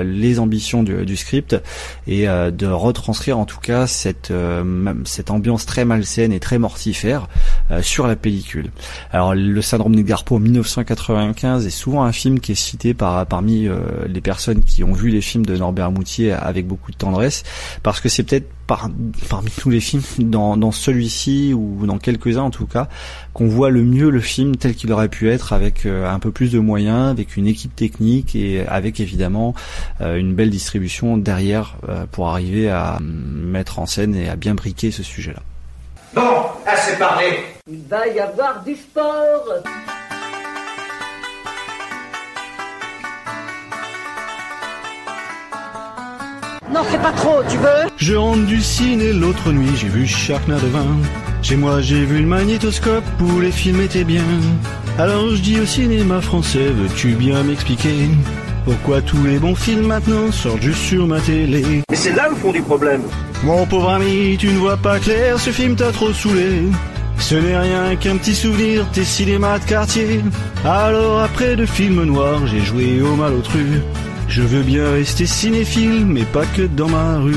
les 0.04 0.38
ambitions 0.38 0.82
du, 0.82 1.16
script 1.16 1.56
et 2.06 2.28
euh, 2.28 2.50
de 2.50 2.66
retranscrire 2.66 3.38
en 3.38 3.46
tout 3.46 3.60
cas 3.60 3.86
cette 3.86 4.30
euh, 4.30 4.94
cette 5.04 5.30
ambiance 5.30 5.64
très 5.64 5.84
malsaine 5.84 6.32
et 6.32 6.40
très 6.40 6.58
mortifère 6.58 7.28
sur 7.82 8.06
la 8.06 8.16
pellicule. 8.16 8.70
Alors 9.12 9.34
le 9.34 9.62
syndrome 9.62 9.96
d'Edgar 9.96 10.24
Poe 10.24 10.38
1995 10.38 11.66
est 11.66 11.70
souvent 11.70 12.04
un 12.04 12.12
film 12.12 12.40
qui 12.40 12.52
est 12.52 12.56
cité 12.56 12.94
par 12.94 13.26
parmi 13.26 13.66
euh, 13.66 13.78
les 14.06 14.20
personnes 14.20 14.62
qui 14.62 14.84
ont 14.84 14.92
vu 14.92 15.10
les 15.10 15.20
films 15.20 15.46
de 15.46 15.56
Norbert 15.56 15.90
Moutier 15.90 16.32
avec 16.32 16.66
beaucoup 16.66 16.92
de 16.92 16.96
tendresse 16.96 17.42
parce 17.82 18.00
que 18.00 18.08
c'est 18.08 18.22
peut-être 18.22 18.48
par, 18.66 18.90
parmi 19.28 19.50
tous 19.50 19.70
les 19.70 19.80
films, 19.80 20.02
dans, 20.18 20.56
dans 20.56 20.72
celui-ci 20.72 21.54
ou 21.54 21.86
dans 21.86 21.98
quelques-uns 21.98 22.42
en 22.42 22.50
tout 22.50 22.66
cas, 22.66 22.88
qu'on 23.32 23.48
voit 23.48 23.70
le 23.70 23.82
mieux 23.82 24.10
le 24.10 24.20
film 24.20 24.56
tel 24.56 24.74
qu'il 24.74 24.92
aurait 24.92 25.08
pu 25.08 25.30
être 25.30 25.52
avec 25.52 25.86
euh, 25.86 26.08
un 26.08 26.18
peu 26.18 26.30
plus 26.30 26.52
de 26.52 26.58
moyens, 26.58 27.10
avec 27.10 27.36
une 27.36 27.46
équipe 27.46 27.74
technique 27.74 28.34
et 28.34 28.66
avec 28.66 29.00
évidemment 29.00 29.54
euh, 30.00 30.16
une 30.16 30.34
belle 30.34 30.50
distribution 30.50 31.16
derrière 31.16 31.76
euh, 31.88 32.06
pour 32.10 32.28
arriver 32.28 32.68
à 32.68 32.98
mettre 33.00 33.78
en 33.78 33.86
scène 33.86 34.14
et 34.14 34.28
à 34.28 34.36
bien 34.36 34.54
briquer 34.54 34.90
ce 34.90 35.02
sujet-là. 35.02 35.42
Bon, 36.16 36.46
assez 36.64 36.96
parlé. 36.96 37.44
Il 37.70 37.82
va 37.90 38.06
y 38.06 38.18
avoir 38.18 38.62
du 38.64 38.74
sport. 38.74 39.44
Non, 46.72 46.80
c'est 46.90 47.02
pas 47.02 47.12
trop, 47.12 47.42
tu 47.46 47.58
veux? 47.58 47.90
Je 47.98 48.14
rentre 48.14 48.46
du 48.46 48.62
ciné 48.62 49.12
l'autre 49.12 49.52
nuit, 49.52 49.76
j'ai 49.76 49.88
vu 49.88 50.06
Sharknado 50.06 50.66
20. 50.68 50.80
Chez 51.42 51.56
moi, 51.56 51.82
j'ai 51.82 52.06
vu 52.06 52.20
le 52.20 52.26
magnétoscope 52.26 53.04
où 53.20 53.38
les 53.40 53.52
films 53.52 53.82
étaient 53.82 54.04
bien. 54.04 54.24
Alors 54.98 55.28
je 55.28 55.42
dis 55.42 55.60
au 55.60 55.66
cinéma 55.66 56.22
français, 56.22 56.70
veux-tu 56.70 57.08
bien 57.08 57.42
m'expliquer? 57.42 58.08
Pourquoi 58.66 59.00
tous 59.00 59.22
les 59.22 59.38
bons 59.38 59.54
films 59.54 59.86
maintenant 59.86 60.32
sortent 60.32 60.60
juste 60.60 60.82
sur 60.82 61.06
ma 61.06 61.20
télé 61.20 61.82
Mais 61.88 61.96
c'est 61.96 62.12
là 62.12 62.28
le 62.28 62.34
fond 62.34 62.50
du 62.50 62.60
problème. 62.60 63.00
Mon 63.44 63.64
pauvre 63.64 63.90
ami, 63.90 64.36
tu 64.38 64.48
ne 64.48 64.58
vois 64.58 64.76
pas 64.76 64.98
clair, 64.98 65.38
ce 65.38 65.50
film 65.50 65.76
t'a 65.76 65.92
trop 65.92 66.12
saoulé. 66.12 66.64
Ce 67.18 67.36
n'est 67.36 67.56
rien 67.56 67.94
qu'un 67.94 68.16
petit 68.16 68.34
souvenir, 68.34 68.84
tes 68.90 69.04
cinémas 69.04 69.60
de 69.60 69.64
quartier. 69.64 70.20
Alors 70.64 71.20
après 71.20 71.54
de 71.54 71.64
films 71.64 72.02
noirs, 72.02 72.44
j'ai 72.48 72.60
joué 72.60 73.00
au 73.00 73.14
malotru. 73.14 73.64
Je 74.28 74.42
veux 74.42 74.62
bien 74.62 74.90
rester 74.90 75.26
cinéphile, 75.26 76.04
mais 76.04 76.24
pas 76.24 76.44
que 76.56 76.62
dans 76.62 76.88
ma 76.88 77.18
rue. 77.18 77.36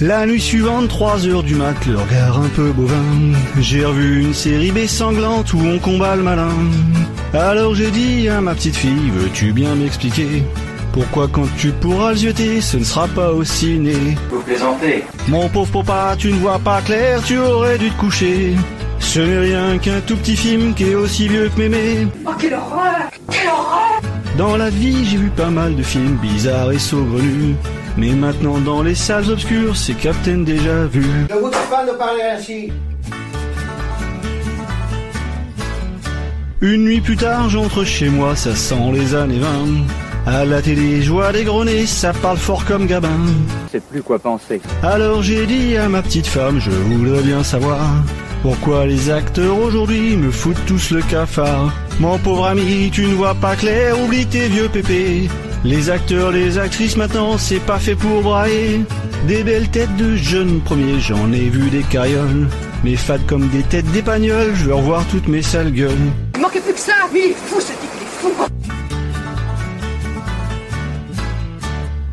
La 0.00 0.26
nuit 0.26 0.40
suivante, 0.40 0.88
3 0.88 1.28
heures 1.28 1.44
du 1.44 1.54
mat, 1.54 1.76
le 1.86 1.96
regard 1.96 2.40
un 2.40 2.48
peu 2.48 2.72
bovin. 2.72 3.38
J'ai 3.60 3.84
revu 3.84 4.22
une 4.22 4.34
série 4.34 4.72
B 4.72 4.86
sanglante 4.88 5.52
où 5.52 5.60
on 5.60 5.78
combat 5.78 6.16
le 6.16 6.24
malin. 6.24 6.50
Alors 7.34 7.74
j'ai 7.74 7.90
dit 7.90 8.28
à 8.28 8.40
ma 8.40 8.54
petite 8.54 8.76
fille, 8.76 9.10
veux-tu 9.10 9.52
bien 9.52 9.74
m'expliquer 9.74 10.42
pourquoi 10.92 11.26
quand 11.26 11.46
tu 11.56 11.70
pourras 11.70 12.10
le 12.10 12.16
zioter, 12.16 12.60
ce 12.60 12.76
ne 12.76 12.84
sera 12.84 13.08
pas 13.08 13.32
au 13.32 13.44
ciné 13.44 13.94
Vous 14.30 14.42
plaisantez. 14.42 15.04
Mon 15.26 15.48
pauvre 15.48 15.82
papa, 15.82 16.14
tu 16.18 16.30
ne 16.30 16.36
vois 16.36 16.58
pas 16.58 16.82
clair, 16.82 17.22
tu 17.24 17.38
aurais 17.38 17.78
dû 17.78 17.90
te 17.90 17.98
coucher. 17.98 18.54
Ce 18.98 19.18
n'est 19.18 19.38
rien 19.38 19.78
qu'un 19.78 20.00
tout 20.00 20.16
petit 20.18 20.36
film 20.36 20.74
qui 20.74 20.84
est 20.90 20.94
aussi 20.94 21.28
vieux 21.28 21.48
que 21.48 21.58
mémé. 21.58 22.06
Oh, 22.26 22.30
quelle 22.38 22.52
horreur 22.52 23.10
Quelle 23.30 23.48
horreur 23.48 24.02
Dans 24.36 24.58
la 24.58 24.68
vie, 24.68 25.06
j'ai 25.06 25.16
vu 25.16 25.30
pas 25.30 25.48
mal 25.48 25.74
de 25.74 25.82
films 25.82 26.18
bizarres 26.20 26.72
et 26.72 26.78
saugrenus. 26.78 27.56
Mais 27.96 28.12
maintenant, 28.12 28.58
dans 28.58 28.82
les 28.82 28.94
salles 28.94 29.30
obscures, 29.30 29.74
c'est 29.74 29.94
Captain 29.94 30.38
déjà 30.38 30.84
vu. 30.84 31.06
Ne 31.30 31.36
vous 31.40 31.48
dites 31.48 31.70
pas 31.70 31.86
de 31.86 31.92
parler 31.92 32.22
ainsi. 32.36 32.70
Une 36.62 36.84
nuit 36.84 37.00
plus 37.00 37.16
tard, 37.16 37.48
j'entre 37.48 37.82
chez 37.82 38.08
moi, 38.08 38.36
ça 38.36 38.54
sent 38.54 38.92
les 38.92 39.16
années 39.16 39.40
20. 39.40 40.32
À 40.32 40.44
la 40.44 40.62
télé, 40.62 41.02
je 41.02 41.10
vois 41.10 41.32
des 41.32 41.42
gros 41.42 41.64
nez, 41.64 41.86
ça 41.86 42.12
parle 42.12 42.36
fort 42.36 42.64
comme 42.64 42.86
Gabin. 42.86 43.08
C'est 43.72 43.82
plus 43.82 44.00
quoi 44.00 44.20
penser. 44.20 44.60
Alors 44.80 45.24
j'ai 45.24 45.44
dit 45.46 45.76
à 45.76 45.88
ma 45.88 46.02
petite 46.02 46.28
femme, 46.28 46.60
je 46.60 46.70
voudrais 46.70 47.24
bien 47.24 47.42
savoir 47.42 47.80
pourquoi 48.42 48.86
les 48.86 49.10
acteurs 49.10 49.58
aujourd'hui 49.58 50.16
me 50.16 50.30
foutent 50.30 50.64
tous 50.64 50.92
le 50.92 51.02
cafard. 51.02 51.72
Mon 51.98 52.16
pauvre 52.18 52.46
ami, 52.46 52.90
tu 52.92 53.06
ne 53.06 53.14
vois 53.14 53.34
pas 53.34 53.56
clair, 53.56 54.00
oublie 54.00 54.26
tes 54.26 54.46
vieux 54.46 54.68
pépés. 54.68 55.28
Les 55.64 55.90
acteurs, 55.90 56.30
les 56.30 56.58
actrices 56.58 56.96
maintenant, 56.96 57.38
c'est 57.38 57.58
pas 57.58 57.80
fait 57.80 57.96
pour 57.96 58.22
brailler. 58.22 58.82
Des 59.26 59.42
belles 59.42 59.68
têtes 59.68 59.96
de 59.96 60.14
jeunes 60.14 60.60
premiers, 60.60 61.00
j'en 61.00 61.32
ai 61.32 61.48
vu 61.48 61.70
des 61.70 61.82
carrioles. 61.82 62.46
Mais 62.84 62.94
fades 62.94 63.26
comme 63.26 63.48
des 63.48 63.64
têtes 63.64 63.90
d'épagnols, 63.90 64.52
je 64.54 64.66
veux 64.66 64.74
revoir 64.74 65.04
toutes 65.08 65.26
mes 65.26 65.42
sales 65.42 65.72
gueules. 65.72 65.90
Il 66.42 66.46
manquait 66.46 66.60
plus 66.60 66.72
que 66.72 66.80
ça 66.80 66.92
Lui, 67.12 67.20
il 67.26 67.30
est 67.30 67.34
fou, 67.34 67.60
ce 67.60 67.68
type, 67.68 67.90
il 67.94 68.02
est 68.02 68.06
fou 68.20 68.32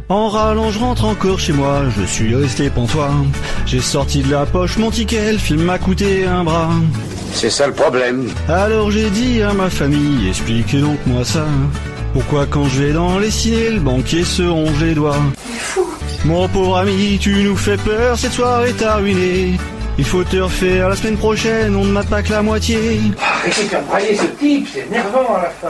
En 0.08 0.30
râlant, 0.30 0.70
je 0.70 0.78
rentre 0.78 1.06
encore 1.06 1.39
chez 1.39 1.52
moi, 1.52 1.82
je 1.98 2.04
suis 2.04 2.36
resté 2.36 2.70
pantois. 2.70 3.10
J'ai 3.65 3.80
sorti 3.80 4.22
de 4.22 4.30
la 4.30 4.46
poche 4.46 4.78
mon 4.78 4.92
ticket, 4.92 5.32
le 5.32 5.39
film 5.39 5.63
m'a 5.63 5.80
coûté 5.80 6.28
un 6.28 6.44
bras. 6.44 6.70
C'est 7.34 7.50
ça 7.50 7.65
le 7.65 7.74
problème. 7.74 8.30
Alors 8.48 8.92
j'ai 8.92 9.10
dit 9.10 9.42
à 9.42 9.52
ma 9.54 9.72
famille, 9.72 10.30
expliquez 10.30 10.82
donc 10.82 11.00
moi 11.08 11.26
ça. 11.26 11.48
Pourquoi 12.13 12.46
quand 12.46 12.65
je 12.65 12.84
vais 12.84 12.94
dans 12.94 13.18
les 13.18 13.32
ciné, 13.32 13.72
le 13.72 13.80
banquier 13.80 14.24
se 14.24 14.44
ronge 14.44 14.80
les 14.84 14.94
doigts? 14.94 15.18
Mon 16.26 16.48
pauvre 16.50 16.78
ami, 16.78 17.18
tu 17.20 17.34
nous 17.42 17.58
fais 17.58 17.78
peur, 17.78 18.15
cette 18.15 18.34
soirée 18.34 18.74
t'a 18.74 18.98
ruiné. 18.98 19.58
Il 19.98 20.06
faut 20.06 20.24
te 20.24 20.38
refaire 20.38 20.88
la 20.88 20.96
semaine 20.96 21.18
prochaine, 21.18 21.76
on 21.76 21.84
ne 21.84 21.92
mate 21.92 22.10
pas 22.10 22.22
que 22.22 22.30
la 22.30 22.44
moitié. 22.44 23.02
Arrêtez 23.50 23.64
de 23.64 23.70
faire 23.70 23.84
brailler 23.86 24.16
ce 24.16 24.26
type, 24.26 24.68
c'est 24.72 24.86
énervant 24.86 25.36
à 25.36 25.42
la 25.42 25.50
fin. 25.50 25.68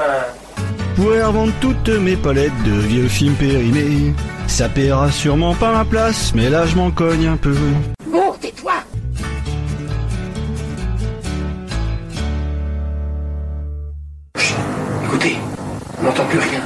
Je 0.98 1.02
pourrais 1.02 1.24
revendre 1.24 1.54
toutes 1.62 1.88
mes 1.88 2.18
palettes 2.18 2.52
de 2.66 2.72
vieux 2.72 3.08
films 3.08 3.36
périmés. 3.36 4.14
Ça 4.48 4.68
paiera 4.68 5.10
sûrement 5.10 5.56
pas 5.56 5.72
ma 5.72 5.86
place, 5.86 6.34
mais 6.36 6.50
là 6.50 6.66
je 6.66 6.76
m'en 6.76 6.92
cogne 6.92 7.28
un 7.28 7.38
peu. 7.38 7.56
Bon, 8.12 8.34
tais-toi 8.42 8.74
Écoutez, 15.06 15.38
on 16.02 16.04
n'entend 16.04 16.26
plus 16.26 16.40
rien. 16.40 16.62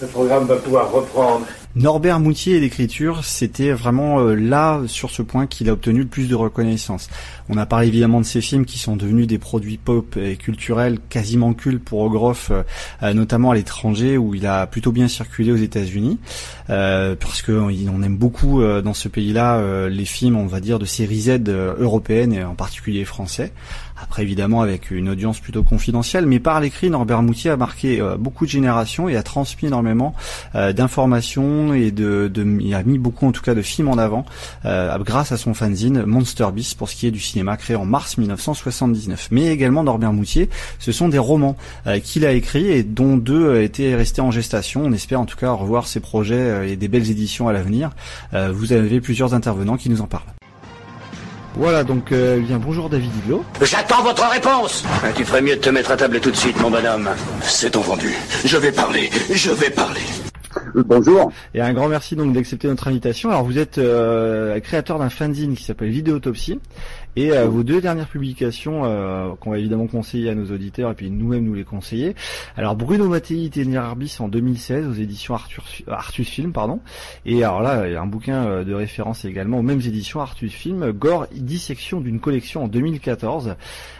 Le 0.00 0.06
programme 0.08 0.46
va 0.46 0.56
pouvoir 0.56 0.90
reprendre. 0.90 1.46
Norbert 1.76 2.18
Moutier 2.18 2.56
et 2.56 2.60
l'écriture, 2.60 3.24
c'était 3.24 3.70
vraiment 3.70 4.18
euh, 4.18 4.34
là, 4.34 4.80
sur 4.86 5.10
ce 5.10 5.22
point, 5.22 5.46
qu'il 5.46 5.68
a 5.68 5.72
obtenu 5.72 6.00
le 6.00 6.08
plus 6.08 6.26
de 6.26 6.34
reconnaissance. 6.34 7.08
On 7.48 7.56
a 7.56 7.64
parlé 7.64 7.86
évidemment 7.86 8.18
de 8.18 8.26
ces 8.26 8.40
films 8.40 8.64
qui 8.64 8.76
sont 8.76 8.96
devenus 8.96 9.28
des 9.28 9.38
produits 9.38 9.78
pop 9.78 10.16
et 10.16 10.34
culturels 10.34 10.98
quasiment 11.08 11.54
cultes 11.54 11.84
pour 11.84 12.00
Ogroff, 12.00 12.50
euh, 12.50 13.14
notamment 13.14 13.52
à 13.52 13.54
l'étranger, 13.54 14.18
où 14.18 14.34
il 14.34 14.48
a 14.48 14.66
plutôt 14.66 14.90
bien 14.90 15.06
circulé 15.06 15.52
aux 15.52 15.56
États-Unis, 15.56 16.18
euh, 16.70 17.14
parce 17.18 17.42
que 17.42 17.52
on 17.52 18.02
aime 18.02 18.16
beaucoup 18.16 18.62
euh, 18.62 18.80
dans 18.82 18.94
ce 18.94 19.08
pays-là 19.08 19.58
euh, 19.58 19.88
les 19.88 20.04
films, 20.04 20.36
on 20.36 20.46
va 20.46 20.60
dire, 20.60 20.78
de 20.78 20.84
série 20.84 21.22
Z 21.22 21.40
euh, 21.48 21.74
européennes 21.78 22.32
et 22.32 22.44
en 22.44 22.54
particulier 22.54 23.04
français. 23.04 23.52
Après, 24.02 24.22
évidemment, 24.22 24.62
avec 24.62 24.90
une 24.90 25.10
audience 25.10 25.40
plutôt 25.40 25.62
confidentielle, 25.62 26.24
mais 26.24 26.40
par 26.40 26.60
l'écrit, 26.60 26.88
Norbert 26.88 27.22
Moutier 27.22 27.50
a 27.50 27.56
marqué 27.58 28.00
euh, 28.00 28.16
beaucoup 28.16 28.46
de 28.46 28.50
générations 28.50 29.08
et 29.08 29.16
a 29.16 29.22
transmis 29.22 29.68
énormément 29.68 30.14
d'informations 30.54 31.74
et 31.74 31.90
de, 31.90 32.30
de, 32.32 32.44
il 32.60 32.74
a 32.74 32.82
mis 32.82 32.98
beaucoup, 32.98 33.26
en 33.26 33.32
tout 33.32 33.42
cas, 33.42 33.54
de 33.54 33.62
films 33.62 33.88
en 33.88 33.98
avant 33.98 34.24
grâce 34.64 35.32
à 35.32 35.36
son 35.36 35.54
fanzine 35.54 36.04
Monster 36.04 36.46
Beast 36.52 36.78
pour 36.78 36.88
ce 36.88 36.96
qui 36.96 37.06
est 37.06 37.10
du 37.10 37.20
cinéma 37.20 37.56
créé 37.56 37.76
en 37.76 37.84
mars 37.84 38.16
1979. 38.18 39.28
Mais 39.30 39.46
également 39.46 39.84
Norbert 39.84 40.12
Moutier, 40.12 40.48
ce 40.78 40.92
sont 40.92 41.08
des 41.08 41.18
romans 41.18 41.56
qu'il 42.02 42.24
a 42.24 42.32
écrits 42.32 42.68
et 42.68 42.82
dont 42.82 43.16
deux 43.16 43.60
étaient 43.60 43.94
restés 43.94 44.20
en 44.20 44.30
gestation. 44.30 44.82
On 44.84 44.92
espère 44.92 45.20
en 45.20 45.26
tout 45.26 45.36
cas 45.36 45.52
revoir 45.52 45.86
ces 45.86 46.00
projets 46.00 46.59
et 46.64 46.76
des 46.76 46.88
belles 46.88 47.10
éditions 47.10 47.48
à 47.48 47.52
l'avenir. 47.52 47.90
Euh, 48.34 48.50
vous 48.52 48.72
avez 48.72 49.00
plusieurs 49.00 49.34
intervenants 49.34 49.76
qui 49.76 49.90
nous 49.90 50.00
en 50.00 50.06
parlent. 50.06 50.24
Voilà, 51.56 51.82
donc 51.82 52.12
euh, 52.12 52.38
bien 52.38 52.58
bonjour 52.58 52.88
David 52.88 53.10
Didlot. 53.10 53.44
J'attends 53.62 54.02
votre 54.02 54.28
réponse 54.30 54.84
Ah, 55.02 55.08
tu 55.14 55.24
ferais 55.24 55.42
mieux 55.42 55.56
de 55.56 55.60
te 55.60 55.70
mettre 55.70 55.90
à 55.90 55.96
table 55.96 56.20
tout 56.20 56.30
de 56.30 56.36
suite, 56.36 56.58
mon 56.60 56.70
bonhomme. 56.70 57.08
C'est 57.42 57.76
entendu. 57.76 58.14
Je 58.44 58.56
vais 58.56 58.72
parler. 58.72 59.10
Je 59.32 59.50
vais 59.50 59.70
parler. 59.70 60.00
Bonjour. 60.74 61.32
Et 61.54 61.60
un 61.60 61.72
grand 61.72 61.88
merci 61.88 62.16
donc 62.16 62.32
d'accepter 62.32 62.68
notre 62.68 62.88
invitation. 62.88 63.30
Alors 63.30 63.44
vous 63.44 63.58
êtes 63.58 63.78
euh, 63.78 64.58
créateur 64.60 64.98
d'un 64.98 65.10
fanzine 65.10 65.54
qui 65.54 65.64
s'appelle 65.64 65.90
Vidéotopsie 65.90 66.60
et 67.16 67.32
euh, 67.32 67.46
vos 67.46 67.62
deux 67.62 67.80
dernières 67.80 68.08
publications 68.08 68.82
euh, 68.84 69.34
qu'on 69.40 69.50
va 69.50 69.58
évidemment 69.58 69.86
conseiller 69.86 70.30
à 70.30 70.34
nos 70.34 70.52
auditeurs 70.52 70.90
et 70.90 70.94
puis 70.94 71.10
nous-mêmes 71.10 71.44
nous 71.44 71.54
les 71.54 71.64
conseiller. 71.64 72.14
Alors 72.56 72.76
Bruno 72.76 73.08
Mattei 73.08 73.50
Tenir 73.50 73.82
Arbis 73.82 74.16
en 74.20 74.28
2016 74.28 74.86
aux 74.86 74.92
éditions 74.92 75.34
Arthur, 75.34 75.64
Artus 75.88 76.28
Film 76.28 76.52
pardon. 76.52 76.80
Et 77.26 77.42
alors 77.42 77.62
là 77.62 77.86
il 77.88 77.92
y 77.92 77.96
a 77.96 78.02
un 78.02 78.06
bouquin 78.06 78.44
euh, 78.44 78.64
de 78.64 78.74
référence 78.74 79.24
également 79.24 79.58
aux 79.58 79.62
mêmes 79.62 79.80
éditions 79.80 80.20
Artus 80.20 80.52
Film 80.52 80.92
Gore 80.92 81.26
dissection 81.32 82.00
d'une 82.00 82.20
collection 82.20 82.64
en 82.64 82.68
2014. 82.68 83.56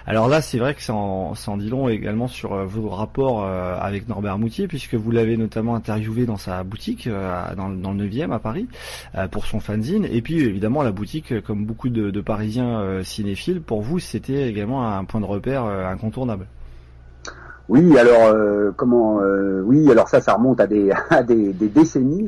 Alors 0.06 0.28
là 0.28 0.40
c'est 0.40 0.58
vrai 0.58 0.74
que 0.74 0.82
ça 0.82 0.94
en, 0.94 1.34
ça 1.34 1.50
en 1.50 1.56
dit 1.56 1.68
long 1.68 1.88
également 1.88 2.28
sur 2.28 2.52
euh, 2.52 2.64
vos 2.64 2.88
rapports 2.90 3.44
euh, 3.44 3.76
avec 3.80 4.08
Norbert 4.08 4.38
Moutier 4.38 4.68
puisque 4.68 4.94
vous 4.94 5.10
l'avez 5.10 5.36
notamment 5.36 5.74
interviewé 5.74 6.26
dans 6.26 6.36
sa 6.36 6.62
boutique 6.62 7.08
dans, 7.08 7.70
dans 7.70 7.92
le 7.92 8.06
9e 8.06 8.32
à 8.32 8.38
Paris 8.38 8.66
pour 9.30 9.46
son 9.46 9.60
fanzine 9.60 10.06
et 10.10 10.22
puis 10.22 10.38
évidemment 10.38 10.82
la 10.82 10.92
boutique 10.92 11.40
comme 11.42 11.64
beaucoup 11.64 11.88
de, 11.88 12.10
de 12.10 12.20
Parisiens 12.20 12.99
cinéphile, 13.02 13.60
pour 13.60 13.82
vous, 13.82 13.98
c'était 13.98 14.48
également 14.48 14.86
un 14.86 15.04
point 15.04 15.20
de 15.20 15.26
repère 15.26 15.64
incontournable. 15.64 16.46
Oui, 17.70 17.96
alors 17.96 18.24
euh, 18.24 18.72
comment 18.74 19.20
euh, 19.20 19.62
Oui, 19.64 19.88
alors 19.92 20.08
ça, 20.08 20.20
ça 20.20 20.34
remonte 20.34 20.60
à 20.60 20.66
des 20.66 20.90
à 21.10 21.22
des, 21.22 21.52
des 21.52 21.68
décennies. 21.68 22.26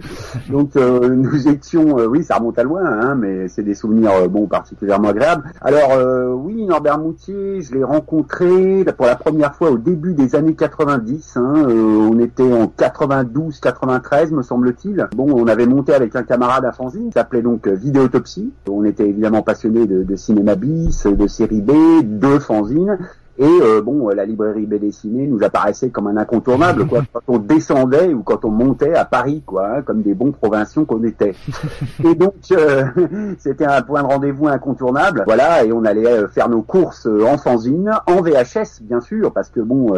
Donc 0.48 0.76
euh, 0.76 1.08
nous 1.08 1.48
étions, 1.48 1.96
oui, 1.96 2.22
ça 2.22 2.36
remonte 2.36 2.60
à 2.60 2.62
loin, 2.62 2.84
hein, 2.84 3.16
mais 3.16 3.48
c'est 3.48 3.64
des 3.64 3.74
souvenirs 3.74 4.28
bon 4.30 4.46
particulièrement 4.46 5.08
agréables. 5.08 5.42
Alors 5.60 5.98
oui, 6.36 6.64
Norbert 6.64 7.00
Moutier, 7.00 7.60
je 7.60 7.74
l'ai 7.74 7.82
rencontré 7.82 8.84
pour 8.96 9.06
la 9.06 9.16
première 9.16 9.56
fois 9.56 9.72
au 9.72 9.78
début 9.78 10.14
des 10.14 10.36
années 10.36 10.54
90. 10.54 11.36
Hein, 11.36 11.66
on 11.66 12.20
était 12.20 12.44
en 12.44 12.68
92, 12.68 13.58
93, 13.58 14.30
me 14.30 14.42
semble-t-il. 14.42 15.08
Bon, 15.16 15.26
on 15.28 15.48
avait 15.48 15.66
monté 15.66 15.92
avec 15.92 16.14
un 16.14 16.22
camarade 16.22 16.64
à 16.64 16.70
fanzine, 16.70 17.06
qui 17.06 17.14
s'appelait 17.14 17.42
donc 17.42 17.66
Vidéotopsie. 17.66 18.52
On 18.68 18.84
était 18.84 19.08
évidemment 19.08 19.42
passionnés 19.42 19.88
de, 19.88 20.04
de 20.04 20.16
cinéma 20.16 20.54
bis, 20.54 21.04
de 21.04 21.26
série 21.26 21.62
B, 21.62 21.72
de 22.04 22.38
fanzine. 22.38 22.96
Et 23.38 23.44
euh, 23.44 23.80
bon, 23.80 24.10
la 24.10 24.26
librairie 24.26 24.66
B 24.66 24.74
dessinée 24.74 25.26
nous 25.26 25.42
apparaissait 25.42 25.88
comme 25.88 26.06
un 26.06 26.18
incontournable, 26.18 26.86
quoi, 26.86 27.02
quand 27.12 27.22
on 27.28 27.38
descendait 27.38 28.12
ou 28.12 28.22
quand 28.22 28.44
on 28.44 28.50
montait 28.50 28.94
à 28.94 29.06
Paris, 29.06 29.42
quoi, 29.46 29.68
hein, 29.68 29.82
comme 29.82 30.02
des 30.02 30.12
bons 30.12 30.32
provinciaux 30.32 30.84
qu'on 30.84 31.02
était. 31.02 31.34
Et 32.04 32.14
donc, 32.14 32.34
euh, 32.52 32.84
c'était 33.38 33.64
un 33.64 33.80
point 33.80 34.02
de 34.02 34.08
rendez-vous 34.08 34.48
incontournable. 34.48 35.22
Voilà, 35.26 35.64
et 35.64 35.72
on 35.72 35.84
allait 35.84 36.06
euh, 36.06 36.28
faire 36.28 36.48
nos 36.48 36.62
courses 36.62 37.06
en 37.06 37.38
fanzine, 37.38 37.90
en 38.06 38.20
VHS, 38.20 38.82
bien 38.82 39.00
sûr, 39.00 39.32
parce 39.32 39.48
que 39.48 39.60
bon, 39.60 39.94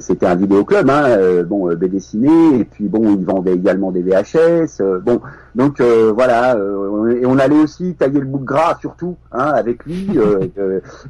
c'était 0.00 0.26
un 0.26 0.34
vidéoclub, 0.34 0.90
hein, 0.90 1.42
bon, 1.44 1.68
B 1.68 1.84
dessiné, 1.84 2.60
et 2.60 2.64
puis 2.64 2.88
bon, 2.88 3.16
ils 3.16 3.24
vendaient 3.24 3.54
également 3.54 3.92
des 3.92 4.02
VHS. 4.02 4.82
bon, 5.04 5.20
donc 5.54 5.80
voilà, 5.80 6.56
et 7.10 7.26
on 7.26 7.38
allait 7.38 7.58
aussi 7.58 7.94
tailler 7.94 8.20
le 8.20 8.26
bout 8.26 8.38
de 8.38 8.44
gras, 8.44 8.76
surtout, 8.80 9.16
hein, 9.32 9.52
avec 9.54 9.84
lui, 9.84 10.08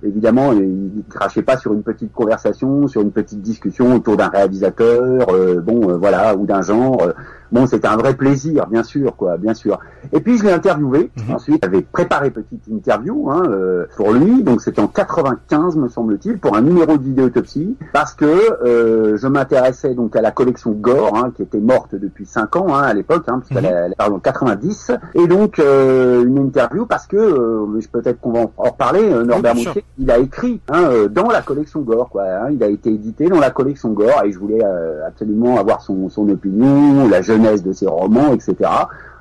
évidemment 0.02 0.52
il 0.66 1.04
crachait 1.08 1.42
pas 1.42 1.56
sur 1.56 1.72
une 1.72 1.82
petite 1.82 2.12
conversation, 2.12 2.86
sur 2.88 3.02
une 3.02 3.12
petite 3.12 3.40
discussion 3.40 3.94
autour 3.94 4.16
d'un 4.16 4.28
réalisateur, 4.28 5.26
euh, 5.30 5.60
bon, 5.60 5.90
euh, 5.90 5.96
voilà, 5.96 6.34
ou 6.34 6.46
d'un 6.46 6.62
genre. 6.62 7.12
Euh, 7.52 7.56
Bon, 7.56 7.66
c'était 7.66 7.88
un 7.88 7.96
vrai 7.96 8.14
plaisir, 8.14 8.66
bien 8.66 8.82
sûr, 8.82 9.16
quoi, 9.16 9.36
bien 9.36 9.54
sûr. 9.54 9.78
Et 10.12 10.20
puis 10.20 10.38
je 10.38 10.44
l'ai 10.44 10.52
interviewé. 10.52 11.10
Mhm. 11.16 11.34
Ensuite, 11.34 11.60
j'avais 11.62 11.82
préparé 11.82 12.30
petite 12.30 12.66
interview 12.68 13.30
hein, 13.30 13.42
euh, 13.48 13.86
pour 13.96 14.12
lui. 14.12 14.42
Donc 14.42 14.60
c'était 14.60 14.80
en 14.80 14.88
95, 14.88 15.76
me 15.76 15.88
semble-t-il, 15.88 16.38
pour 16.38 16.56
un 16.56 16.62
numéro 16.62 16.96
de 16.96 17.02
vidéotopsie, 17.02 17.76
parce 17.92 18.14
que 18.14 18.24
euh, 18.24 19.16
je 19.16 19.26
m'intéressais 19.26 19.94
donc 19.94 20.16
à 20.16 20.20
la 20.20 20.30
collection 20.30 20.72
Gore, 20.72 21.16
hein, 21.16 21.32
qui 21.34 21.42
était 21.42 21.60
morte 21.60 21.94
depuis 21.94 22.26
5 22.26 22.56
ans 22.56 22.74
hein, 22.74 22.82
à 22.82 22.94
l'époque, 22.94 23.24
hein, 23.28 23.40
puisqu'elle 23.44 23.94
mhm. 23.98 24.14
en 24.14 24.18
90. 24.18 24.92
Et 25.14 25.26
donc 25.26 25.58
euh, 25.58 26.24
une 26.24 26.38
interview 26.38 26.86
parce 26.86 27.06
que, 27.06 27.16
euh, 27.16 27.80
peut-être 27.92 28.20
qu'on 28.20 28.32
va 28.32 28.40
en 28.40 28.52
reparler. 28.56 29.02
Euh, 29.02 29.24
Norbert 29.24 29.54
oui, 29.56 29.68
il 29.98 30.10
a 30.10 30.18
écrit 30.18 30.60
hein, 30.68 31.06
dans 31.10 31.28
la 31.28 31.42
collection 31.42 31.80
Gore, 31.80 32.08
quoi. 32.08 32.24
Hein, 32.24 32.48
il 32.52 32.62
a 32.62 32.68
été 32.68 32.90
édité 32.90 33.28
dans 33.28 33.40
la 33.40 33.50
collection 33.50 33.90
Gore, 33.90 34.22
et 34.24 34.32
je 34.32 34.38
voulais 34.38 34.62
absolument 35.06 35.58
avoir 35.58 35.82
son, 35.82 36.08
son 36.08 36.28
opinion, 36.28 37.08
la 37.08 37.22
jeune 37.22 37.35
de 37.62 37.72
ses 37.72 37.86
romans, 37.86 38.32
etc. 38.32 38.54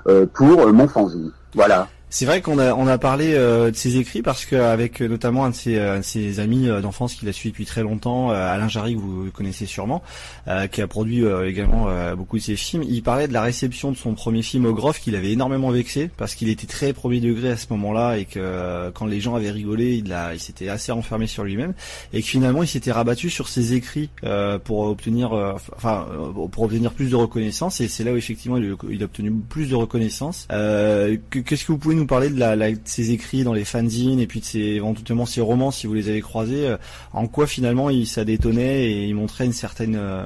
Euh, 0.07 0.25
pour 0.31 0.71
mon 0.71 0.87
fanzine. 0.87 1.31
Voilà. 1.53 1.87
C'est 2.17 2.25
vrai 2.25 2.39
qu'on 2.41 2.59
a 2.59 2.73
on 2.73 2.87
a 2.87 2.97
parlé 2.97 3.33
euh, 3.33 3.71
de 3.71 3.75
ses 3.75 3.97
écrits 3.97 4.21
parce 4.21 4.45
qu'avec 4.45 5.01
euh, 5.01 5.09
notamment 5.09 5.43
un 5.43 5.49
de 5.49 5.55
ses, 5.55 5.77
euh, 5.77 6.01
ses 6.01 6.39
amis 6.39 6.69
d'enfance 6.81 7.13
qu'il 7.13 7.27
a 7.27 7.33
suivi 7.33 7.51
depuis 7.51 7.65
très 7.65 7.81
longtemps, 7.81 8.29
Alain 8.29 8.69
Jarry 8.69 8.95
que 8.95 9.01
vous 9.01 9.31
connaissez 9.33 9.65
sûrement, 9.65 10.01
qui 10.71 10.81
a 10.81 10.87
produit 10.87 11.25
également 11.45 11.87
beaucoup 12.15 12.37
de 12.37 12.41
ses 12.41 12.55
films, 12.55 12.83
il 12.83 13.03
parlait 13.03 13.27
de 13.27 13.33
la 13.33 13.41
réception 13.41 13.91
de 13.91 13.97
son 13.97 14.13
premier 14.13 14.43
film 14.43 14.65
au 14.65 14.73
Groff 14.73 15.01
qu'il 15.01 15.15
avait 15.15 15.33
énormément 15.33 15.71
vexé 15.71 16.09
parce 16.15 16.35
qu'il 16.35 16.47
était 16.47 16.67
très 16.67 16.93
premier 16.93 17.19
degré 17.19 17.51
à 17.51 17.57
ce 17.57 17.67
moment-là 17.71 18.17
et 18.17 18.23
que 18.23 18.91
quand 18.91 19.07
les 19.07 19.19
gens 19.19 19.35
avaient 19.35 19.51
rigolé, 19.51 19.95
il 19.95 20.13
a 20.13 20.33
il 20.33 20.39
s'était 20.39 20.69
assez 20.69 20.93
enfermé 20.93 21.27
sur 21.27 21.43
lui-même 21.43 21.73
et 22.13 22.21
que 22.21 22.27
finalement 22.27 22.63
il 22.63 22.67
s'était 22.69 22.93
rabattu 22.93 23.29
sur 23.29 23.49
ses 23.49 23.73
écrits 23.73 24.09
pour 24.63 24.79
obtenir 24.79 25.33
enfin 25.75 26.07
pour 26.51 26.63
obtenir 26.63 26.93
plus 26.93 27.09
de 27.09 27.15
reconnaissance 27.17 27.81
et 27.81 27.89
c'est 27.89 28.05
là 28.05 28.13
où 28.13 28.17
effectivement 28.17 28.57
il, 28.57 28.75
il, 28.89 29.01
a 29.01 29.05
obtenu 29.05 29.31
plus 29.31 29.69
de 29.69 29.75
reconnaissance. 29.75 30.47
Qu'est-ce 30.49 31.65
que 31.65 31.71
vous 31.73 31.77
pouvez 31.77 31.95
nous 31.95 32.04
parler 32.05 32.29
de, 32.29 32.39
la, 32.39 32.55
de 32.55 32.77
ses 32.85 33.11
écrits 33.11 33.43
dans 33.43 33.53
les 33.53 33.65
fanzines 33.65 34.19
et 34.19 34.27
puis 34.27 34.39
de 34.39 34.45
ses 34.45 34.59
éventuellement 34.59 35.25
ses 35.25 35.41
romans 35.41 35.71
si 35.71 35.87
vous 35.87 35.93
les 35.93 36.09
avez 36.09 36.21
croisés 36.21 36.67
euh, 36.67 36.77
En 37.13 37.27
quoi 37.27 37.47
finalement 37.47 37.89
il 37.89 38.05
ça 38.05 38.23
détonnait 38.23 38.85
et 38.85 39.05
il 39.05 39.15
montrait 39.15 39.45
une 39.45 39.53
certaine 39.53 39.95
euh, 39.97 40.23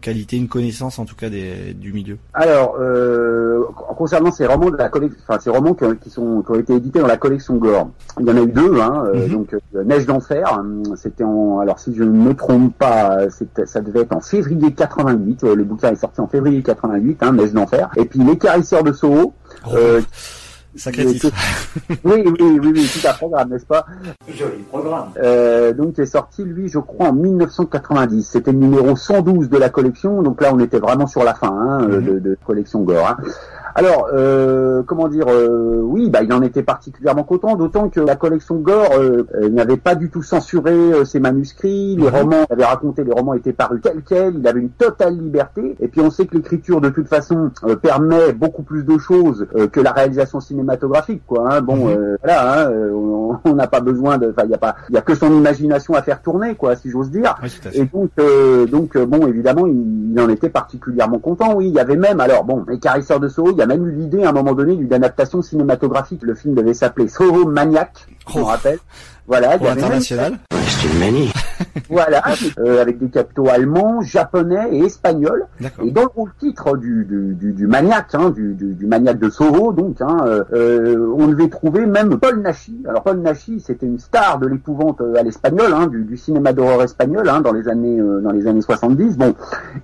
qualité, 0.00 0.36
une 0.36 0.48
connaissance 0.48 0.98
en 0.98 1.04
tout 1.04 1.16
cas 1.16 1.28
des, 1.28 1.74
du 1.74 1.92
milieu? 1.92 2.18
Alors 2.34 2.76
euh, 2.80 3.64
concernant 3.96 4.30
ces 4.30 4.46
romans 4.46 4.70
de 4.70 4.76
la 4.76 4.88
collection, 4.88 5.18
enfin 5.28 5.40
ces 5.40 5.50
romans 5.50 5.74
qui, 5.74 6.10
sont 6.10 6.42
qui 6.42 6.50
ont 6.50 6.58
été 6.58 6.74
édités 6.74 7.00
dans 7.00 7.06
la 7.06 7.16
collection 7.16 7.56
Gore, 7.56 7.90
il 8.18 8.26
y 8.26 8.30
en 8.30 8.36
a 8.36 8.42
eu 8.42 8.52
deux. 8.52 8.80
Hein, 8.80 9.04
mhm. 9.14 9.28
Donc 9.28 9.56
Neige 9.84 10.06
d'enfer, 10.06 10.46
hein, 10.52 10.82
c'était 10.96 11.24
en 11.24 11.60
alors 11.60 11.78
si 11.78 11.94
je 11.94 12.04
ne 12.04 12.10
me 12.10 12.34
trompe 12.34 12.76
pas, 12.76 13.18
ça 13.64 13.80
devait 13.80 14.00
être 14.00 14.14
en 14.14 14.20
février 14.20 14.72
88. 14.72 15.42
le 15.42 15.64
bouquin 15.64 15.92
est 15.92 15.96
sorti 15.96 16.20
en 16.20 16.28
février 16.28 16.62
88, 16.62 17.22
hein, 17.22 17.32
Neige 17.32 17.52
d'enfer. 17.52 17.90
Et 17.96 18.04
puis 18.04 18.20
Les 18.20 18.38
Carisseurs 18.38 18.84
de 18.84 18.92
Soho. 18.92 19.34
Oh. 19.66 19.76
Sacré 20.76 21.04
titre. 21.06 21.28
oui, 22.04 22.22
oui, 22.24 22.34
oui, 22.40 22.72
oui, 22.74 22.90
tout 22.92 23.06
à 23.06 23.12
programme, 23.12 23.50
n'est-ce 23.50 23.66
pas 23.66 23.86
Joli 24.28 24.62
programme. 24.68 25.10
Euh, 25.22 25.72
donc, 25.72 25.94
il 25.98 26.02
est 26.02 26.06
sorti, 26.06 26.44
lui, 26.44 26.68
je 26.68 26.78
crois, 26.78 27.08
en 27.08 27.12
1990. 27.12 28.22
C'était 28.22 28.52
le 28.52 28.58
numéro 28.58 28.94
112 28.94 29.48
de 29.48 29.58
la 29.58 29.68
collection. 29.68 30.22
Donc 30.22 30.40
là, 30.40 30.50
on 30.52 30.60
était 30.60 30.78
vraiment 30.78 31.06
sur 31.06 31.24
la 31.24 31.34
fin 31.34 31.48
hein, 31.48 31.88
mm-hmm. 31.88 32.04
de, 32.04 32.18
de, 32.20 32.38
collection 32.46 32.80
Gore. 32.82 33.08
Hein. 33.08 33.16
Alors, 33.74 34.08
euh, 34.12 34.82
comment 34.84 35.08
dire, 35.08 35.26
euh, 35.28 35.80
oui, 35.82 36.10
bah, 36.10 36.22
il 36.22 36.32
en 36.32 36.42
était 36.42 36.62
particulièrement 36.62 37.24
content, 37.24 37.56
d'autant 37.56 37.88
que 37.88 38.00
la 38.00 38.16
collection 38.16 38.56
Gore 38.56 38.92
euh, 38.98 39.24
n'avait 39.50 39.76
pas 39.76 39.94
du 39.94 40.10
tout 40.10 40.22
censuré 40.22 40.72
euh, 40.72 41.04
ses 41.04 41.20
manuscrits, 41.20 41.96
les 41.96 42.02
mhm. 42.02 42.14
romans, 42.14 42.44
il 42.48 42.52
avait 42.52 42.64
raconté, 42.64 43.04
les 43.04 43.12
romans 43.12 43.34
étaient 43.34 43.52
parus 43.52 43.80
tels 43.82 44.02
quels, 44.02 44.36
il 44.38 44.46
avait 44.46 44.60
une 44.60 44.70
totale 44.70 45.16
liberté, 45.18 45.76
et 45.80 45.88
puis 45.88 46.00
on 46.00 46.10
sait 46.10 46.26
que 46.26 46.36
l'écriture, 46.36 46.80
de 46.80 46.90
toute 46.90 47.08
façon, 47.08 47.50
euh, 47.64 47.76
permet 47.76 48.32
beaucoup 48.32 48.62
plus 48.62 48.84
de 48.84 48.98
choses 48.98 49.46
que 49.72 49.80
la 49.80 49.92
réalisation 49.92 50.40
cinématographique, 50.40 51.22
quoi. 51.26 51.54
Hein. 51.54 51.60
Bon, 51.60 51.88
mhm. 51.88 52.16
voilà, 52.22 52.66
hein, 52.66 52.70
on 53.44 53.54
n'a 53.54 53.66
pas 53.66 53.80
besoin 53.80 54.18
de, 54.18 54.30
enfin, 54.30 54.42
il 54.44 54.50
y 54.50 54.54
a 54.54 54.58
pas, 54.58 54.76
il 54.88 54.94
y 54.94 54.98
a 54.98 55.02
que 55.02 55.14
son 55.14 55.32
imagination 55.32 55.94
à 55.94 56.02
faire 56.02 56.22
tourner, 56.22 56.54
quoi, 56.54 56.76
si 56.76 56.90
j'ose 56.90 57.10
dire. 57.10 57.36
et 57.72 57.84
donc, 57.84 58.10
donc, 58.70 58.98
bon, 58.98 59.26
évidemment, 59.26 59.66
il, 59.66 60.12
il, 60.12 60.20
en 60.20 60.28
était 60.28 60.50
particulièrement 60.50 61.18
content. 61.18 61.54
Oui, 61.54 61.68
il 61.68 61.74
y 61.74 61.80
avait 61.80 61.96
même, 61.96 62.20
alors, 62.20 62.44
bon, 62.44 62.64
les 62.68 62.78
carisseurs 62.78 63.20
de 63.20 63.28
il 63.48 63.59
y 63.60 63.62
a 63.62 63.66
même 63.66 63.86
eu 63.86 63.92
l'idée 63.92 64.24
à 64.24 64.30
un 64.30 64.32
moment 64.32 64.54
donné 64.54 64.76
d'une 64.76 64.92
adaptation 64.92 65.42
cinématographique. 65.42 66.22
Le 66.22 66.34
film 66.34 66.54
devait 66.54 66.74
s'appeler 66.74 67.08
Soho 67.08 67.46
Maniac, 67.46 68.06
je 68.28 68.38
me 68.38 68.42
oh. 68.42 68.46
rappelle. 68.46 68.78
Voilà, 69.30 69.54
il 69.54 69.62
y 69.62 69.66
avait 69.68 69.80
international. 69.80 70.38
C'est 70.66 70.88
une 70.88 70.98
manie. 70.98 71.32
voilà, 71.88 72.20
euh, 72.58 72.82
avec 72.82 72.98
des 72.98 73.08
capitaux 73.08 73.48
allemands, 73.48 74.00
japonais 74.00 74.70
et 74.72 74.80
espagnols. 74.80 75.46
Et 75.84 75.92
dans 75.92 76.02
le 76.02 76.08
rôle 76.08 76.30
titre 76.38 76.76
du, 76.76 77.04
du, 77.04 77.34
du, 77.34 77.52
du 77.52 77.66
maniaque, 77.68 78.14
hein, 78.14 78.30
du, 78.30 78.54
du, 78.54 78.74
du, 78.74 78.86
maniaque 78.86 79.18
de 79.18 79.30
Soho, 79.30 79.72
donc, 79.72 80.00
hein, 80.00 80.16
euh, 80.24 80.42
euh, 80.52 81.14
on 81.16 81.28
devait 81.28 81.48
trouver 81.48 81.86
même 81.86 82.18
Paul 82.18 82.40
Nachi. 82.40 82.82
Alors 82.88 83.02
Paul 83.02 83.18
Nachi, 83.18 83.60
c'était 83.60 83.86
une 83.86 83.98
star 83.98 84.38
de 84.38 84.48
l'épouvante 84.48 85.00
à 85.16 85.22
l'espagnol, 85.22 85.72
hein, 85.72 85.86
du, 85.86 86.04
du, 86.04 86.16
cinéma 86.16 86.52
d'horreur 86.52 86.82
espagnol, 86.82 87.28
hein, 87.28 87.40
dans 87.40 87.52
les 87.52 87.68
années 87.68 88.00
euh, 88.00 88.20
dans 88.20 88.32
les 88.32 88.46
années 88.46 88.62
70. 88.62 89.16
Bon, 89.16 89.34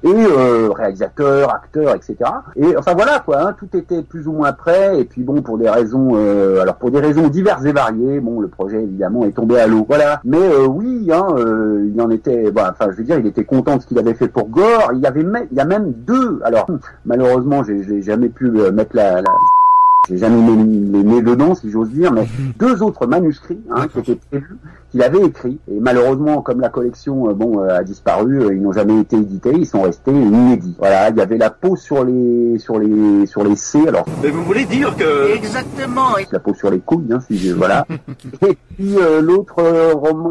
et 0.03 0.09
euh, 0.09 0.71
réalisateur, 0.71 1.55
acteur, 1.55 1.95
etc. 1.95 2.17
Et 2.57 2.77
enfin 2.77 2.95
voilà 2.95 3.21
quoi, 3.21 3.49
hein, 3.49 3.57
tout 3.59 3.77
était 3.77 4.03
plus 4.03 4.27
ou 4.27 4.33
moins 4.33 4.53
prêt. 4.53 4.99
Et 5.01 5.05
puis 5.05 5.23
bon, 5.23 5.43
pour 5.43 5.59
des 5.59 5.69
raisons, 5.69 6.13
euh, 6.15 6.63
alors 6.63 6.77
pour 6.77 6.91
des 6.91 7.01
raisons 7.01 7.29
diverses 7.29 7.65
et 7.65 7.73
variées, 7.73 8.21
bon, 8.21 8.41
le 8.41 8.49
projet 8.49 8.83
évidemment 8.83 9.25
est 9.25 9.36
tombé 9.37 9.61
à 9.61 9.67
l'eau. 9.67 9.85
Voilà. 9.87 10.21
Mais 10.25 10.57
oui, 10.69 11.09
hein, 11.13 11.27
euh, 11.37 11.89
il 11.93 12.01
en 12.01 12.11
était, 12.11 12.51
bah, 12.51 12.73
enfin, 12.73 12.91
je 12.91 12.97
veux 12.97 13.05
dire, 13.05 13.19
il 13.19 13.27
était 13.27 13.45
content 13.45 13.77
de 13.77 13.83
ce 13.83 13.87
qu'il 13.87 13.99
avait 13.99 14.15
fait 14.15 14.29
pour 14.29 14.49
Gore. 14.49 14.91
Il 14.95 15.01
y 15.01 15.07
avait 15.07 15.23
même, 15.23 15.47
il 15.53 15.57
y 15.57 15.61
a 15.61 15.65
même 15.65 15.93
deux. 15.93 16.41
Alors, 16.45 16.67
malheureusement, 17.05 17.63
j'ai 17.63 18.03
jamais 18.03 18.29
pu 18.29 18.47
euh, 18.47 18.73
mettre 18.73 18.97
la, 18.97 19.23
la 19.23 19.31
j'ai 20.09 20.19
jamais 20.19 20.41
mis 20.41 20.87
les 20.93 21.03
nez 21.03 21.23
dedans, 21.23 21.55
si 21.55 21.71
j'ose 21.71 21.91
dire, 21.91 22.13
mais 22.13 22.29
deux 22.59 22.83
autres 22.83 23.07
manuscrits 23.07 23.61
hein, 23.71 23.89
qui 23.89 23.99
étaient 23.99 24.19
prévus, 24.31 24.57
qu'il 24.91 25.03
avait 25.03 25.21
écrits. 25.21 25.59
Et 25.71 25.81
malheureusement, 25.81 26.43
comme 26.43 26.61
la 26.61 26.69
collection 26.69 27.29
euh, 27.29 27.35
bon 27.35 27.61
euh, 27.61 27.79
a 27.79 27.85
disparu, 27.85 28.43
euh, 28.43 28.55
ils 28.55 28.63
n'ont 28.63 28.73
jamais 28.73 29.01
été 29.01 29.17
édités, 29.17 29.53
ils 29.53 29.67
sont 29.67 29.83
restés 29.83 30.13
inédits. 30.13 30.75
Voilà, 30.79 31.11
il 31.11 31.17
y 31.17 31.21
avait 31.21 31.39
la 31.39 31.51
peau 31.51 31.77
sur 31.77 32.05
les 32.05 32.59
sur 32.59 32.79
les 32.79 33.27
sur 33.27 33.45
les 33.45 33.57
C. 33.57 33.81
Alors. 33.89 34.05
Mais 34.23 34.31
vous 34.31 34.45
voulez 34.45 34.65
dire 34.65 34.97
que 34.97 35.35
exactement 35.35 36.15
la 36.31 36.41
peau 36.41 36.55
sur 36.55 36.71
les 36.71 36.81
couilles, 36.81 37.13
hein, 37.13 37.21
si 37.27 37.39
je, 37.39 37.53
voilà. 37.53 37.87
Et 38.47 38.57
puis 38.77 38.97
l'autre 39.23 39.63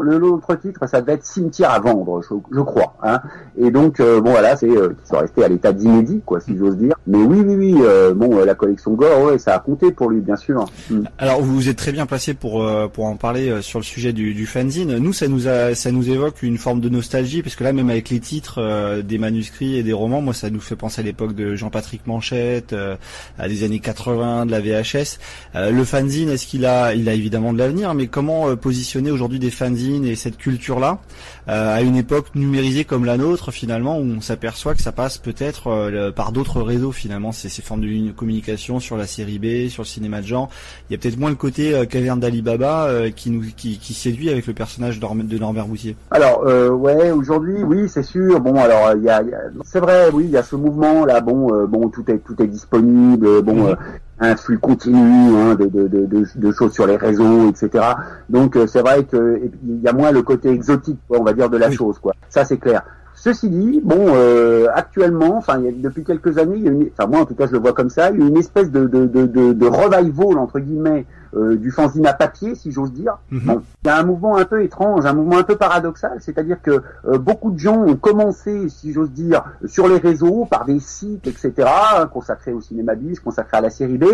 l'autre 0.02 0.54
titre, 0.56 0.86
ça 0.88 1.00
devait 1.00 1.14
être 1.14 1.26
Cimetière 1.26 1.70
à 1.70 1.80
vendre, 1.80 2.22
je, 2.22 2.60
crois. 2.60 2.94
Hein. 3.02 3.20
Et 3.58 3.70
donc 3.70 4.00
bon 4.00 4.30
voilà, 4.30 4.56
c'est 4.56 4.70
euh, 4.70 4.90
qui 4.90 5.08
sont 5.08 5.18
restés 5.18 5.44
à 5.44 5.48
l'état 5.48 5.72
d'inédit, 5.72 6.22
quoi, 6.24 6.40
si 6.40 6.56
j'ose 6.56 6.76
dire. 6.76 6.94
Mais 7.06 7.18
oui, 7.18 7.42
oui, 7.44 7.56
oui, 7.56 7.82
bon 8.14 8.44
la 8.44 8.54
collection 8.54 8.92
Gore, 8.92 9.24
ouais, 9.24 9.38
ça 9.38 9.54
a 9.54 9.58
compté 9.58 9.90
pour 9.90 10.10
lui, 10.10 10.20
bien 10.20 10.36
sûr. 10.36 10.64
Mm. 10.90 11.02
Alors 11.18 11.42
vous 11.42 11.68
êtes 11.68 11.76
très 11.76 11.92
bien 11.92 12.06
placé 12.06 12.34
pour 12.34 12.64
pour 12.92 13.06
en 13.06 13.16
parler 13.16 13.60
sur 13.60 13.80
le 13.80 13.84
sujet 13.84 14.12
du, 14.12 14.34
du 14.34 14.45
fanzine. 14.46 14.98
Nous, 14.98 15.12
ça 15.12 15.28
nous 15.28 15.48
a, 15.48 15.74
ça 15.74 15.92
nous 15.92 16.08
évoque 16.08 16.42
une 16.42 16.58
forme 16.58 16.80
de 16.80 16.88
nostalgie, 16.88 17.42
parce 17.42 17.56
que 17.56 17.64
là, 17.64 17.72
même 17.72 17.90
avec 17.90 18.08
les 18.10 18.20
titres 18.20 18.58
euh, 18.58 19.02
des 19.02 19.18
manuscrits 19.18 19.76
et 19.76 19.82
des 19.82 19.92
romans, 19.92 20.22
moi, 20.22 20.34
ça 20.34 20.50
nous 20.50 20.60
fait 20.60 20.76
penser 20.76 21.00
à 21.00 21.04
l'époque 21.04 21.34
de 21.34 21.54
Jean-Patrick 21.54 22.06
Manchette, 22.06 22.72
euh, 22.72 22.96
à 23.38 23.48
des 23.48 23.64
années 23.64 23.80
80, 23.80 24.46
de 24.46 24.50
la 24.50 24.60
VHS. 24.60 25.18
Euh, 25.54 25.70
le 25.70 25.84
fanzine, 25.84 26.30
est-ce 26.30 26.46
qu'il 26.46 26.64
a, 26.64 26.94
il 26.94 27.08
a 27.08 27.14
évidemment 27.14 27.52
de 27.52 27.58
l'avenir, 27.58 27.92
mais 27.94 28.06
comment 28.06 28.56
positionner 28.56 29.10
aujourd'hui 29.10 29.38
des 29.38 29.50
fanzines 29.50 30.04
et 30.04 30.16
cette 30.16 30.38
culture-là? 30.38 31.00
À 31.46 31.82
une 31.82 31.96
époque 31.96 32.34
numérisée 32.34 32.84
comme 32.84 33.04
la 33.04 33.16
nôtre, 33.16 33.50
finalement, 33.50 33.98
où 33.98 34.02
on 34.02 34.20
s'aperçoit 34.20 34.74
que 34.74 34.82
ça 34.82 34.92
passe 34.92 35.18
peut-être 35.18 36.10
par 36.12 36.32
d'autres 36.32 36.60
réseaux, 36.60 36.92
finalement, 36.92 37.32
ces, 37.32 37.48
ces 37.48 37.62
formes 37.62 37.82
de 37.82 38.12
communication 38.12 38.80
sur 38.80 38.96
la 38.96 39.06
série 39.06 39.38
B, 39.38 39.68
sur 39.68 39.82
le 39.82 39.86
cinéma 39.86 40.20
de 40.22 40.26
genre. 40.26 40.48
Il 40.88 40.92
y 40.92 40.96
a 40.96 40.98
peut-être 40.98 41.18
moins 41.18 41.30
le 41.30 41.36
côté 41.36 41.86
caverne 41.88 42.20
d'Alibaba 42.20 43.10
qui 43.14 43.30
nous, 43.30 43.42
qui, 43.56 43.78
qui 43.78 43.94
séduit 43.94 44.30
avec 44.30 44.46
le 44.46 44.54
personnage 44.54 44.98
de 44.98 45.38
Norbert 45.38 45.66
Boutier 45.66 45.96
Alors 46.10 46.44
euh, 46.46 46.70
ouais, 46.70 47.10
aujourd'hui, 47.10 47.62
oui, 47.62 47.88
c'est 47.88 48.02
sûr. 48.02 48.40
Bon, 48.40 48.56
alors 48.56 48.94
il 48.96 49.04
y 49.04 49.10
a, 49.10 49.22
c'est 49.64 49.80
vrai, 49.80 50.08
oui, 50.12 50.24
il 50.24 50.30
y 50.30 50.36
a 50.36 50.42
ce 50.42 50.56
mouvement 50.56 51.04
là. 51.04 51.20
Bon, 51.20 51.52
euh, 51.54 51.66
bon, 51.66 51.88
tout 51.88 52.04
est 52.10 52.18
tout 52.18 52.40
est 52.42 52.46
disponible. 52.46 53.42
Bon. 53.42 53.70
Mhm. 53.70 53.76
Euh, 54.22 54.32
un 54.32 54.36
flux 54.36 54.58
continu 54.58 54.96
hein, 54.96 55.54
de, 55.54 55.66
de, 55.66 55.88
de, 55.88 56.26
de, 56.34 56.52
choses 56.52 56.72
sur 56.72 56.86
les 56.86 56.96
réseaux, 56.96 57.50
etc. 57.50 57.84
Donc 58.30 58.58
c'est 58.66 58.80
vrai 58.80 59.04
que 59.04 59.40
il 59.66 59.80
y 59.82 59.88
a 59.88 59.92
moins 59.92 60.10
le 60.10 60.22
côté 60.22 60.48
exotique, 60.48 60.98
on 61.10 61.22
va 61.22 61.32
dire, 61.32 61.50
de 61.50 61.56
la 61.56 61.70
chose, 61.70 61.98
quoi. 61.98 62.14
Ça 62.28 62.44
c'est 62.44 62.58
clair. 62.58 62.82
Ceci 63.14 63.48
dit, 63.48 63.80
bon, 63.82 64.08
euh, 64.14 64.68
actuellement, 64.74 65.36
enfin, 65.38 65.58
depuis 65.58 66.04
quelques 66.04 66.38
années, 66.38 66.56
il 66.56 66.64
y 66.64 66.68
a 66.68 66.70
une, 66.70 66.88
enfin 66.96 67.08
moi 67.08 67.20
en 67.20 67.24
tout 67.24 67.34
cas 67.34 67.46
je 67.46 67.52
le 67.52 67.58
vois 67.58 67.72
comme 67.72 67.90
ça, 67.90 68.10
il 68.10 68.20
y 68.20 68.22
a 68.22 68.26
une 68.26 68.36
espèce 68.36 68.70
de 68.70 68.86
de 68.86 69.06
de, 69.06 69.26
de, 69.26 69.52
de 69.52 69.66
revival 69.66 70.38
entre 70.38 70.60
guillemets 70.60 71.06
euh, 71.36 71.56
du 71.56 71.70
fanzine 71.70 72.06
à 72.06 72.14
papier, 72.14 72.54
si 72.54 72.72
j'ose 72.72 72.92
dire. 72.92 73.18
Mhm. 73.30 73.60
Il 73.84 73.88
y 73.88 73.90
a 73.90 73.98
un 73.98 74.04
mouvement 74.04 74.36
un 74.36 74.46
peu 74.46 74.62
étrange, 74.62 75.04
un 75.04 75.12
mouvement 75.12 75.36
un 75.36 75.42
peu 75.42 75.56
paradoxal, 75.56 76.16
c'est-à-dire 76.20 76.62
que 76.62 76.82
euh, 77.06 77.18
beaucoup 77.18 77.50
de 77.50 77.58
gens 77.58 77.76
ont 77.76 77.96
commencé, 77.96 78.70
si 78.70 78.92
j'ose 78.92 79.10
dire, 79.10 79.44
sur 79.66 79.86
les 79.86 79.98
réseaux, 79.98 80.46
par 80.46 80.64
des 80.64 80.80
sites, 80.80 81.26
etc., 81.26 81.68
consacrés 82.12 82.52
au 82.52 82.62
cinéma 82.62 82.94
bis, 82.94 83.20
consacrés 83.20 83.58
à 83.58 83.60
la 83.60 83.70
série 83.70 83.98
B, 83.98 84.04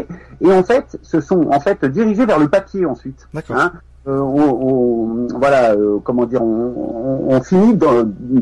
et 0.40 0.52
en 0.52 0.64
fait, 0.64 0.98
se 1.02 1.20
sont 1.20 1.48
en 1.52 1.60
fait 1.60 1.84
dirigés 1.84 2.26
vers 2.26 2.40
le 2.40 2.48
papier 2.48 2.86
ensuite. 2.86 3.28
D'accord. 3.32 3.56
Hein. 3.56 3.72
Euh, 4.08 4.18
on, 4.18 5.28
voilà, 5.38 5.76
comment 6.02 6.26
dire, 6.26 6.42
on, 6.42 7.26
on, 7.28 7.40
finit 7.40 7.78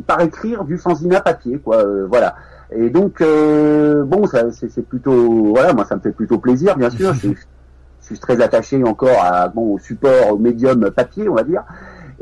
par 0.07 0.23
écrire 0.23 0.65
du 0.65 0.79
fanzine 0.79 1.15
à 1.15 1.21
papier, 1.21 1.59
quoi. 1.59 1.85
voilà. 2.09 2.35
Et 2.73 2.89
donc, 2.89 3.23
bon, 3.23 4.27
ça, 4.27 4.51
c'est 4.53 4.89
plutôt, 4.89 5.53
voilà, 5.53 5.75
moi, 5.75 5.85
ça 5.85 5.97
me 5.97 6.01
fait 6.01 6.13
plutôt 6.13 6.39
plaisir, 6.39 6.79
bien 6.79 6.89
sûr. 6.89 7.13
suis 8.15 8.21
très 8.21 8.41
attaché 8.43 8.83
encore 8.85 9.23
à, 9.23 9.49
bon, 9.49 9.75
au 9.75 9.79
support, 9.79 10.33
au 10.33 10.39
médium 10.39 10.91
papier, 10.91 11.29
on 11.29 11.35
va 11.35 11.43
dire. 11.43 11.65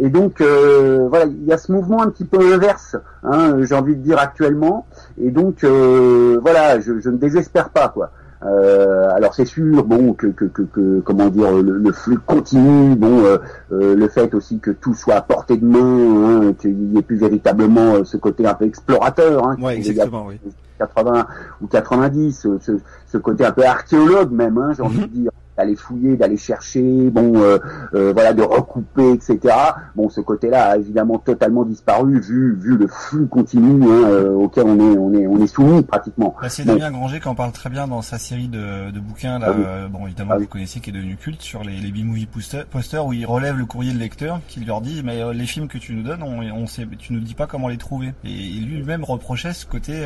Et 0.00 0.10
donc 0.10 0.40
euh, 0.40 1.06
voilà, 1.08 1.24
il 1.26 1.44
y 1.44 1.52
a 1.52 1.58
ce 1.58 1.72
mouvement 1.72 2.02
un 2.02 2.08
petit 2.08 2.24
peu 2.24 2.38
inverse, 2.54 2.96
hein, 3.24 3.56
j'ai 3.62 3.74
envie 3.74 3.96
de 3.96 4.02
dire 4.02 4.18
actuellement. 4.18 4.86
Et 5.20 5.30
donc 5.30 5.64
euh, 5.64 6.38
voilà, 6.40 6.78
je, 6.78 7.00
je, 7.00 7.10
ne 7.10 7.16
désespère 7.16 7.70
pas 7.70 7.88
quoi. 7.88 8.12
Euh, 8.44 9.08
alors 9.14 9.34
c'est 9.34 9.44
sûr, 9.44 9.82
bon, 9.84 10.12
que, 10.12 10.28
que, 10.28 10.44
que, 10.44 11.00
comment 11.00 11.28
dire, 11.28 11.50
le, 11.50 11.92
flux 11.92 12.18
continue, 12.18 12.94
bon, 12.94 13.24
euh, 13.24 13.38
euh, 13.72 13.96
le 13.96 14.08
fait 14.08 14.32
aussi 14.34 14.60
que 14.60 14.70
tout 14.70 14.94
soit 14.94 15.16
à 15.16 15.22
portée 15.22 15.56
de 15.56 15.66
main, 15.66 16.48
hein, 16.48 16.52
qu'il 16.52 16.76
n'y 16.76 16.98
ait 16.98 17.02
plus 17.02 17.16
véritablement 17.16 18.04
ce 18.04 18.16
côté 18.16 18.46
un 18.46 18.54
peu 18.54 18.66
explorateur, 18.66 19.44
hein, 19.48 19.56
ouais, 19.60 19.76
exactement, 19.78 20.26
oui. 20.26 20.38
80 20.78 21.26
ou 21.60 21.66
90, 21.66 22.46
ce, 22.60 22.78
ce, 23.06 23.18
côté 23.18 23.44
un 23.44 23.50
peu 23.50 23.64
archéologue 23.64 24.30
même, 24.30 24.56
hein, 24.58 24.70
j'ai 24.76 24.82
envie 24.82 25.00
de 25.00 25.06
dire 25.06 25.32
d'aller 25.58 25.74
fouiller, 25.74 26.16
d'aller 26.16 26.36
chercher, 26.36 27.10
bon, 27.10 27.32
euh, 27.36 27.58
euh, 27.94 28.12
voilà, 28.12 28.32
de 28.32 28.42
recouper, 28.42 29.10
etc. 29.12 29.54
Bon, 29.96 30.08
ce 30.08 30.20
côté-là 30.20 30.70
a 30.70 30.76
évidemment 30.76 31.18
totalement 31.18 31.64
disparu 31.64 32.20
vu 32.20 32.54
vu 32.54 32.76
le 32.76 32.86
flux 32.86 33.26
continu 33.26 33.82
hein, 33.82 34.08
euh, 34.08 34.32
auquel 34.34 34.66
on 34.66 34.78
est 34.78 34.96
on 34.96 35.12
est 35.12 35.26
on 35.26 35.42
est 35.42 35.48
soumis 35.48 35.82
pratiquement. 35.82 36.36
Bah, 36.40 36.48
c'est 36.48 36.64
Damien 36.64 36.92
Granger 36.92 37.18
qui 37.18 37.26
en 37.26 37.34
parle 37.34 37.50
très 37.50 37.70
bien 37.70 37.88
dans 37.88 38.02
sa 38.02 38.18
série 38.18 38.46
de, 38.46 38.92
de 38.92 39.00
bouquins 39.00 39.40
là, 39.40 39.48
ah 39.52 39.88
bon 39.88 40.06
évidemment 40.06 40.34
ah 40.36 40.38
vous 40.38 40.46
connaissez 40.46 40.78
qui 40.78 40.90
est 40.90 40.92
devenu 40.92 41.16
culte 41.16 41.42
sur 41.42 41.64
les 41.64 41.78
les 41.78 41.90
B-movie 41.90 42.28
posters 42.70 43.06
où 43.06 43.12
il 43.12 43.26
relève 43.26 43.58
le 43.58 43.66
courrier 43.66 43.92
de 43.92 43.98
lecteur 43.98 44.40
qui 44.46 44.60
leur 44.64 44.80
dit 44.80 45.02
mais 45.04 45.20
les 45.34 45.46
films 45.46 45.66
que 45.66 45.78
tu 45.78 45.94
nous 45.94 46.02
donnes 46.02 46.22
on, 46.22 46.40
on 46.40 46.66
sait 46.66 46.86
tu 46.98 47.12
nous 47.12 47.20
dis 47.20 47.34
pas 47.34 47.46
comment 47.46 47.68
les 47.68 47.78
trouver 47.78 48.14
et, 48.24 48.28
lui-même 48.28 49.02
reprochait 49.02 49.52
ce 49.52 49.66
côté 49.66 50.04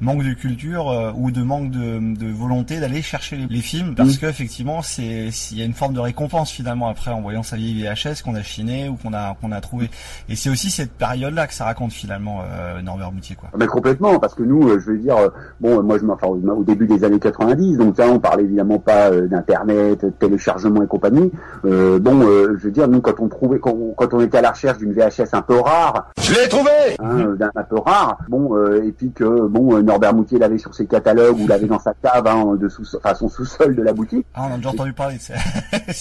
manque 0.00 0.24
de 0.24 0.32
culture 0.32 1.14
ou 1.16 1.30
de 1.30 1.42
manque 1.42 1.70
de, 1.70 2.16
de 2.16 2.32
volonté 2.32 2.80
d'aller 2.80 3.02
chercher 3.02 3.36
les, 3.36 3.46
les 3.46 3.60
films 3.60 3.94
parce 3.94 4.16
mmh. 4.16 4.18
que 4.18 4.26
effectivement 4.26 4.82
c'est 4.88 5.30
s'il 5.30 5.58
y 5.58 5.62
a 5.62 5.64
une 5.64 5.74
forme 5.74 5.94
de 5.94 6.00
récompense 6.00 6.50
finalement 6.50 6.88
après 6.88 7.10
en 7.10 7.20
voyant 7.20 7.42
sa 7.42 7.56
vieille 7.56 7.82
VHS 7.82 8.22
qu'on 8.24 8.34
a 8.34 8.42
chiné 8.42 8.88
ou 8.88 8.96
qu'on 8.96 9.12
a 9.12 9.36
qu'on 9.40 9.52
a 9.52 9.60
trouvé. 9.60 9.90
Et 10.28 10.36
c'est 10.36 10.50
aussi 10.50 10.70
cette 10.70 10.92
période-là 10.92 11.46
que 11.46 11.54
ça 11.54 11.64
raconte 11.64 11.92
finalement 11.92 12.40
euh, 12.42 12.80
Norbert 12.82 13.12
Moutier 13.12 13.36
quoi. 13.36 13.50
Mais 13.56 13.66
complètement 13.66 14.18
parce 14.18 14.34
que 14.34 14.42
nous, 14.42 14.68
euh, 14.68 14.80
je 14.80 14.90
veux 14.90 14.98
dire, 14.98 15.16
euh, 15.16 15.28
bon, 15.60 15.82
moi 15.82 15.98
je 15.98 16.06
enfin 16.06 16.26
au 16.28 16.64
début 16.64 16.86
des 16.86 17.04
années 17.04 17.18
90, 17.18 17.76
donc 17.76 17.98
là 17.98 18.06
on 18.08 18.18
parlait 18.18 18.44
évidemment 18.44 18.78
pas 18.78 19.10
euh, 19.10 19.26
d'internet, 19.26 20.04
de 20.04 20.10
téléchargement 20.10 20.82
et 20.82 20.86
compagnie. 20.86 21.30
bon, 21.62 22.22
je 22.22 22.64
veux 22.64 22.70
dire, 22.70 22.88
nous 22.88 23.00
quand 23.00 23.20
on 23.20 23.28
trouvait 23.28 23.58
quand 23.58 23.72
on, 23.72 23.92
quand 23.92 24.14
on 24.14 24.20
était 24.20 24.38
à 24.38 24.42
la 24.42 24.50
recherche 24.50 24.78
d'une 24.78 24.92
VHS 24.92 25.34
un 25.34 25.42
peu 25.42 25.58
rare, 25.60 26.10
je 26.20 26.34
l'ai 26.34 26.48
trouvé, 26.48 26.70
hein, 26.98 27.34
d'un 27.38 27.50
un 27.54 27.62
peu 27.62 27.78
rare. 27.78 28.18
Bon, 28.28 28.56
et 28.74 28.92
puis 28.92 29.12
que 29.12 29.46
bon 29.46 29.82
Norbert 29.82 30.14
Moutier 30.14 30.38
l'avait 30.38 30.58
sur 30.58 30.74
ses 30.74 30.86
catalogues 30.86 31.38
ou 31.38 31.46
l'avait 31.46 31.66
dans 31.66 31.78
sa 31.78 31.94
cave, 31.94 32.26
hein, 32.26 32.56
de 32.58 32.68
sous, 32.68 32.84
enfin 32.96 33.14
son 33.14 33.28
sous-sol 33.28 33.74
de 33.74 33.82
la 33.82 33.92
boutique. 33.92 34.26
Ah, 34.34 34.42
on 34.50 34.54
a 34.54 34.56
déjà 34.56 34.72
entendu 34.78 34.92
parler. 34.92 35.16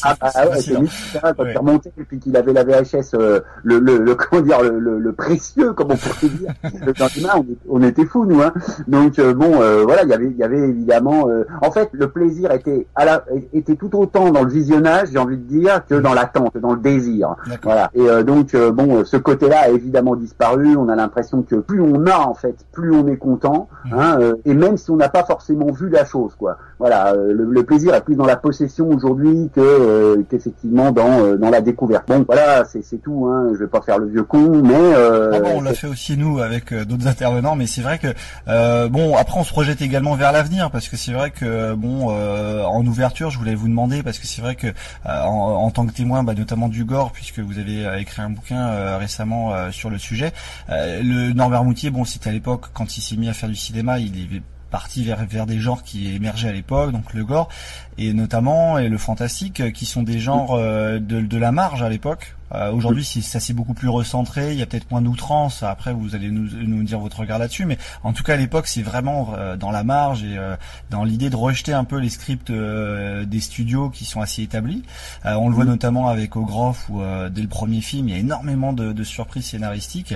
Ah, 0.04 0.16
bah, 0.20 0.32
ouais, 0.50 0.62
c'est 0.62 0.74
quand 0.74 1.46
il 1.46 1.58
remontait 1.58 1.92
et 1.98 2.04
puis 2.04 2.20
qu'il 2.20 2.36
avait 2.38 2.54
la 2.54 2.64
VHS, 2.64 3.16
euh, 3.16 3.40
le, 3.64 3.80
le, 3.80 3.98
le, 3.98 4.16
comment 4.16 4.42
dire, 4.42 4.62
le, 4.62 5.00
le, 5.00 5.14
précieux, 5.14 5.74
comme 5.74 5.92
on 5.92 5.96
pourrait 5.96 6.30
dire. 6.30 6.54
le 6.86 6.94
on, 7.36 7.46
on, 7.70 7.84
était 7.84 8.06
fous 8.06 8.26
nous. 8.26 8.42
Hein. 8.42 8.54
Donc 8.88 9.20
euh, 9.20 9.34
bon, 9.34 9.62
euh, 9.62 9.84
voilà, 9.84 10.04
il 10.04 10.10
y 10.10 10.14
avait, 10.14 10.28
il 10.28 10.38
y 10.38 10.44
avait 10.44 10.60
évidemment. 10.60 11.28
en 11.62 11.72
fait, 11.72 11.90
le 11.94 12.10
plaisir 12.10 12.52
était 12.52 12.88
à 12.96 13.06
la, 13.06 13.24
était 13.54 13.76
tout 13.76 13.96
autant 13.98 14.32
dans 14.32 14.44
le 14.44 14.52
visionnage, 14.52 15.10
j'ai 15.12 15.20
envie 15.20 15.38
de 15.38 15.44
dire, 15.44 15.86
que 15.88 15.96
dans 15.96 16.14
l'attente, 16.14 16.58
dans 16.58 16.74
le 16.74 16.80
désir. 16.80 17.36
Voilà. 17.64 17.90
Et 17.94 18.24
donc 18.24 18.56
bon, 18.56 19.04
ce 19.06 19.18
côté-là 19.18 19.62
a 19.64 19.70
évidemment 19.70 20.16
disparu. 20.16 20.76
On 20.76 20.90
a 20.90 20.96
l'impression 20.96 21.42
que 21.42 21.56
plus 21.56 21.82
on 21.82 22.06
a 22.06 22.18
en 22.18 22.34
fait, 22.34 22.56
plus 22.72 22.92
on 22.92 23.08
est 23.08 23.18
content. 23.18 23.70
Hein, 23.92 24.20
et 24.46 24.54
même 24.54 24.78
si 24.78 24.92
on 24.92 24.98
n'a 24.98 25.10
pas 25.10 25.24
forcément 25.24 25.72
vu 25.72 25.90
la 25.90 26.06
chose, 26.06 26.36
quoi. 26.38 26.58
Voilà, 26.80 27.16
le, 27.16 27.64
plaisir 27.64 27.96
est 27.96 28.02
plus 28.02 28.16
dans 28.16 28.26
la 28.26 28.36
possession 28.36 28.67
aujourd'hui 28.80 29.50
que 29.54 29.62
euh, 29.62 30.24
qu'effectivement 30.30 30.92
dans 30.92 31.22
euh, 31.22 31.38
dans 31.38 31.50
la 31.50 31.62
découverte. 31.62 32.08
Bon, 32.08 32.24
voilà, 32.28 32.66
c'est 32.66 32.84
c'est 32.84 32.98
tout. 32.98 33.28
Hein. 33.28 33.50
Je 33.54 33.60
vais 33.60 33.68
pas 33.68 33.82
faire 33.82 33.98
le 33.98 34.08
vieux 34.08 34.24
con, 34.24 34.62
mais 34.64 34.74
euh, 34.76 35.32
ah 35.34 35.40
bon, 35.40 35.58
on 35.58 35.62
l'a 35.62 35.74
fait 35.74 35.88
aussi 35.88 36.18
nous 36.18 36.40
avec 36.40 36.74
d'autres 36.74 37.08
intervenants, 37.08 37.56
mais 37.56 37.68
c'est 37.68 37.82
vrai 37.82 38.00
que 38.00 38.88
bon 38.88 39.16
après 39.16 39.40
on 39.40 39.44
se 39.44 39.52
projette 39.52 39.82
également 39.82 40.16
vers 40.16 40.32
l'avenir 40.32 40.72
parce 40.72 40.88
que 40.90 40.98
c'est 40.98 41.14
vrai 41.14 41.32
que 41.32 41.74
bon 41.76 42.08
en 42.08 42.86
ouverture, 42.86 43.30
je 43.30 43.40
voulais 43.40 43.56
vous 43.56 43.68
demander 43.68 44.04
parce 44.04 44.20
que 44.20 44.28
c'est 44.28 44.42
vrai 44.42 44.56
que 44.56 44.68
en, 45.06 45.70
tant 45.72 45.86
que 45.86 45.94
témoin, 45.94 46.24
bah, 46.24 46.34
notamment 46.34 46.70
du 46.70 46.86
Gore, 46.86 47.12
puisque 47.12 47.40
vous 47.40 47.60
avez 47.60 48.00
écrit 48.00 48.22
un 48.22 48.30
bouquin 48.30 48.98
récemment 48.98 49.72
sur 49.72 49.90
le 49.90 49.98
sujet, 49.98 50.32
le 50.70 51.34
Norbert 51.34 51.64
Moutier, 51.64 51.90
bon 51.90 52.06
c'était 52.06 52.30
à 52.30 52.34
l'époque 52.34 52.66
quand 52.74 52.98
il 52.98 53.02
s'est 53.02 53.18
mis 53.18 53.30
à 53.30 53.34
faire 53.34 53.50
du 53.50 53.56
cinéma, 53.56 54.00
il 54.00 54.36
est 54.36 54.42
parti 54.70 55.04
vers, 55.04 55.26
vers 55.26 55.46
des 55.46 55.60
genres 55.60 55.84
qui 55.84 56.16
émergeaient 56.16 56.50
à 56.50 56.54
l'époque, 56.54 56.92
donc 56.92 57.14
le 57.14 57.26
gore, 57.26 57.50
et 57.98 58.14
notamment 58.14 58.78
et 58.78 58.90
le 58.90 58.98
fantastique, 58.98 59.74
qui 59.74 59.86
sont 59.86 60.04
des 60.04 60.20
genres 60.20 60.54
euh, 60.54 61.00
de, 61.00 61.22
de 61.22 61.38
la 61.38 61.52
marge 61.52 61.84
à 61.84 61.90
l'époque, 61.90 62.37
euh, 62.54 62.72
Aujourd'hui, 62.72 63.04
ça 63.04 63.40
s'est 63.40 63.54
beaucoup 63.54 63.74
plus 63.74 63.90
recentré. 63.90 64.54
Il 64.54 64.60
y 64.60 64.62
a 64.62 64.66
peut-être 64.66 64.90
moins 64.92 65.02
d'outrance. 65.02 65.64
Après, 65.64 65.94
vous 65.94 66.16
allez 66.16 66.30
nous, 66.32 66.48
nous, 66.52 66.84
dire 66.84 67.00
votre 67.00 67.20
regard 67.20 67.40
là-dessus. 67.40 67.66
Mais 67.66 67.78
en 68.04 68.14
tout 68.14 68.24
cas, 68.24 68.34
à 68.34 68.38
l'époque, 68.38 68.68
c'est 68.68 68.82
vraiment 68.82 69.34
euh, 69.38 69.56
dans 69.56 69.72
la 69.72 69.84
marge 69.84 70.24
et 70.24 70.38
euh, 70.38 70.56
dans 70.90 71.04
l'idée 71.04 71.30
de 71.30 71.36
rejeter 71.36 71.74
un 71.74 71.84
peu 71.84 71.98
les 71.98 72.10
scripts 72.10 72.50
euh, 72.50 73.26
des 73.26 73.40
studios 73.40 73.90
qui 73.90 74.06
sont 74.06 74.22
assez 74.22 74.44
établis. 74.44 74.84
on 75.26 75.50
le 75.50 75.56
voit 75.56 75.66
notamment 75.66 76.08
avec 76.08 76.36
Ogroff 76.36 76.90
où 76.90 77.02
dès 77.30 77.42
le 77.42 77.48
premier 77.48 77.82
film, 77.82 78.08
il 78.10 78.16
y 78.16 78.18
a 78.18 78.20
énormément 78.20 78.74
de, 78.74 78.94
de 78.94 79.04
surprises 79.04 79.46
scénaristiques. 79.46 80.16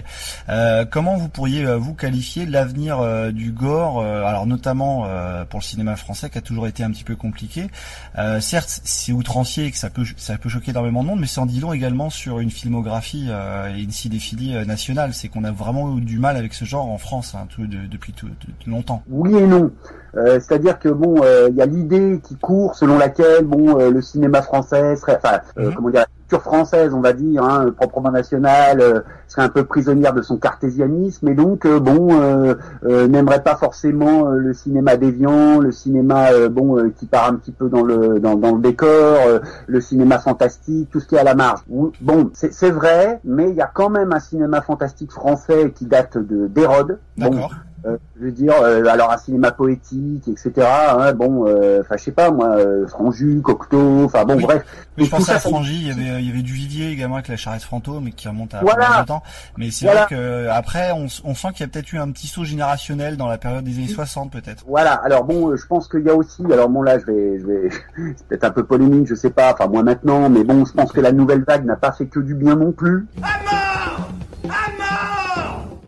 comment 0.89 1.17
vous 1.17 1.29
pourriez 1.29 1.65
vous 1.75 1.93
qualifier 1.93 2.45
l'avenir 2.45 3.31
du 3.31 3.51
gore 3.51 4.03
Alors 4.03 4.45
notamment 4.45 5.07
pour 5.49 5.59
le 5.59 5.63
cinéma 5.63 5.95
français, 5.95 6.29
qui 6.29 6.37
a 6.37 6.41
toujours 6.41 6.67
été 6.67 6.83
un 6.83 6.91
petit 6.91 7.03
peu 7.03 7.15
compliqué. 7.15 7.69
certes, 8.39 8.81
c'est 8.83 9.11
outrancier 9.11 9.65
et 9.65 9.71
que 9.71 9.77
ça 9.77 9.89
peut 9.89 10.05
ça 10.17 10.37
peut 10.37 10.49
choquer 10.49 10.71
énormément 10.71 11.03
de 11.03 11.09
monde, 11.09 11.19
mais 11.19 11.27
c'est 11.27 11.39
en 11.39 11.45
dit 11.45 11.59
long 11.59 11.73
également 11.73 12.09
sur 12.09 12.20
sur 12.21 12.39
une 12.39 12.51
filmographie 12.51 13.27
euh, 13.29 13.75
et 13.75 13.81
une 13.81 13.89
cinéphilie 13.89 14.55
euh, 14.55 14.63
nationale. 14.63 15.11
C'est 15.13 15.27
qu'on 15.27 15.43
a 15.43 15.51
vraiment 15.51 15.97
eu 15.97 16.01
du 16.01 16.19
mal 16.19 16.37
avec 16.37 16.53
ce 16.53 16.65
genre 16.65 16.87
en 16.87 16.99
France 16.99 17.33
hein, 17.35 17.47
tout, 17.49 17.65
depuis 17.65 18.13
tout, 18.13 18.27
longtemps. 18.67 19.01
Oui 19.09 19.35
et 19.35 19.47
non. 19.47 19.71
Euh, 20.15 20.39
c'est-à-dire 20.39 20.77
que 20.77 20.89
bon, 20.89 21.23
il 21.49 21.55
y 21.55 21.61
a 21.61 21.65
l'idée 21.65 22.19
qui 22.23 22.35
court 22.35 22.75
selon 22.75 22.99
laquelle 22.99 23.43
bon, 23.43 23.89
le 23.89 24.01
cinéma 24.01 24.43
français 24.43 24.95
serait, 24.97 25.17
enfin, 25.23 25.39
mhm. 25.57 25.73
comment 25.73 25.89
dire, 25.89 26.05
française, 26.39 26.93
on 26.93 27.01
va 27.01 27.13
dire, 27.13 27.43
hein, 27.43 27.71
proprement 27.75 28.11
nationale, 28.11 28.81
euh, 28.81 29.01
serait 29.27 29.43
un 29.43 29.49
peu 29.49 29.63
prisonnière 29.63 30.13
de 30.13 30.21
son 30.21 30.37
cartésianisme 30.37 31.27
et 31.29 31.33
donc 31.33 31.65
euh, 31.65 31.79
bon 31.79 32.09
euh, 32.11 32.55
n'aimerait 33.07 33.43
pas 33.43 33.55
forcément 33.55 34.25
le 34.25 34.53
cinéma 34.53 34.97
déviant, 34.97 35.59
le 35.59 35.71
cinéma 35.71 36.49
bon 36.49 36.91
qui 36.97 37.05
part 37.05 37.27
un 37.27 37.35
petit 37.35 37.51
peu 37.51 37.69
dans 37.69 37.83
le 37.83 38.19
dans, 38.19 38.35
le 38.35 38.61
décor, 38.61 39.41
le 39.67 39.81
cinéma 39.81 40.19
fantastique, 40.19 40.89
tout 40.91 40.99
ce 40.99 41.07
qui 41.07 41.15
est 41.15 41.19
à 41.19 41.23
la 41.23 41.35
marge. 41.35 41.61
Bon, 42.01 42.29
c'est 42.33 42.71
vrai, 42.71 43.19
mais 43.23 43.49
il 43.49 43.55
y 43.55 43.61
a 43.61 43.71
quand 43.73 43.89
même 43.89 44.11
un 44.11 44.19
cinéma 44.19 44.61
fantastique 44.61 45.11
français 45.11 45.71
qui 45.73 45.85
date 45.85 46.17
de 46.17 46.47
d'Hérode. 46.47 46.99
Bon. 47.17 47.47
Euh, 47.85 47.97
je 48.19 48.25
veux 48.25 48.31
dire, 48.31 48.53
euh, 48.61 48.83
alors 48.85 49.11
un 49.11 49.17
cinéma 49.17 49.51
poétique, 49.51 50.27
etc. 50.27 50.67
hein, 50.67 51.13
bon, 51.13 51.47
euh, 51.47 51.81
enfin 51.81 51.95
je 51.97 52.03
sais 52.03 52.11
pas 52.11 52.29
moi, 52.31 52.55
euh, 52.57 52.87
Franju, 52.87 53.41
Cocteau, 53.41 54.03
enfin 54.05 54.23
bon 54.25 54.35
Oui. 54.35 54.43
bref. 54.43 54.63
Oui, 54.97 55.09
je 55.11 55.21
ça, 55.23 55.35
à 55.35 55.39
Frangy, 55.39 55.73
il 55.81 55.87
y 55.87 55.91
avait, 55.91 56.21
il 56.21 56.27
y 56.27 56.31
avait 56.31 56.41
du 56.41 56.53
Vivier 56.53 56.91
également 56.91 57.15
avec 57.15 57.27
la 57.29 57.37
charrette 57.37 57.63
fantôme, 57.63 58.03
mais 58.03 58.11
qui 58.11 58.27
remonte 58.27 58.53
à 58.53 58.59
Voilà. 58.61 59.03
temps. 59.07 59.23
Mais 59.57 59.71
c'est 59.71 59.85
Voilà. 59.85 60.01
vrai 60.05 60.15
que 60.15 60.47
après, 60.49 60.91
on, 60.91 61.05
on 61.23 61.33
sent 61.33 61.47
qu'il 61.53 61.61
y 61.61 61.63
a 61.63 61.67
peut-être 61.71 61.91
eu 61.93 61.97
un 61.97 62.11
petit 62.11 62.27
saut 62.27 62.43
générationnel 62.43 63.17
dans 63.17 63.27
la 63.27 63.37
période 63.37 63.63
des 63.63 63.77
années 63.77 63.87
60, 63.87 64.31
peut-être. 64.31 64.63
Voilà. 64.67 64.93
Alors 64.95 65.23
bon, 65.23 65.49
euh, 65.49 65.55
je 65.57 65.65
pense 65.65 65.87
qu'il 65.87 66.01
y 66.01 66.09
a 66.09 66.15
aussi. 66.15 66.43
Alors 66.51 66.69
bon 66.69 66.81
là, 66.83 66.99
je 66.99 67.05
vais, 67.05 67.39
je 67.39 67.45
vais, 67.47 67.69
c'est 68.17 68.27
peut-être 68.27 68.43
un 68.43 68.51
peu 68.51 68.63
polémique, 68.63 69.07
je 69.07 69.15
sais 69.15 69.29
pas. 69.31 69.53
Enfin 69.53 69.67
moi 69.67 69.81
maintenant, 69.81 70.29
mais 70.29 70.43
bon, 70.43 70.65
je 70.65 70.73
pense 70.73 70.91
que 70.91 70.99
la 71.01 71.11
nouvelle 71.13 71.43
vague 71.47 71.65
n'a 71.65 71.77
pas 71.77 71.93
fait 71.93 72.05
que 72.05 72.19
du 72.19 72.35
bien 72.35 72.55
non 72.55 72.71
plus. 72.73 73.07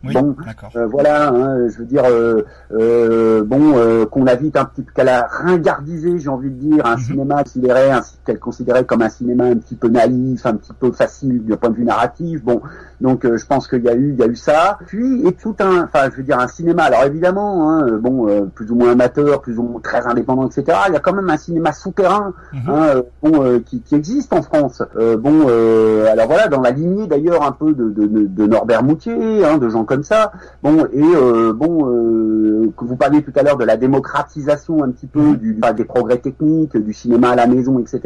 Oui, 0.06 0.14
Bon. 0.14 0.36
Euh, 0.76 0.86
voilà, 0.88 1.30
hein, 1.30 1.70
je 1.70 1.78
veux 1.78 1.86
dire, 1.86 2.04
euh, 2.06 2.42
euh, 2.74 3.44
bon, 3.44 3.78
euh, 3.78 4.06
qu'on 4.06 4.28
a 4.28 4.36
vite 4.36 4.58
un 4.58 4.66
petit 4.66 4.82
peu, 4.82 4.92
qu'elle 4.94 5.08
a 5.08 5.28
ringardisé, 5.30 6.20
j'ai 6.20 6.28
envie 6.30 6.50
de 6.50 6.56
dire, 6.56 6.86
un 6.86 6.96
Mhm. 6.98 7.02
cinéma 7.04 7.44
considéré, 7.44 7.90
qu'elle 8.26 8.40
considérait 8.40 8.84
comme 8.84 9.02
un 9.02 9.10
cinéma 9.10 9.46
un 9.46 9.56
petit 9.56 9.76
peu 9.76 9.88
naïf, 9.88 10.46
un 10.46 10.56
petit 10.56 10.74
peu 10.74 10.92
facile 10.92 11.44
du 11.44 11.56
point 11.56 11.70
de 11.70 11.76
vue 11.76 11.86
narratif. 11.86 12.44
Bon, 12.44 12.62
donc 13.02 13.26
euh, 13.26 13.38
je 13.38 13.46
pense 13.46 13.68
qu'il 13.68 13.84
y 13.84 13.90
a 13.90 13.94
eu, 13.96 14.10
il 14.14 14.20
y 14.20 14.24
a 14.24 14.28
eu 14.28 14.36
ça. 14.36 14.78
Puis 14.88 15.26
et 15.28 15.34
tout 15.34 15.56
un, 15.60 15.84
enfin, 15.84 16.10
je 16.12 16.18
veux 16.18 16.24
dire, 16.24 16.40
un 16.40 16.48
cinéma. 16.48 16.84
Alors 16.84 17.04
évidemment, 17.06 17.70
hein, 17.70 17.88
euh, 17.88 17.98
bon, 17.98 18.28
euh, 18.28 18.42
plus 18.54 18.72
ou 18.72 18.76
moins 18.76 18.92
amateur, 18.92 19.42
plus 19.42 19.58
ou 19.60 19.64
moins 19.64 19.82
très 19.82 20.06
indépendant, 20.08 20.48
etc. 20.48 20.66
Il 20.88 20.94
y 20.94 20.98
a 20.98 21.00
quand 21.00 21.14
même 21.14 21.30
un 21.30 21.38
cinéma 21.38 21.72
souterrain, 21.74 22.34
Mhm. 22.54 22.62
hein, 22.70 23.02
bon, 23.22 23.44
euh, 23.44 23.60
qui, 23.60 23.82
qui 23.82 23.96
existe 23.96 24.34
en 24.34 24.42
France. 24.42 24.82
Euh, 24.98 25.18
bon, 25.18 25.46
euh, 25.50 26.12
alors 26.12 26.28
voilà, 26.28 26.48
dans 26.48 26.62
la 26.62 26.72
lignée 26.72 27.08
d'ailleurs 27.08 27.44
un 27.44 27.52
peu 27.52 27.74
de, 27.74 27.90
de, 27.90 28.06
de- 28.08 28.48
Norbert 28.48 28.84
Moutier, 28.84 29.44
hein, 29.46 29.58
de 29.58 29.70
gens 29.70 29.84
comme 29.86 30.04
ça. 30.04 30.32
Bon, 30.62 30.86
et 30.94 31.02
euh, 31.02 31.54
bon, 31.54 31.90
euh, 31.90 32.72
que 32.78 32.86
vous 32.86 32.96
parliez 32.96 33.22
tout 33.24 33.32
à 33.36 33.44
l'heure 33.44 33.58
de 33.58 33.64
la 33.66 33.78
démocratisation 33.78 34.84
un 34.84 34.90
petit 34.92 35.08
peu 35.08 35.36
du, 35.36 35.58
enfin, 35.62 35.74
des 35.74 35.86
progrès 35.86 36.18
techniques, 36.18 36.78
du 36.78 36.94
cinéma 36.94 37.30
à 37.32 37.36
la 37.36 37.48
maison, 37.48 37.80
etc., 37.80 38.02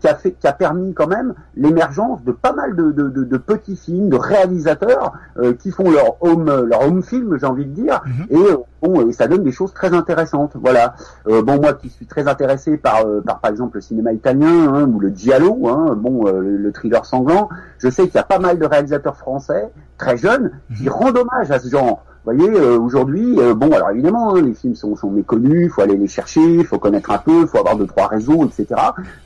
qui 0.00 0.08
a 0.08 0.14
fait, 0.14 0.32
qui 0.32 0.46
a 0.46 0.52
permis 0.52 0.94
quand 0.94 1.06
même 1.08 1.34
l'émergence 1.56 2.22
de 2.24 2.32
pas 2.32 2.52
mal 2.52 2.76
de, 2.76 2.92
de, 2.92 3.08
de, 3.08 3.24
de 3.24 3.36
petits 3.36 3.76
films, 3.76 4.08
de 4.08 4.16
réalisateurs 4.28 5.12
euh, 5.38 5.52
qui 5.54 5.70
font 5.70 5.90
leur 5.90 6.22
home, 6.22 6.64
leur 6.66 6.82
home 6.86 7.02
film, 7.02 7.36
j'ai 7.40 7.46
envie 7.46 7.64
de 7.66 7.72
dire, 7.72 8.00
Mhm. 8.06 8.26
et 8.30 8.36
euh, 8.52 8.56
bon, 8.82 9.08
et 9.08 9.12
ça 9.12 9.26
donne 9.26 9.42
des 9.42 9.52
choses 9.52 9.72
très 9.74 9.92
intéressantes. 9.94 10.52
Voilà. 10.54 10.94
Euh, 11.28 11.42
bon, 11.42 11.60
moi 11.60 11.72
qui 11.74 11.88
suis 11.88 12.06
très 12.06 12.28
intéressé 12.28 12.76
par, 12.76 13.04
par 13.26 13.40
par 13.40 13.50
exemple 13.50 13.76
le 13.78 13.80
cinéma 13.80 14.12
italien 14.12 14.72
hein, 14.74 14.84
ou 14.84 15.00
le 15.00 15.08
giallo, 15.10 15.68
hein, 15.68 15.94
bon, 15.96 16.24
le, 16.26 16.56
le 16.56 16.72
thriller 16.72 17.04
sanglant, 17.04 17.48
je 17.78 17.88
sais 17.90 18.04
qu'il 18.04 18.14
y 18.16 18.18
a 18.18 18.22
pas 18.24 18.38
mal 18.38 18.58
de 18.58 18.66
réalisateurs 18.66 19.16
français 19.16 19.70
très 19.96 20.16
jeunes 20.16 20.52
qui 20.76 20.84
Mhm. 20.84 20.88
rendent 20.90 21.18
hommage 21.18 21.50
à 21.50 21.58
ce 21.58 21.68
genre. 21.68 22.04
Vous 22.24 22.34
voyez, 22.34 22.50
euh, 22.60 22.78
aujourd'hui, 22.78 23.36
euh, 23.40 23.54
bon, 23.54 23.70
alors 23.72 23.90
évidemment, 23.90 24.34
hein, 24.34 24.42
les 24.42 24.52
films 24.52 24.74
sont, 24.74 24.94
sont 24.96 25.08
méconnus, 25.10 25.62
il 25.64 25.70
faut 25.70 25.80
aller 25.80 25.96
les 25.96 26.08
chercher, 26.08 26.42
il 26.42 26.66
faut 26.66 26.78
connaître 26.78 27.10
un 27.10 27.16
peu, 27.18 27.40
il 27.42 27.46
faut 27.46 27.56
avoir 27.58 27.76
deux 27.76 27.86
trois 27.86 28.06
réseaux, 28.08 28.44
etc. 28.44 28.66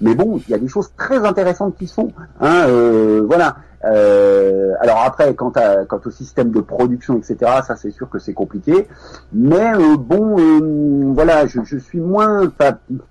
Mais 0.00 0.14
bon, 0.14 0.38
il 0.46 0.50
y 0.50 0.54
a 0.54 0.58
des 0.58 0.68
choses 0.68 0.92
très 0.96 1.24
intéressantes 1.26 1.74
qui 1.76 1.88
se 1.88 1.94
font. 1.94 2.12
Hein, 2.40 2.66
euh, 2.68 3.22
voilà. 3.26 3.56
Euh, 3.84 4.74
alors 4.80 5.02
après, 5.04 5.34
quant, 5.34 5.50
à, 5.50 5.84
quant 5.84 6.00
au 6.04 6.10
système 6.10 6.50
de 6.50 6.60
production, 6.60 7.18
etc., 7.18 7.36
ça 7.66 7.76
c'est 7.76 7.90
sûr 7.90 8.08
que 8.08 8.18
c'est 8.18 8.34
compliqué. 8.34 8.88
Mais 9.32 9.74
euh, 9.74 9.96
bon, 9.96 10.38
euh, 10.38 11.12
voilà, 11.14 11.46
je, 11.46 11.60
je 11.64 11.78
suis 11.78 12.00
moins, 12.00 12.50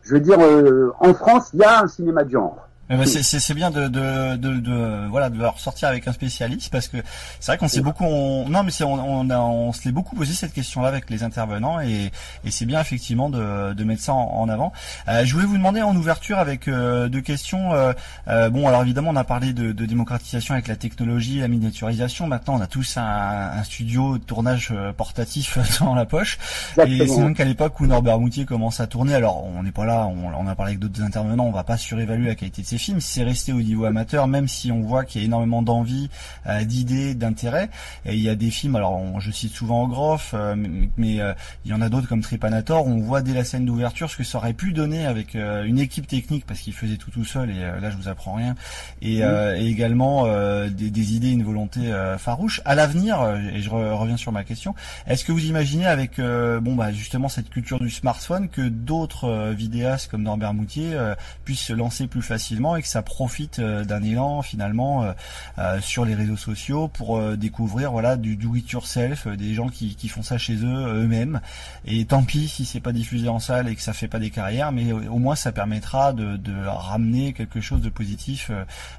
je 0.02 0.14
veux 0.14 0.20
dire, 0.20 0.40
euh, 0.40 0.92
en 1.00 1.14
France, 1.14 1.52
il 1.54 1.60
y 1.60 1.64
a 1.64 1.82
un 1.82 1.88
cinéma 1.88 2.24
de 2.24 2.30
genre. 2.30 2.68
Ben, 2.98 3.06
c'est- 3.24 3.54
bien 3.54 3.72
de, 3.72 3.88
de, 3.88 4.36
de, 4.38 4.60
de- 4.60 5.08
voilà 5.10 5.30
de 5.30 5.44
ressortir 5.44 5.88
avec 5.90 6.08
un 6.08 6.14
spécialiste 6.14 6.72
parce 6.72 6.88
que 6.88 6.98
c'est 7.40 7.52
vrai 7.52 7.58
qu'on 7.58 7.68
s'est 7.68 7.82
beaucoup 7.82 8.06
on, 8.06 8.48
non 8.50 8.64
mais 8.64 8.72
c'est 8.72 8.84
on, 8.84 8.94
on, 8.94 9.30
a- 9.30 9.38
on 9.40 9.72
se 9.74 9.84
l'est 9.86 9.92
beaucoup 9.92 10.16
posé 10.16 10.34
cette 10.34 10.54
question 10.54 10.82
là 10.82 10.88
avec 10.88 11.10
les 11.10 11.24
intervenants 11.24 11.80
et, 11.82 12.12
et 12.46 12.52
c'est 12.52 12.66
bien 12.66 12.80
effectivement 12.82 13.30
de, 13.30 13.74
de 13.74 13.84
mettre 13.84 14.02
ça 14.02 14.14
en, 14.14 14.42
en 14.42 14.50
avant. 14.50 14.72
Euh, 15.08 15.26
je 15.26 15.34
voulais 15.34 15.46
vous 15.46 15.58
demander 15.58 15.82
en 15.82 15.96
ouverture 15.96 16.38
avec 16.40 16.68
euh, 16.68 17.08
deux 17.10 17.22
questions. 17.22 17.74
euh, 17.74 17.94
euh, 18.28 18.50
bon 18.50 18.68
alors 18.68 18.82
évidemment 18.84 19.12
on 19.12 19.16
a 19.16 19.24
parlé 19.24 19.54
de, 19.54 19.72
de 19.72 19.86
démocratisation 19.86 20.54
avec 20.54 20.68
la 20.68 20.76
technologie, 20.76 21.40
la 21.40 21.48
miniaturisation. 21.48 22.28
Maintenant 22.28 22.56
on 22.56 22.62
a 22.62 22.68
tous 22.68 22.98
un, 22.98 23.04
un 23.04 23.64
studio 23.64 24.18
de 24.18 24.24
tournage 24.24 24.70
euh, 24.72 24.94
portatif 24.94 25.58
dans 25.80 25.96
la 25.96 26.06
poche. 26.06 26.38
Et 26.86 27.08
c'est 27.08 27.18
même 27.22 27.36
qu'à 27.36 27.46
l'époque 27.46 27.80
où 27.80 27.86
Norbert 27.88 28.20
Moutier 28.20 28.46
commence 28.46 28.80
à 28.80 28.88
tourner, 28.88 29.14
alors 29.16 29.44
on 29.46 29.64
n'est 29.64 29.72
pas 29.72 29.86
là, 29.86 30.08
on, 30.08 30.34
on 30.34 30.48
a 30.48 30.56
parlé 30.56 30.72
avec 30.72 30.80
d'autres 30.80 31.02
intervenants, 31.04 31.46
on 31.46 31.52
va 31.52 31.64
pas 31.64 31.78
surévaluer 31.78 32.28
la 32.28 32.36
qualité 32.36 32.62
de 32.62 32.68
ces 32.68 32.78
films, 32.82 33.00
c'est 33.02 33.24
resté 33.24 33.54
au 33.54 33.62
niveau 33.62 33.86
amateur, 33.86 34.28
même 34.28 34.48
si 34.48 34.72
on 34.72 34.82
voit 34.82 35.06
qu'il 35.06 35.22
y 35.22 35.24
a 35.24 35.28
énormément 35.28 35.62
d'envie, 35.62 36.10
euh, 36.48 36.64
d'idées, 36.64 37.14
d'intérêt. 37.16 37.70
Et 38.06 38.14
il 38.16 38.22
y 38.22 38.30
a 38.30 38.36
des 38.36 38.50
films, 38.52 38.76
alors 38.76 38.94
on- 38.94 39.20
je 39.20 39.32
cite 39.32 39.54
souvent 39.54 39.88
Groff, 39.88 40.32
euh, 40.34 40.56
mais, 40.56 40.90
mais, 40.98 41.22
euh, 41.22 41.34
il 41.66 41.72
y 41.72 41.74
en 41.74 41.82
a 41.82 41.90
d'autres 41.90 42.08
comme 42.08 42.22
Trépanator, 42.22 42.86
on 42.88 42.98
voit 43.00 43.22
dès 43.22 43.34
la 43.34 43.44
scène 43.44 43.66
d'ouverture 43.66 44.10
ce 44.10 44.18
que 44.18 44.24
ça 44.24 44.38
aurait 44.40 44.54
pu 44.54 44.74
donner 44.74 45.06
avec 45.06 45.36
une 45.36 45.80
équipe 45.80 46.08
technique, 46.08 46.46
parce 46.46 46.60
qu'il 46.60 46.74
faisait 46.74 46.98
tout 46.98 47.12
tout 47.12 47.26
seul, 47.26 47.50
et 47.52 47.60
là 47.60 47.90
je 47.92 47.98
vous 47.98 48.08
apprends 48.08 48.34
rien, 48.34 48.56
et, 49.02 49.18
et 49.20 49.66
également 49.68 50.26
des, 50.68 50.90
des 50.90 51.14
idées, 51.16 51.30
une 51.32 51.44
volonté 51.44 51.82
farouche. 52.18 52.62
À 52.66 52.76
l'avenir, 52.76 53.18
et 53.54 53.62
je 53.62 53.70
re- 53.70 53.92
reviens 53.94 54.18
sur 54.18 54.32
ma 54.32 54.44
question, 54.44 54.74
est-ce 55.08 55.24
que 55.26 55.32
vous 55.32 55.46
imaginez 55.46 55.86
avec 55.86 56.18
bon 56.20 56.76
bah 56.76 56.92
justement 56.92 57.30
cette 57.30 57.50
culture 57.50 57.80
du 57.80 57.90
smartphone 57.90 58.50
que 58.50 58.62
d'autres 58.68 59.52
vidéastes 59.52 60.10
comme 60.10 60.24
Norbert 60.24 60.54
Moutier 60.54 60.98
puissent 61.46 61.62
se 61.62 61.74
lancer 61.74 62.08
plus 62.08 62.22
facilement 62.22 62.71
et 62.76 62.82
que 62.82 62.88
ça 62.88 63.02
profite 63.02 63.60
euh, 63.60 63.84
d'un 63.84 64.02
élan 64.04 64.42
finalement 64.42 65.04
euh, 65.04 65.12
euh, 65.60 65.80
sur 65.82 66.06
les 66.06 66.16
réseaux 66.16 66.38
sociaux 66.38 66.88
pour 66.88 67.20
découvrir 67.36 67.92
voilà 67.92 68.16
du 68.18 68.36
do 68.36 68.56
it 68.56 68.70
yourself, 68.72 69.28
des 69.28 69.54
gens 69.54 69.70
qui, 69.70 69.96
qui 69.96 70.08
font 70.08 70.22
ça 70.24 70.38
chez 70.38 70.56
eux 70.56 70.88
eux-mêmes 71.04 71.40
et 71.86 72.06
tant 72.06 72.24
pis 72.24 72.48
si 72.48 72.66
c'est 72.66 72.80
pas 72.80 72.92
diffusé 72.92 73.30
en 73.30 73.40
salle 73.40 73.68
et 73.70 73.76
que 73.76 73.82
ça 73.82 73.94
fait 73.94 74.08
pas 74.08 74.20
des 74.20 74.30
carrières 74.30 74.72
mais 74.72 74.92
au, 74.92 75.00
au 75.14 75.20
moins 75.20 75.36
ça 75.36 75.52
permettra 75.52 76.14
de, 76.14 76.38
de 76.38 76.54
ramener 76.68 77.34
quelque 77.34 77.62
chose 77.62 77.82
de 77.82 77.90
positif 77.90 78.52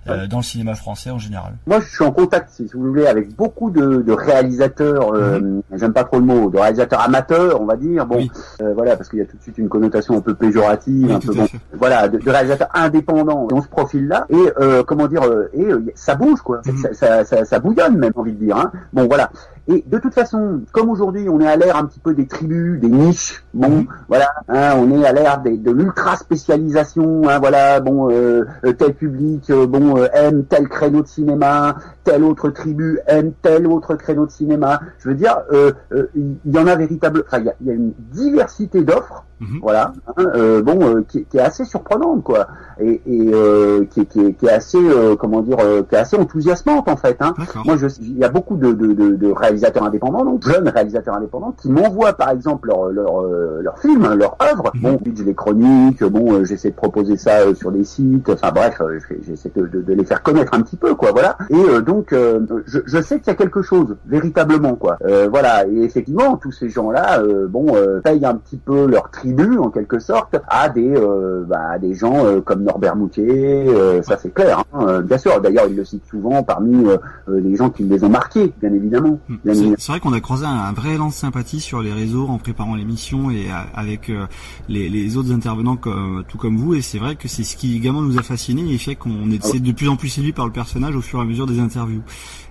dans 0.06 0.38
le 0.38 0.42
cinéma 0.42 0.74
français 0.74 1.10
en 1.10 1.18
général. 1.18 1.54
Moi, 1.66 1.80
je 1.80 1.88
suis 1.88 2.04
en 2.04 2.12
contact, 2.12 2.50
si 2.50 2.66
vous 2.74 2.88
voulez, 2.88 3.06
avec 3.06 3.34
beaucoup 3.36 3.70
de, 3.70 4.02
de 4.02 4.12
réalisateurs. 4.12 5.12
euh, 5.14 5.60
J'aime 5.74 5.92
pas 5.92 6.04
trop 6.04 6.18
le 6.18 6.24
mot, 6.24 6.50
de 6.50 6.58
réalisateurs 6.58 7.00
amateurs, 7.00 7.60
on 7.60 7.64
va 7.66 7.76
dire. 7.76 8.06
Bon, 8.06 8.16
Oui. 8.16 8.30
euh, 8.60 8.72
voilà, 8.74 8.96
parce 8.96 9.08
qu'il 9.08 9.18
y 9.18 9.22
a 9.22 9.24
tout 9.26 9.36
de 9.36 9.42
suite 9.42 9.58
une 9.58 9.68
connotation 9.68 10.16
un 10.16 10.20
peu 10.20 10.34
péjorative, 10.34 11.06
Oui, 11.06 11.12
un 11.12 11.18
peu 11.20 11.34
bon, 11.34 11.48
voilà, 11.78 12.08
de, 12.08 12.18
de 12.18 12.30
réalisateurs 12.30 12.68
indépendants 12.74 13.46
dans 13.52 13.60
ce 13.62 13.68
profil-là. 13.68 14.26
Et 14.30 14.52
euh, 14.60 14.82
comment 14.82 15.06
dire, 15.06 15.22
euh, 15.24 15.48
et 15.52 15.64
euh, 15.64 15.82
ça 15.94 16.14
bouge 16.14 16.40
quoi, 16.40 16.62
Mhm. 16.66 16.76
ça, 16.78 16.94
ça, 16.94 17.24
ça, 17.24 17.44
ça 17.44 17.58
bouillonne 17.60 17.96
même, 17.98 18.12
envie 18.16 18.32
de 18.32 18.44
dire. 18.44 18.56
Hein. 18.56 18.72
Bon, 18.92 19.06
voilà. 19.06 19.30
Et 19.68 19.84
de 19.86 19.98
toute 19.98 20.12
façon, 20.14 20.62
comme 20.72 20.90
aujourd'hui, 20.90 21.28
on 21.28 21.40
est 21.40 21.46
à 21.46 21.56
l'ère 21.56 21.76
un 21.76 21.84
petit 21.86 22.00
peu 22.00 22.14
des 22.14 22.26
tribus, 22.26 22.80
des 22.80 22.88
niches. 22.88 23.44
Bon, 23.54 23.68
Mhm. 23.68 23.86
voilà, 24.08 24.28
hein, 24.48 24.74
on 24.76 24.90
est 24.90 25.04
à 25.06 25.12
l'ère 25.12 25.40
de 25.40 25.70
l'ultra 25.70 26.16
spécialisation. 26.16 27.28
Hein, 27.28 27.38
voilà, 27.38 27.80
bon, 27.80 28.10
euh, 28.10 28.44
euh, 28.64 28.72
tel 28.72 28.94
public, 28.94 29.50
euh, 29.50 29.66
bon, 29.66 29.96
euh, 29.98 30.06
aime 30.14 30.44
tel 30.44 30.68
créneau 30.68 31.02
de 31.02 31.06
cinéma, 31.08 31.76
telle 32.04 32.24
autre 32.24 32.50
tribu 32.50 32.98
aime 33.06 33.32
tel 33.42 33.66
autre 33.66 33.94
créneau 33.94 34.26
de 34.26 34.30
cinéma. 34.32 34.80
Je 34.98 35.08
veux 35.08 35.14
dire, 35.14 35.38
euh, 35.52 35.72
il 36.14 36.36
y 36.52 36.58
en 36.58 36.66
a 36.66 36.74
véritable. 36.76 37.24
Enfin, 37.26 37.38
il 37.60 37.66
y 37.66 37.68
y 37.68 37.70
a 37.70 37.74
une 37.74 37.92
diversité 38.12 38.82
d'offres. 38.82 39.24
Mhm. 39.40 39.58
Voilà, 39.60 39.92
hein, 40.16 40.24
euh, 40.36 40.62
bon, 40.62 40.78
euh, 40.82 41.02
qui, 41.08 41.24
qui 41.24 41.36
est 41.36 41.40
assez 41.40 41.64
surprenante, 41.64 42.22
quoi, 42.22 42.46
et, 42.80 43.02
et 43.06 43.30
euh, 43.34 43.84
qui, 43.86 44.02
est- 44.02 44.06
qui, 44.06 44.20
est- 44.20 44.32
qui 44.34 44.46
est 44.46 44.50
assez, 44.52 44.78
euh, 44.78 45.16
comment 45.16 45.40
dire, 45.40 45.56
euh, 45.58 45.82
qui 45.82 45.96
est 45.96 45.98
assez 45.98 46.16
enthousiasmante 46.16 46.88
en 46.88 46.96
fait. 46.96 47.16
Hein. 47.20 47.34
Moi, 47.64 47.74
il 48.00 48.18
y 48.18 48.22
a 48.24 48.28
beaucoup 48.28 48.54
de, 48.56 48.70
de, 48.72 48.92
de, 48.92 49.16
de 49.16 49.28
réalisateurs 49.52 49.84
indépendants, 49.84 50.24
donc 50.24 50.42
jeunes 50.46 50.68
réalisateurs 50.68 51.14
indépendants, 51.14 51.54
qui 51.60 51.70
m'envoient 51.70 52.14
par 52.14 52.30
exemple 52.30 52.68
leur 52.68 52.86
leur 52.88 53.20
euh, 53.22 53.60
leur 53.62 53.78
film, 53.78 54.14
leur 54.14 54.36
œuvre. 54.42 54.70
Mhm. 54.74 54.82
Bon, 54.82 54.98
je 55.14 55.22
les 55.24 55.34
chroniques, 55.34 56.02
bon, 56.04 56.32
euh, 56.32 56.44
j'essaie 56.44 56.70
de 56.70 56.74
proposer 56.74 57.16
ça 57.16 57.40
euh, 57.40 57.54
sur 57.54 57.70
des 57.70 57.84
sites. 57.84 58.28
Enfin 58.30 58.50
bref, 58.54 58.80
je- 58.80 59.14
j'essaie 59.26 59.52
de, 59.54 59.66
de, 59.66 59.82
de 59.82 59.92
les 59.92 60.04
faire 60.04 60.22
connaître 60.22 60.54
un 60.54 60.62
petit 60.62 60.76
peu, 60.76 60.94
quoi. 60.94 61.10
Voilà. 61.12 61.36
Et 61.50 61.54
euh, 61.54 61.80
donc, 61.80 62.12
euh, 62.12 62.40
je, 62.66 62.78
je 62.86 63.00
sais 63.02 63.18
qu'il 63.18 63.28
y 63.28 63.30
a 63.30 63.34
quelque 63.34 63.62
chose 63.62 63.96
véritablement, 64.06 64.74
quoi. 64.74 64.96
Euh, 65.04 65.28
voilà. 65.30 65.66
Et 65.66 65.82
effectivement, 65.82 66.36
tous 66.36 66.52
ces 66.52 66.68
gens-là, 66.70 67.20
euh, 67.20 67.46
bon, 67.46 67.66
euh, 67.74 68.00
payent 68.00 68.24
un 68.24 68.36
petit 68.36 68.56
peu 68.56 68.86
leur 68.86 69.10
tribut 69.10 69.58
en 69.58 69.70
quelque 69.70 69.98
sorte 69.98 70.36
à 70.48 70.68
des 70.68 70.94
euh, 70.96 71.44
bah, 71.46 71.60
à 71.72 71.78
des 71.78 71.94
gens 71.94 72.24
euh, 72.24 72.40
comme 72.40 72.62
Norbert 72.62 72.96
Moutier, 72.96 73.66
euh, 73.68 74.02
ça 74.02 74.16
c'est 74.16 74.32
clair. 74.32 74.64
Hein, 74.72 75.00
bien 75.02 75.18
sûr, 75.18 75.40
d'ailleurs 75.40 75.66
il 75.68 75.76
le 75.76 75.84
cite 75.84 76.04
souvent 76.06 76.42
parmi 76.42 76.86
les 77.28 77.56
gens 77.56 77.70
qui 77.70 77.82
les 77.84 78.04
ont 78.04 78.08
marqués, 78.08 78.52
bien 78.60 78.72
évidemment. 78.72 79.18
Bien 79.28 79.41
C'est 79.44 79.88
vrai 79.88 79.98
qu'on 80.00 80.12
a 80.12 80.20
croisé 80.20 80.46
un, 80.46 80.50
un 80.50 80.72
vrai 80.72 80.94
élan 80.94 81.08
de 81.08 81.12
sympathie 81.12 81.60
sur 81.60 81.82
les 81.82 81.92
réseaux 81.92 82.28
en 82.28 82.38
préparant 82.38 82.76
l'émission 82.76 83.30
et 83.30 83.50
euh, 83.50 83.54
avec 83.74 84.08
euh, 84.08 84.26
les, 84.68 84.88
les 84.88 85.16
autres 85.16 85.32
intervenants 85.32 85.76
comme, 85.76 86.22
tout 86.28 86.38
comme 86.38 86.56
vous. 86.56 86.74
Et 86.74 86.80
c'est 86.80 86.98
vrai 86.98 87.16
que 87.16 87.26
c'est 87.26 87.42
ce 87.42 87.56
qui 87.56 87.76
également 87.76 88.02
nous 88.02 88.18
a 88.18 88.22
fasciné 88.22 88.72
et 88.72 88.78
fait 88.78 88.94
qu'on 88.94 89.30
est 89.32 89.44
Ah 89.44 89.58
de 89.58 89.72
plus 89.72 89.88
en 89.88 89.96
plus 89.96 90.08
séduit 90.10 90.32
par 90.32 90.46
le 90.46 90.52
personnage 90.52 90.94
au 90.94 91.00
fur 91.00 91.18
et 91.18 91.22
à 91.22 91.24
mesure 91.24 91.46
des 91.46 91.58
interviews. 91.58 92.02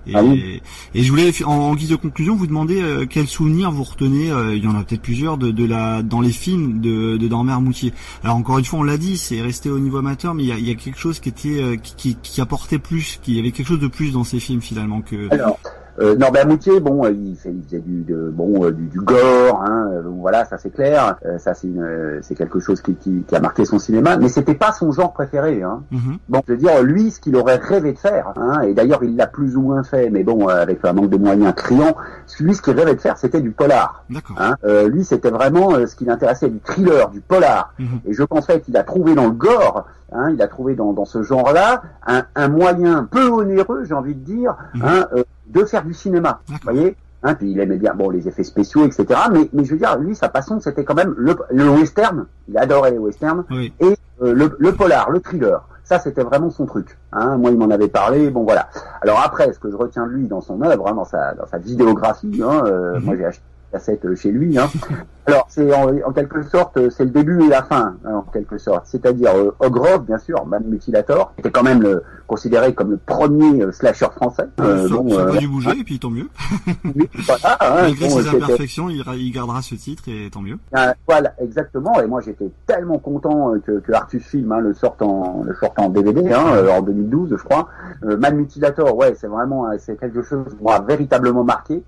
Et, 0.05 0.15
Ah 0.15 0.23
oui. 0.23 0.61
et 0.93 1.03
je 1.03 1.09
voulais, 1.11 1.31
en, 1.45 1.51
en 1.51 1.75
guise 1.75 1.89
de 1.89 1.95
conclusion, 1.95 2.35
vous 2.35 2.47
demander 2.47 2.81
euh, 2.81 3.05
quels 3.05 3.27
souvenirs 3.27 3.71
vous 3.71 3.83
retenez. 3.83 4.29
euh, 4.31 4.55
il 4.55 4.63
y 4.63 4.67
en 4.67 4.75
a 4.75 4.83
peut-être 4.83 5.01
plusieurs 5.01 5.37
de, 5.37 5.51
de 5.51 5.63
la 5.63 6.01
dans 6.03 6.19
les 6.21 6.31
films 6.31 6.81
de, 6.81 7.15
de 7.15 7.27
Norbert 7.29 7.61
Moutier. 7.61 7.93
Alors 8.23 8.35
encore 8.35 8.57
une 8.57 8.65
fois, 8.65 8.79
on 8.79 8.83
l'a 8.83 8.97
dit, 8.97 9.15
c'est 9.15 9.41
resté 9.41 9.69
au 9.69 9.79
niveau 9.79 9.97
amateur, 9.97 10.33
mais 10.33 10.43
il 10.43 10.49
y 10.49 10.51
a, 10.51 10.57
il 10.57 10.67
y 10.67 10.71
a 10.71 10.75
quelque 10.75 10.99
chose 10.99 11.19
qui 11.21 11.29
était 11.29 11.61
euh, 11.61 11.75
qui, 11.77 11.95
qui, 11.95 12.15
qui 12.21 12.41
apportait 12.41 12.79
plus, 12.79 13.19
qui 13.23 13.31
il 13.31 13.37
y 13.37 13.39
avait 13.39 13.51
quelque 13.51 13.67
chose 13.67 13.79
de 13.79 13.87
plus 13.87 14.11
dans 14.11 14.23
ces 14.25 14.39
films 14.41 14.61
finalement 14.61 15.01
que. 15.01 15.31
Alors, 15.33 15.57
euh, 15.99 16.15
Norbert 16.15 16.47
Moutier, 16.47 16.79
bon, 16.79 17.05
euh, 17.05 17.11
il, 17.11 17.35
fait, 17.35 17.51
il 17.51 17.63
faisait 17.63 17.79
du, 17.79 18.03
de, 18.03 18.29
bon, 18.33 18.63
euh, 18.65 18.71
du, 18.71 18.83
du 18.87 18.99
gore, 19.01 19.63
hein, 19.65 19.89
euh, 19.91 20.01
voilà, 20.05 20.45
ça 20.45 20.57
c'est 20.57 20.69
clair. 20.69 21.17
Euh, 21.25 21.37
ça 21.37 21.53
c'est 21.53 21.67
une, 21.67 22.19
c'est 22.21 22.35
quelque 22.35 22.59
chose 22.59 22.81
qui, 22.81 22.95
qui, 22.95 23.23
qui 23.23 23.35
a 23.35 23.39
marqué 23.39 23.65
son 23.65 23.79
cinéma, 23.79 24.17
mais 24.17 24.29
c'était 24.29 24.55
pas 24.55 24.71
son 24.71 24.91
genre 24.91 25.13
préféré. 25.13 25.61
Hein. 25.63 25.83
Mhm. 25.91 26.17
Bon, 26.29 26.41
je 26.47 26.53
veux 26.53 26.57
dire, 26.57 26.81
lui, 26.83 27.11
ce 27.11 27.19
qu'il 27.19 27.35
aurait 27.35 27.57
rêvé 27.57 27.93
de 27.93 27.97
faire, 27.99 28.33
hein, 28.37 28.61
et 28.61 28.73
d'ailleurs 28.73 29.03
il 29.03 29.15
l'a 29.15 29.27
plus 29.27 29.57
ou 29.57 29.61
moins 29.61 29.83
fait, 29.83 30.09
mais 30.09 30.23
bon, 30.23 30.47
avec 30.47 30.83
un 30.85 30.93
manque 30.93 31.09
de 31.09 31.17
moyens 31.17 31.53
criant, 31.55 31.95
lui, 32.39 32.55
ce 32.55 32.61
qu'il 32.61 32.73
rêvait 32.73 32.95
de 32.95 33.01
faire, 33.01 33.17
c'était 33.17 33.41
du 33.41 33.51
polar. 33.51 34.03
D'accord. 34.09 34.37
Hein. 34.39 34.55
Euh, 34.63 34.87
lui, 34.87 35.03
c'était 35.03 35.29
vraiment 35.29 35.85
ce 35.85 35.95
qui 35.95 36.05
l'intéressait, 36.05 36.49
du 36.49 36.59
thriller, 36.59 37.09
du 37.09 37.21
polar. 37.21 37.73
Mhm. 37.79 37.99
Et 38.05 38.13
je 38.13 38.23
pense 38.23 38.47
qu'il 38.63 38.77
a 38.77 38.83
trouvé 38.83 39.13
dans 39.15 39.25
le 39.25 39.31
gore, 39.31 39.85
hein, 40.11 40.29
il 40.33 40.41
a 40.41 40.47
trouvé 40.47 40.75
dans, 40.75 40.93
dans 40.93 41.05
ce 41.05 41.21
genre-là 41.23 41.83
un, 42.07 42.23
un 42.35 42.47
moyen 42.47 43.07
peu 43.09 43.27
onéreux, 43.29 43.83
j'ai 43.85 43.93
envie 43.93 44.15
de 44.15 44.23
dire, 44.23 44.55
Mhm. 44.73 44.83
De 45.51 45.65
faire 45.65 45.83
du 45.83 45.93
cinéma. 45.93 46.41
Vous 46.47 46.55
voyez 46.63 46.95
Hein, 47.23 47.35
puis 47.35 47.51
il 47.51 47.59
aimait 47.59 47.77
bien 47.77 47.93
bon 47.93 48.09
les 48.09 48.27
effets 48.27 48.43
spéciaux, 48.43 48.83
etc. 48.83 49.05
Mais, 49.31 49.47
mais 49.53 49.63
je 49.63 49.73
veux 49.73 49.77
dire, 49.77 49.95
lui, 49.99 50.15
sa 50.15 50.27
passion, 50.27 50.59
c'était 50.59 50.83
quand 50.83 50.95
même 50.95 51.13
le, 51.15 51.35
le 51.51 51.69
western. 51.69 52.25
Il 52.47 52.57
adorait 52.57 52.89
les 52.89 52.97
westerns 52.97 53.43
Oui. 53.51 53.71
et 53.79 53.95
euh, 54.23 54.33
le, 54.33 54.55
le 54.57 54.71
polar, 54.73 55.11
le 55.11 55.19
thriller. 55.19 55.63
Ça, 55.83 55.99
c'était 55.99 56.23
vraiment 56.23 56.49
son 56.49 56.65
truc. 56.65 56.97
Hein. 57.11 57.37
Moi, 57.37 57.51
il 57.51 57.59
m'en 57.59 57.69
avait 57.69 57.89
parlé. 57.89 58.31
Bon, 58.31 58.43
voilà. 58.43 58.69
Alors 59.03 59.21
après, 59.23 59.53
ce 59.53 59.59
que 59.59 59.69
je 59.69 59.75
retiens 59.75 60.07
de 60.07 60.13
lui 60.13 60.27
dans 60.27 60.41
son 60.41 60.63
œuvre, 60.63 60.87
hein, 60.87 60.93
dans 60.95 61.05
sa 61.05 61.35
dans 61.35 61.45
sa 61.45 61.59
vidéographie, 61.59 62.41
hein, 62.43 62.63
euh, 62.65 62.95
Mhm. 62.97 63.03
moi 63.05 63.15
j'ai 63.15 63.25
acheté 63.25 63.43
cassette 63.71 64.05
euh, 64.05 64.15
chez 64.15 64.31
lui. 64.31 64.57
Hein. 64.57 64.69
Alors, 65.27 65.45
c'est 65.49 65.73
en, 65.73 65.87
en 66.05 66.11
quelque 66.11 66.41
sorte, 66.43 66.77
euh, 66.77 66.89
c'est 66.89 67.05
le 67.05 67.11
début 67.11 67.43
et 67.45 67.47
la 67.47 67.61
fin, 67.63 67.95
hein, 68.05 68.15
en 68.15 68.21
quelque 68.23 68.57
sorte. 68.57 68.85
C'est-à-dire 68.87 69.35
euh, 69.35 69.55
Ogrov, 69.59 70.05
bien 70.05 70.17
sûr, 70.17 70.45
Man 70.45 70.63
Mutilator, 70.65 71.31
était 71.37 71.51
quand 71.51 71.63
même 71.63 71.81
le, 71.81 72.03
considéré 72.27 72.73
comme 72.73 72.91
le 72.91 72.97
premier 72.97 73.61
euh, 73.61 73.71
slasher 73.71 74.07
français. 74.15 74.47
Euh, 74.59 74.87
ça, 74.87 74.95
bon, 74.95 75.09
ça 75.09 75.19
euh, 75.21 75.31
va 75.31 75.37
dû 75.37 75.47
bouger 75.47 75.71
et 75.79 75.83
puis 75.83 75.99
tant 75.99 76.09
mieux. 76.09 76.27
oui, 76.95 77.07
voilà, 77.13 77.57
hein, 77.59 77.75
Malgré 77.83 78.07
bon, 78.07 78.19
ses 78.19 78.27
imperfections, 78.29 78.89
il, 78.89 79.03
il 79.17 79.31
gardera 79.31 79.61
ce 79.61 79.75
titre 79.75 80.03
et 80.07 80.29
tant 80.31 80.41
mieux. 80.41 80.57
euh, 80.75 80.93
voilà, 81.07 81.33
exactement. 81.39 82.01
Et 82.01 82.07
moi, 82.07 82.21
j'étais 82.21 82.49
tellement 82.65 82.97
content 82.97 83.53
que, 83.65 83.79
que 83.79 83.91
Artus 83.91 84.25
Film 84.25 84.51
hein, 84.53 84.59
le 84.59 84.73
sorte 84.73 85.01
en 85.01 85.43
le 85.45 85.53
sorte 85.55 85.77
en 85.77 85.89
DVD 85.89 86.31
hein, 86.33 86.67
en 86.71 86.81
2012, 86.81 87.29
je 87.31 87.35
crois. 87.43 87.67
Euh, 88.03 88.17
Man 88.17 88.35
Mutilator, 88.37 88.95
ouais, 88.95 89.13
c'est 89.15 89.27
vraiment 89.27 89.67
c'est 89.77 89.99
quelque 89.99 90.23
chose 90.23 90.45
qui 90.57 90.63
m'a 90.63 90.79
véritablement 90.79 91.43
marqué. 91.43 91.83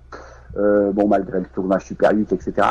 Euh, 0.56 0.92
bon, 0.92 1.08
malgré 1.08 1.40
le 1.40 1.46
tournage 1.46 1.84
Super 1.84 2.12
8, 2.12 2.32
etc. 2.32 2.68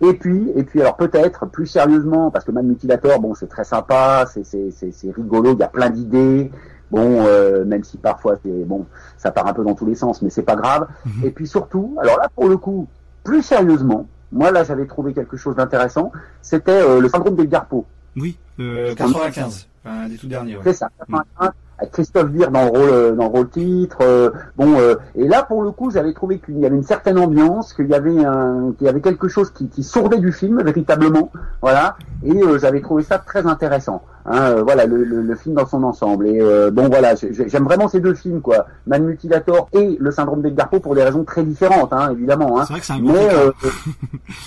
Et 0.00 0.14
puis, 0.14 0.50
et 0.56 0.62
puis, 0.62 0.80
alors 0.80 0.96
peut-être 0.96 1.46
plus 1.46 1.66
sérieusement, 1.66 2.30
parce 2.30 2.44
que 2.44 2.52
Man 2.52 2.66
Mutilator, 2.66 3.20
bon, 3.20 3.34
c'est 3.34 3.48
très 3.48 3.64
sympa, 3.64 4.24
c'est 4.32 4.44
c'est 4.44 4.70
c'est 4.70 4.92
c'est 4.92 5.10
rigolo, 5.10 5.52
il 5.52 5.58
y 5.58 5.62
a 5.62 5.68
plein 5.68 5.90
d'idées. 5.90 6.50
Bon, 6.90 7.24
euh, 7.26 7.64
même 7.64 7.84
si 7.84 7.96
parfois 7.96 8.36
c'est 8.42 8.64
bon, 8.64 8.86
ça 9.16 9.30
part 9.30 9.46
un 9.46 9.54
peu 9.54 9.64
dans 9.64 9.74
tous 9.74 9.86
les 9.86 9.94
sens, 9.94 10.20
mais 10.20 10.28
c'est 10.28 10.42
pas 10.42 10.56
grave. 10.56 10.86
Mhm. 11.06 11.24
Et 11.24 11.30
puis 11.30 11.46
surtout, 11.46 11.96
alors 11.98 12.18
là 12.18 12.28
pour 12.34 12.48
le 12.48 12.58
coup, 12.58 12.86
plus 13.24 13.42
sérieusement, 13.42 14.06
moi 14.30 14.50
là 14.50 14.62
j'avais 14.62 14.86
trouvé 14.86 15.14
quelque 15.14 15.38
chose 15.38 15.56
d'intéressant, 15.56 16.12
c'était 16.42 16.70
euh, 16.70 17.00
le 17.00 17.08
syndrome 17.08 17.34
d'Edgar 17.34 17.64
Poe. 17.64 17.86
Oui, 18.14 18.36
euh, 18.60 18.94
95, 18.94 19.68
un 19.86 20.08
des 20.08 20.16
tout 20.16 20.26
derniers. 20.26 20.56
Ouais. 20.56 20.62
C'est 20.64 20.74
ça, 20.74 20.90
81, 20.98 21.52
avec 21.82 21.92
Christophe 21.92 22.28
Beer 22.30 22.46
dans 22.50 22.64
le 22.64 22.70
rôle 22.70 22.90
euh, 22.90 23.12
dans 23.12 23.24
le 23.24 23.30
rôle 23.30 23.48
titre. 23.50 23.98
euh, 24.02 24.30
bon, 24.56 24.78
euh, 24.78 24.94
et 25.16 25.26
là 25.28 25.42
pour 25.42 25.62
le 25.62 25.70
coup, 25.72 25.90
j'avais 25.90 26.12
trouvé 26.14 26.38
qu'il 26.38 26.58
y 26.58 26.66
avait 26.66 26.76
une 26.76 26.82
certaine 26.84 27.18
ambiance, 27.18 27.72
qu'il 27.74 27.88
y 27.88 27.94
avait 27.94 28.24
un, 28.24 28.72
qu'il 28.78 28.86
y 28.86 28.90
avait 28.90 29.00
quelque 29.00 29.28
chose 29.28 29.50
qui, 29.50 29.68
qui 29.68 29.82
sourdait 29.82 30.18
du 30.18 30.32
film 30.32 30.62
véritablement, 30.62 31.30
voilà. 31.60 31.96
Et 32.24 32.40
euh, 32.42 32.58
j'avais 32.58 32.80
trouvé 32.80 33.02
ça 33.02 33.18
très 33.18 33.46
intéressant. 33.46 34.02
Hein, 34.24 34.40
euh, 34.40 34.62
voilà 34.62 34.86
le, 34.86 35.02
le, 35.02 35.20
le 35.20 35.34
film 35.34 35.56
dans 35.56 35.66
son 35.66 35.82
ensemble. 35.82 36.28
Et 36.28 36.40
euh, 36.40 36.70
bon 36.70 36.88
voilà, 36.88 37.16
j'ai- 37.16 37.32
j'ai- 37.34 37.48
j'aime 37.48 37.64
vraiment 37.64 37.88
ces 37.88 37.98
deux 37.98 38.14
films 38.14 38.40
quoi, 38.40 38.66
Man 38.86 39.02
Mutilator 39.04 39.68
et 39.72 39.96
le 39.98 40.10
syndrome 40.12 40.42
d'Edgar 40.42 40.68
Poe 40.68 40.78
pour 40.78 40.94
des 40.94 41.02
raisons 41.02 41.24
très 41.24 41.42
différentes, 41.42 41.92
hein, 41.92 42.10
évidemment. 42.12 42.60
Hein. 42.60 42.64
c'est 42.66 42.72
vrai 42.74 42.80
que 42.80 42.86
c'est 42.86 42.92
un 42.92 43.00
Mais 43.00 43.28
euh, 43.34 43.50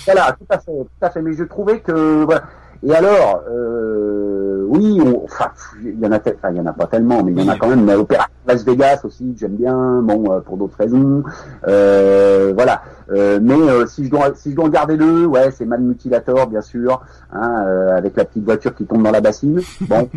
voilà, 0.06 0.32
tout 0.38 0.46
à 0.48 0.58
fait, 0.58 0.72
tout 0.72 0.86
à 1.02 1.10
fait. 1.10 1.20
Mais 1.20 1.34
je 1.34 1.44
trouvais 1.44 1.80
que 1.80 2.24
voilà. 2.24 2.44
Et 2.82 2.94
alors, 2.94 3.42
euh, 3.50 4.64
oui, 4.68 5.00
on- 5.04 5.24
enfin, 5.24 5.50
il 5.82 5.98
y 5.98 6.06
en 6.06 6.12
a, 6.12 6.16
enfin, 6.18 6.50
il 6.50 6.56
y 6.56 6.60
en 6.60 6.66
a 6.66 6.72
pas 6.72 6.86
tellement, 6.86 7.22
mais 7.22 7.32
il 7.32 7.40
y 7.40 7.42
en 7.48 7.52
a 7.52 7.56
quand 7.56 7.68
même. 7.68 7.84
Mais 7.84 7.94
Opéra 7.94 8.26
Las 8.46 8.64
Vegas 8.64 9.00
aussi, 9.04 9.32
que 9.32 9.38
j'aime 9.38 9.56
bien. 9.56 10.00
Bon, 10.02 10.24
euh, 10.30 10.40
pour 10.40 10.56
d'autres 10.56 10.76
raisons, 10.78 11.22
euh, 11.66 12.52
voilà. 12.54 12.82
Euh, 13.10 13.38
mais 13.40 13.86
si 13.86 14.04
je 14.04 14.10
dois, 14.10 14.34
si 14.34 14.50
je 14.50 14.56
dois 14.56 14.64
en 14.66 14.68
garder 14.68 14.96
deux, 14.96 15.26
ouais, 15.26 15.50
c'est 15.50 15.64
Man 15.64 15.84
Mutilator, 15.84 16.46
bien 16.48 16.60
sûr, 16.60 17.02
hein, 17.32 17.64
avec 17.96 18.16
la 18.16 18.24
petite 18.24 18.44
voiture 18.44 18.74
qui 18.74 18.84
tombe 18.84 19.02
dans 19.02 19.12
la 19.12 19.20
bassine. 19.20 19.60
Bon. 19.82 20.08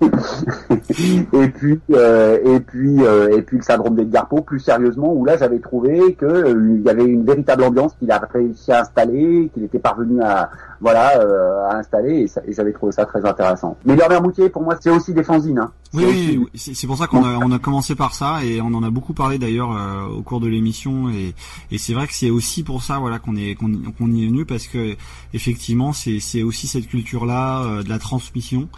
et 1.32 1.48
puis, 1.48 1.80
et 1.90 2.60
puis, 2.60 3.00
et 3.02 3.42
puis 3.42 3.56
le 3.58 3.62
syndrome 3.62 3.96
d'Edgar 3.96 4.28
Poe, 4.28 4.42
plus 4.42 4.60
sérieusement, 4.60 5.12
où 5.12 5.24
là 5.24 5.36
j'avais 5.36 5.58
trouvé 5.58 6.14
que 6.14 6.54
il 6.74 6.82
y 6.82 6.88
avait 6.88 7.04
une 7.04 7.24
véritable 7.24 7.64
ambiance 7.64 7.94
qu'il 7.98 8.10
a 8.10 8.18
réussi 8.32 8.72
à 8.72 8.80
installer, 8.80 9.50
qu'il 9.52 9.64
était 9.64 9.78
parvenu 9.78 10.22
à, 10.22 10.50
voilà, 10.80 11.18
euh, 11.20 11.66
à 11.68 11.76
installer, 11.76 12.26
et, 12.46 12.52
j'avais 12.52 12.72
trouvé 12.72 12.92
ça 12.92 13.04
très 13.06 13.24
intéressant. 13.24 13.76
Mais 13.84 13.96
Norbert 13.96 14.22
Moutier, 14.22 14.48
pour 14.48 14.62
moi, 14.62 14.76
c'est 14.80 14.90
aussi 14.90 15.12
des 15.14 15.22
fanzines. 15.22 15.58
Hein. 15.58 15.70
Oui, 15.92 16.00
C'est 16.02 16.06
oui, 16.06 16.12
aussi- 16.12 16.38
oui, 16.38 16.48
c'est 16.54 16.74
c'est 16.74 16.86
pour 16.86 16.96
ça 16.98 17.06
qu'on 17.18 17.24
a, 17.24 17.38
on 17.38 17.50
a 17.52 17.58
commencé 17.58 17.94
par 17.94 18.14
ça 18.14 18.44
et 18.44 18.60
on 18.60 18.72
en 18.74 18.82
a 18.82 18.90
beaucoup 18.90 19.14
parlé 19.14 19.38
d'ailleurs 19.38 19.72
euh, 19.72 20.06
au 20.06 20.22
cours 20.22 20.40
de 20.40 20.48
l'émission 20.48 21.08
et, 21.10 21.34
et 21.70 21.78
c'est 21.78 21.94
vrai 21.94 22.06
que 22.06 22.14
c'est 22.14 22.30
aussi 22.30 22.62
pour 22.62 22.82
ça 22.82 22.98
voilà 22.98 23.18
qu'on 23.18 23.36
est 23.36 23.54
qu'on 23.54 23.70
y- 24.12 24.24
est 24.24 24.26
venu 24.26 24.44
parce 24.44 24.66
que 24.66 24.96
effectivement 25.32 25.92
c'est 25.92 26.20
c'est 26.20 26.42
aussi 26.42 26.66
cette 26.66 26.88
culture 26.88 27.26
là 27.26 27.82
de 27.82 27.88
la 27.88 27.98
transmission, 27.98 28.68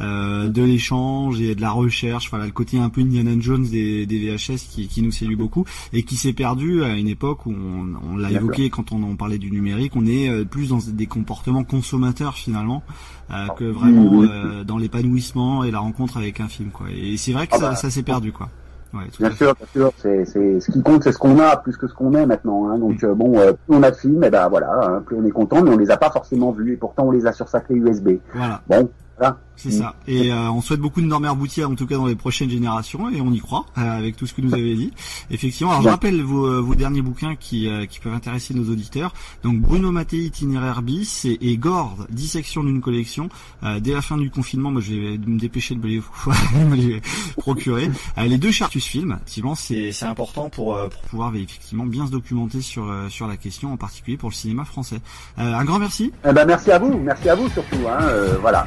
euh, 0.00 0.48
de 0.48 0.62
l'échange 0.62 1.40
et 1.40 1.54
de 1.54 1.60
la 1.60 1.70
recherche, 1.70 2.30
voilà 2.30 2.46
le 2.46 2.52
côté 2.52 2.78
un 2.78 2.88
peu 2.88 3.00
Indiana 3.00 3.32
Jones 3.38 3.66
des, 3.66 4.06
des 4.06 4.18
VHS 4.18 4.58
qui, 4.70 4.88
qui 4.88 5.02
nous 5.02 5.12
séduit 5.12 5.36
beaucoup 5.36 5.64
et 5.92 6.02
qui 6.02 6.16
s'est 6.16 6.32
perdu 6.32 6.82
à 6.84 6.96
une 6.96 7.08
époque 7.08 7.46
où 7.46 7.52
on, 7.52 7.94
on 8.12 8.16
l'a 8.16 8.30
évoqué 8.38 8.70
quand 8.70 8.92
on 8.92 9.02
en 9.02 9.16
parlait 9.16 9.38
du 9.38 9.50
numérique, 9.50 9.92
on 9.96 10.06
est 10.06 10.28
euh, 10.28 10.44
plus 10.44 10.68
dans 10.68 10.78
des 10.78 11.06
comportements 11.06 11.64
consommateurs 11.64 12.34
finalement 12.34 12.82
euh, 13.23 13.23
que 13.56 13.64
vraiment 13.64 14.22
euh, 14.22 14.64
dans 14.64 14.78
l'épanouissement 14.78 15.64
et 15.64 15.70
la 15.70 15.78
rencontre 15.80 16.16
avec 16.16 16.40
un 16.40 16.48
film 16.48 16.70
quoi. 16.70 16.86
Et 16.94 17.16
c'est 17.16 17.32
vrai 17.32 17.46
que 17.46 17.54
Ah 17.54 17.58
ça, 17.58 17.68
bah, 17.70 17.74
ça 17.76 17.90
s'est 17.90 18.02
perdu 18.02 18.32
quoi. 18.32 18.48
Ouais, 18.92 19.02
Bien 19.18 19.32
sûr, 19.32 19.54
bien 19.56 19.66
sûr. 19.72 19.92
C'est, 19.98 20.24
c'est 20.24 20.60
ce 20.60 20.70
qui 20.70 20.80
compte, 20.82 21.02
c'est 21.02 21.10
ce 21.10 21.18
qu'on 21.18 21.38
a 21.40 21.56
plus 21.56 21.76
que 21.76 21.88
ce 21.88 21.94
qu'on 21.94 22.14
est 22.14 22.26
maintenant. 22.26 22.68
Hein. 22.68 22.78
Donc 22.78 23.02
euh, 23.02 23.12
bon, 23.14 23.36
euh, 23.38 23.52
plus 23.52 23.76
on 23.76 23.82
a 23.82 23.90
de 23.90 23.96
films, 23.96 24.22
et 24.22 24.30
ben 24.30 24.48
voilà, 24.48 24.70
hein, 24.84 25.02
plus 25.04 25.16
on 25.16 25.24
est 25.24 25.30
content, 25.32 25.62
mais 25.62 25.70
on 25.70 25.76
les 25.76 25.90
a 25.90 25.96
pas 25.96 26.10
forcément 26.10 26.52
vus 26.52 26.74
et 26.74 26.76
pourtant 26.76 27.06
on 27.06 27.10
les 27.10 27.26
a 27.26 27.32
sur 27.32 27.48
sa 27.48 27.60
clé 27.60 27.76
USB. 27.76 28.10
Voilà, 28.34 28.60
Bon, 28.68 28.88
voilà. 29.18 29.38
C'est 29.56 29.70
ça. 29.70 29.94
Et 30.06 30.32
euh, 30.32 30.50
on 30.50 30.60
souhaite 30.60 30.80
beaucoup 30.80 31.00
de 31.00 31.06
Norbert 31.06 31.36
Boutier 31.36 31.64
en 31.64 31.74
tout 31.74 31.86
cas 31.86 31.96
dans 31.96 32.06
les 32.06 32.14
prochaines 32.14 32.50
générations 32.50 33.10
et 33.10 33.20
on 33.20 33.32
y 33.32 33.38
croit 33.38 33.66
euh, 33.78 33.98
avec 33.98 34.16
tout 34.16 34.26
ce 34.26 34.34
que 34.34 34.42
vous 34.42 34.54
avez 34.54 34.74
dit. 34.74 34.92
Effectivement, 35.30 35.72
alors 35.72 35.82
je 35.82 35.88
rappelle 35.88 36.22
vos, 36.22 36.46
euh, 36.46 36.60
vos 36.60 36.74
derniers 36.74 37.02
bouquins 37.02 37.36
qui, 37.36 37.68
euh, 37.68 37.86
qui 37.86 38.00
peuvent 38.00 38.14
intéresser 38.14 38.54
nos 38.54 38.70
auditeurs. 38.70 39.14
Donc 39.42 39.60
Bruno 39.60 39.90
Mattei 39.92 40.18
itinéraire 40.18 40.82
bis 40.82 41.24
et, 41.24 41.38
et 41.40 41.56
Gord 41.56 41.96
dissection 42.10 42.62
d'une 42.64 42.80
collection. 42.80 43.28
Euh, 43.62 43.80
dès 43.80 43.94
la 43.94 44.02
fin 44.02 44.16
du 44.16 44.30
confinement, 44.30 44.70
moi 44.70 44.80
je 44.80 44.94
vais 44.94 45.18
me 45.18 45.38
dépêcher 45.38 45.74
de 45.74 45.80
me 45.80 45.86
les, 45.86 46.02
me 46.68 46.76
les 46.76 47.00
procurer. 47.36 47.90
Euh, 48.18 48.24
les 48.24 48.38
deux 48.38 48.50
Chartus 48.50 48.84
Films, 48.84 49.12
effectivement, 49.22 49.54
c'est 49.54 49.92
c'est 49.92 50.06
important 50.06 50.50
pour, 50.50 50.76
euh, 50.76 50.88
pour 50.88 51.00
pouvoir 51.02 51.34
effectivement 51.36 51.86
bien 51.86 52.06
se 52.06 52.12
documenter 52.12 52.60
sur 52.60 52.92
sur 53.08 53.26
la 53.26 53.36
question, 53.36 53.72
en 53.72 53.76
particulier 53.76 54.16
pour 54.16 54.30
le 54.30 54.34
cinéma 54.34 54.64
français. 54.64 55.00
Euh, 55.38 55.54
un 55.54 55.64
grand 55.64 55.78
merci. 55.78 56.12
Eh 56.28 56.32
ben 56.32 56.44
merci 56.44 56.70
à 56.70 56.78
vous, 56.78 56.98
merci 56.98 57.28
à 57.28 57.34
vous 57.34 57.48
surtout. 57.48 57.88
Hein, 57.88 57.98
euh, 58.02 58.36
voilà. 58.40 58.66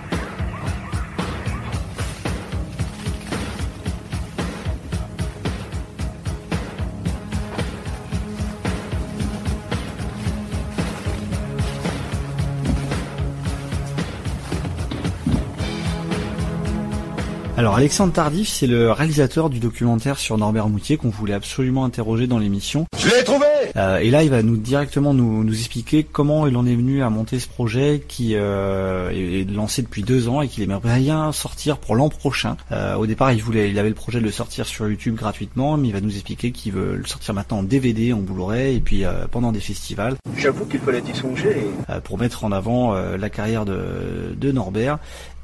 Alors 17.68 17.80
Alexandre 17.80 18.14
Tardif, 18.14 18.48
c'est 18.48 18.66
le 18.66 18.94
réalisateur 18.94 19.50
du 19.50 19.60
documentaire 19.60 20.20
sur 20.20 20.38
Norbert 20.38 20.70
Moutier 20.70 20.96
qu'on 20.96 21.10
voulait 21.10 21.34
absolument 21.34 21.84
interroger 21.84 22.26
dans 22.26 22.40
l'émission. 22.40 22.86
Je 22.98 23.10
l'ai 23.10 23.26
trouvé 23.26 23.46
Euh, 23.76 23.98
et 23.98 24.10
là, 24.10 24.24
il 24.24 24.30
va 24.30 24.42
nous 24.42 24.56
directement 24.56 25.14
nous, 25.14 25.44
nous 25.44 25.54
expliquer 25.54 26.04
comment 26.04 26.48
il 26.48 26.56
en 26.56 26.66
est 26.66 26.76
venu 26.76 27.04
à 27.04 27.10
monter 27.10 27.40
ce 27.40 27.48
projet 27.50 28.02
qui 28.08 28.36
euh, 28.36 29.10
est 29.10 29.44
lancé 29.52 29.82
depuis 29.82 30.02
deux 30.04 30.30
ans 30.30 30.42
et 30.42 30.48
qu'il 30.48 30.64
aimerait 30.64 31.00
bien 31.00 31.34
sortir 31.34 31.78
pour 31.78 31.96
l'an 31.96 32.08
prochain. 32.08 32.56
Euh, 32.72 32.96
au 32.96 33.06
départ, 33.06 33.34
il 33.34 33.44
voulait, 33.44 33.70
il 33.70 33.78
avait 33.78 33.90
le 33.90 33.96
projet 33.96 34.20
de 34.20 34.24
le 34.24 34.32
sortir 34.32 34.66
sur 34.66 34.88
YouTube 34.88 35.16
gratuitement, 35.16 35.76
mais 35.76 35.90
il 35.90 35.94
va 35.94 36.00
nous 36.00 36.14
expliquer 36.14 36.52
qu'il 36.52 36.72
veut 36.72 36.96
le 36.96 37.06
sortir 37.06 37.34
maintenant 37.34 37.60
en 37.60 37.64
DVD, 37.64 38.14
en 38.14 38.20
Blu-ray 38.20 38.78
et 38.78 38.80
puis 38.80 39.04
euh, 39.04 39.28
pendant 39.30 39.52
des 39.52 39.60
festivals 39.60 40.16
J'avoue 40.38 40.66
qu'il 40.66 40.80
fallait 40.80 41.04
y 41.06 41.16
songer. 41.16 41.68
euh, 41.90 42.00
pour 42.00 42.18
mettre 42.18 42.46
en 42.46 42.52
avant 42.54 42.96
euh, 42.96 43.18
la 43.18 43.30
carrière 43.30 43.66
de, 43.66 44.34
de 44.38 44.52
Norbert. 44.54 45.00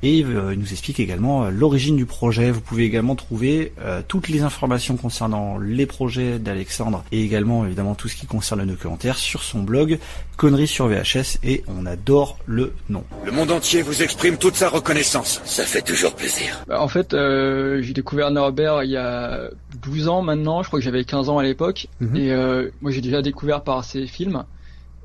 Et 0.06 0.24
euh, 0.24 0.54
il 0.54 0.60
nous 0.60 0.72
explique 0.72 1.00
également 1.00 1.46
euh, 1.46 1.50
l'origine 1.50 1.96
du 1.96 2.06
projet. 2.06 2.52
Vous 2.52 2.60
pouvez 2.62 2.84
également 2.84 3.16
trouver 3.16 3.72
euh, 3.80 4.02
toutes 4.06 4.28
les 4.28 4.42
informations 4.42 4.98
concernant 4.98 5.58
les 5.58 5.86
projets 5.86 6.40
d'Alexandre 6.40 7.04
et 7.14 7.24
également 7.24 7.66
évidemment 7.66 7.96
tout 7.96 8.10
ce 8.10 8.16
qui 8.18 8.28
concerne 8.28 8.60
le 8.62 8.68
documentaire 8.68 9.18
sur 9.18 9.44
son 9.44 9.64
blog 9.64 9.98
Conneries 10.36 10.68
sur 10.68 10.88
VHS 10.88 11.38
et 11.44 11.64
on 11.68 11.86
adore 11.86 12.38
le 12.46 12.74
nom. 12.90 13.04
Le 13.26 13.32
monde 13.32 13.52
entier 13.52 13.82
vous 13.82 14.04
exprime 14.04 14.38
toute 14.38 14.56
sa 14.56 14.68
reconnaissance. 14.68 15.42
Ça 15.46 15.64
fait 15.64 15.82
toujours 15.82 16.14
plaisir. 16.16 16.64
Bah, 16.68 16.82
en 16.82 16.88
fait, 16.90 17.14
euh, 17.14 17.82
j'ai 17.82 17.94
découvert 17.94 18.30
Norbert 18.32 18.84
il 18.84 18.92
y 18.92 18.98
a 18.98 19.50
12 19.82 20.10
ans 20.10 20.22
maintenant, 20.22 20.64
je 20.64 20.68
crois 20.68 20.80
que 20.80 20.84
j'avais 20.86 21.06
15 21.06 21.30
ans 21.30 21.38
à 21.38 21.44
l'époque, 21.44 21.88
Mhm. 22.02 22.16
et 22.18 22.32
euh, 22.32 22.70
moi 22.82 22.92
j'ai 22.92 23.02
déjà 23.02 23.22
découvert 23.22 23.64
par 23.64 23.86
ses 23.86 24.06
films, 24.08 24.44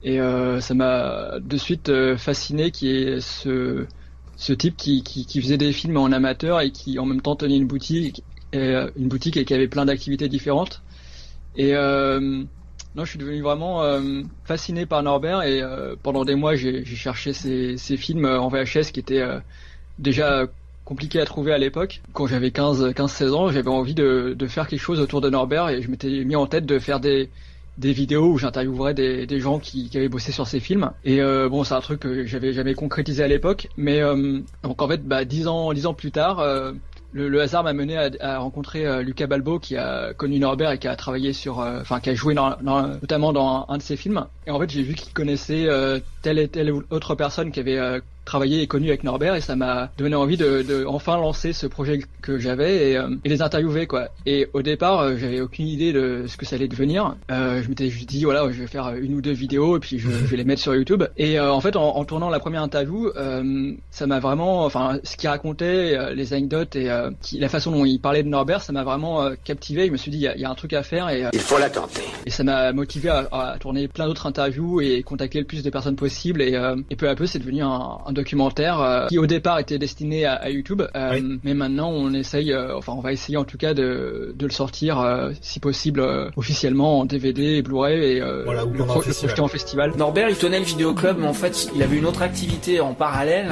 et 0.02 0.20
euh, 0.20 0.60
ça 0.60 0.74
m'a 0.74 1.38
de 1.40 1.56
suite 1.56 1.88
euh, 1.88 2.16
fasciné 2.16 2.70
qui 2.70 2.90
est 2.90 3.20
ce, 3.20 3.86
ce 4.38 4.52
type 4.52 4.76
qui, 4.76 5.02
qui, 5.02 5.26
qui 5.26 5.42
faisait 5.42 5.58
des 5.58 5.72
films 5.72 5.96
en 5.96 6.06
amateur 6.06 6.60
et 6.60 6.70
qui 6.70 6.98
en 6.98 7.04
même 7.04 7.20
temps 7.20 7.36
tenait 7.36 7.56
une 7.56 7.66
boutique, 7.66 8.22
et, 8.52 8.58
euh, 8.58 8.88
une 8.96 9.08
boutique 9.08 9.36
et 9.36 9.44
qui 9.44 9.52
avait 9.52 9.68
plein 9.68 9.84
d'activités 9.84 10.28
différentes. 10.28 10.80
Et 11.56 11.74
euh, 11.74 12.44
non, 12.94 13.04
je 13.04 13.10
suis 13.10 13.18
devenu 13.18 13.42
vraiment 13.42 13.82
euh, 13.82 14.22
fasciné 14.44 14.86
par 14.86 15.02
Norbert 15.02 15.42
et 15.42 15.60
euh, 15.60 15.96
pendant 16.00 16.24
des 16.24 16.36
mois 16.36 16.54
j'ai 16.54 16.84
cherché 16.84 17.32
ces, 17.32 17.76
ces 17.76 17.96
films 17.96 18.24
en 18.24 18.48
VHS 18.48 18.92
qui 18.92 19.00
étaient 19.00 19.20
euh, 19.20 19.40
déjà 19.98 20.46
compliqués 20.84 21.20
à 21.20 21.24
trouver 21.24 21.52
à 21.52 21.58
l'époque. 21.58 22.00
Quand 22.12 22.28
j'avais 22.28 22.52
15, 22.52 22.94
15, 22.94 23.10
16 23.10 23.32
ans, 23.34 23.50
j'avais 23.50 23.68
envie 23.68 23.94
de, 23.94 24.36
de 24.38 24.46
faire 24.46 24.68
quelque 24.68 24.80
chose 24.80 25.00
autour 25.00 25.20
de 25.20 25.30
Norbert 25.30 25.68
et 25.68 25.82
je 25.82 25.90
m'étais 25.90 26.24
mis 26.24 26.36
en 26.36 26.46
tête 26.46 26.64
de 26.64 26.78
faire 26.78 27.00
des, 27.00 27.28
des 27.78 27.92
vidéos 27.92 28.32
où 28.32 28.38
j'interviewerais 28.38 28.92
des, 28.92 29.26
des 29.26 29.40
gens 29.40 29.58
qui, 29.58 29.90
avaient 29.94 30.08
bossé 30.08 30.32
sur 30.32 30.46
ces 30.46 30.60
films. 30.60 30.90
Et 31.04 31.22
euh, 31.22 31.48
bon, 31.48 31.64
c'est 31.64 31.74
un 31.74 31.80
truc 31.80 32.00
que 32.00 32.26
j'avais 32.26 32.52
jamais 32.52 32.74
concrétisé 32.74 33.22
à 33.22 33.28
l'époque, 33.28 33.68
mais 33.76 34.00
euh, 34.00 34.40
donc 34.62 34.82
en 34.82 34.88
fait, 34.88 35.02
bah, 35.06 35.24
dix 35.24 35.46
ans, 35.46 35.72
dix 35.72 35.86
ans 35.86 35.94
plus 35.94 36.10
tard, 36.10 36.40
euh, 36.40 36.72
le, 37.12 37.40
hasard 37.40 37.64
m'a 37.64 37.72
mené 37.72 37.96
à, 38.20 38.38
rencontrer 38.38 38.86
euh, 38.86 39.02
Lucas 39.02 39.26
Balbo 39.26 39.58
qui 39.58 39.76
a 39.76 40.12
connu 40.14 40.38
Norbert 40.38 40.72
et 40.72 40.78
qui 40.78 40.88
a 40.88 40.96
travaillé 40.96 41.32
sur, 41.32 41.60
euh, 41.60 41.80
enfin 41.80 42.00
qui 42.00 42.10
a 42.10 42.14
joué 42.14 42.34
notamment 42.34 43.32
dans 43.32 43.66
un, 43.68 43.74
un 43.74 43.78
de 43.78 43.82
ses 43.82 43.96
films. 43.96 44.26
Et 44.46 44.50
en 44.50 44.58
fait, 44.58 44.70
j'ai 44.70 44.82
vu 44.82 44.94
qu'il 44.94 45.12
connaissait 45.12 45.66
euh, 45.68 46.00
telle 46.22 46.38
et 46.38 46.48
telle 46.48 46.70
autre 46.70 47.14
personne 47.14 47.50
qui 47.50 47.60
avait 47.60 47.78
euh, 47.78 48.00
travaillé 48.28 48.60
et 48.62 48.66
connu 48.66 48.88
avec 48.88 49.04
Norbert 49.04 49.34
et 49.34 49.40
ça 49.40 49.56
m'a 49.56 49.90
donné 49.96 50.14
envie 50.14 50.36
de, 50.36 50.62
de 50.62 50.84
enfin 50.86 51.16
lancer 51.16 51.52
ce 51.54 51.66
projet 51.66 52.00
que 52.22 52.38
j'avais 52.38 52.90
et, 52.90 52.96
euh, 52.98 53.08
et 53.24 53.28
les 53.30 53.40
interviewer 53.42 53.86
quoi. 53.86 54.08
Et 54.26 54.48
au 54.52 54.60
départ, 54.62 55.00
euh, 55.00 55.16
j'avais 55.16 55.40
aucune 55.40 55.66
idée 55.66 55.92
de 55.92 56.24
ce 56.26 56.36
que 56.36 56.44
ça 56.44 56.56
allait 56.56 56.68
devenir. 56.68 57.16
Euh, 57.30 57.62
je 57.62 57.68
m'étais 57.68 57.88
juste 57.88 58.08
dit 58.08 58.24
voilà, 58.24 58.44
je 58.52 58.60
vais 58.60 58.66
faire 58.66 58.92
une 59.00 59.14
ou 59.14 59.20
deux 59.22 59.32
vidéos 59.32 59.76
et 59.76 59.80
puis 59.80 59.98
je, 59.98 60.08
je 60.10 60.24
vais 60.26 60.36
les 60.36 60.44
mettre 60.44 60.60
sur 60.60 60.74
YouTube. 60.74 61.04
Et 61.16 61.38
euh, 61.40 61.50
en 61.52 61.60
fait, 61.60 61.74
en, 61.76 61.96
en 61.96 62.04
tournant 62.04 62.28
la 62.30 62.38
première 62.38 62.62
interview, 62.62 63.10
ça 63.90 64.06
m'a 64.06 64.20
vraiment, 64.20 64.64
enfin, 64.64 64.98
ce 65.04 65.16
qu'il 65.16 65.28
racontait, 65.28 66.14
les 66.14 66.32
anecdotes 66.34 66.76
et 66.76 66.88
qui- 67.22 67.38
la 67.38 67.48
façon 67.48 67.70
dont 67.72 67.84
il 67.84 67.98
parlait 68.00 68.22
de 68.22 68.28
Norbert, 68.28 68.60
ça 68.62 68.72
m'a 68.72 68.84
vraiment 68.84 69.30
captivé. 69.44 69.86
Je 69.86 69.92
me 69.92 69.96
suis 69.96 70.10
dit 70.10 70.18
il 70.18 70.22
y 70.22 70.28
a, 70.28 70.34
il 70.36 70.40
y 70.40 70.44
a 70.44 70.50
un 70.50 70.54
truc 70.54 70.72
à 70.72 70.82
faire 70.82 71.08
et 71.08 71.24
Il 71.32 71.40
faut 71.40 71.58
la 71.58 71.70
tenter. 71.70 72.02
et 72.26 72.30
ça 72.30 72.44
m'a 72.44 72.72
motivé 72.72 73.08
à, 73.08 73.26
à 73.32 73.58
tourner 73.58 73.88
plein 73.88 74.06
d'autres 74.06 74.26
interviews 74.26 74.80
et 74.80 75.02
contacter 75.02 75.38
le 75.38 75.46
plus 75.46 75.62
de 75.62 75.70
personnes 75.70 75.96
possible. 75.96 76.42
Et, 76.42 76.58
et 76.90 76.96
peu 76.96 77.08
à 77.08 77.14
peu, 77.14 77.26
c'est 77.26 77.38
devenu 77.38 77.62
un, 77.62 77.98
un 78.06 78.12
documentaire 78.18 78.80
euh, 78.80 79.06
qui 79.06 79.18
au 79.18 79.26
départ 79.26 79.58
était 79.58 79.78
destiné 79.78 80.24
à, 80.24 80.34
à 80.34 80.50
YouTube, 80.50 80.82
euh, 80.94 81.20
mais 81.44 81.54
maintenant 81.54 81.90
on 81.90 82.12
essaye, 82.12 82.52
euh, 82.52 82.76
enfin 82.76 82.92
on 82.96 83.00
va 83.00 83.12
essayer 83.12 83.36
en 83.38 83.44
tout 83.44 83.56
cas 83.58 83.74
de, 83.74 84.34
de 84.36 84.46
le 84.46 84.52
sortir, 84.52 85.00
euh, 85.00 85.30
si 85.40 85.60
possible, 85.60 86.00
euh, 86.00 86.28
officiellement 86.36 86.98
en 87.00 87.04
DVD 87.04 87.56
et 87.56 87.62
Blu-ray 87.62 88.16
et 88.16 88.20
euh, 88.20 88.42
Voilà, 88.44 88.64
ou 88.66 88.72
le, 88.72 88.84
pro- 88.84 89.00
festival. 89.00 89.28
projeter 89.28 89.40
en 89.42 89.48
festival. 89.48 89.92
Norbert, 89.96 90.28
il 90.30 90.36
tenait 90.36 90.58
le 90.58 90.64
vidéoclub, 90.64 91.16
mais 91.18 91.26
en 91.26 91.32
fait, 91.32 91.68
il 91.74 91.82
avait 91.82 91.96
une 91.96 92.06
autre 92.06 92.22
activité 92.22 92.80
en 92.80 92.94
parallèle. 92.94 93.50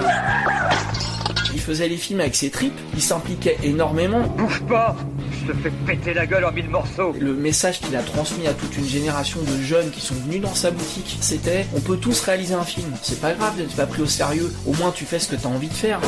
Il 1.56 1.62
faisait 1.62 1.88
les 1.88 1.96
films 1.96 2.20
avec 2.20 2.36
ses 2.36 2.50
tripes, 2.50 2.78
il 2.94 3.00
s'impliquait 3.00 3.56
énormément. 3.64 4.20
Bouge 4.36 4.62
pas 4.68 4.94
Je 5.32 5.50
te 5.50 5.56
fais 5.56 5.72
péter 5.86 6.12
la 6.12 6.26
gueule 6.26 6.44
en 6.44 6.52
mille 6.52 6.68
morceaux 6.68 7.14
Le 7.18 7.32
message 7.32 7.80
qu'il 7.80 7.96
a 7.96 8.02
transmis 8.02 8.46
à 8.46 8.52
toute 8.52 8.76
une 8.76 8.84
génération 8.84 9.40
de 9.40 9.62
jeunes 9.62 9.90
qui 9.90 10.02
sont 10.02 10.16
venus 10.26 10.42
dans 10.42 10.54
sa 10.54 10.70
boutique, 10.70 11.16
c'était 11.22 11.64
on 11.74 11.80
peut 11.80 11.96
tous 11.96 12.20
réaliser 12.20 12.52
un 12.52 12.62
film. 12.62 12.88
C'est 13.00 13.22
pas 13.22 13.32
grave 13.32 13.56
d'être 13.56 13.74
pas 13.74 13.86
pris 13.86 14.02
au 14.02 14.06
sérieux, 14.06 14.52
au 14.66 14.74
moins 14.74 14.90
tu 14.90 15.06
fais 15.06 15.18
ce 15.18 15.28
que 15.28 15.36
t'as 15.36 15.48
envie 15.48 15.68
de 15.68 15.72
faire. 15.72 15.98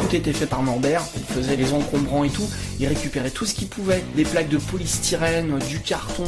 Tout 0.00 0.16
était 0.16 0.32
fait 0.32 0.46
par 0.46 0.62
Norbert, 0.62 1.02
il 1.18 1.34
faisait 1.34 1.56
les 1.56 1.74
encombrants 1.74 2.24
et 2.24 2.30
tout, 2.30 2.48
il 2.80 2.86
récupérait 2.86 3.28
tout 3.28 3.44
ce 3.44 3.52
qu'il 3.52 3.68
pouvait, 3.68 4.02
des 4.14 4.24
plaques 4.24 4.48
de 4.48 4.56
polystyrène, 4.56 5.58
du 5.68 5.80
carton, 5.80 6.24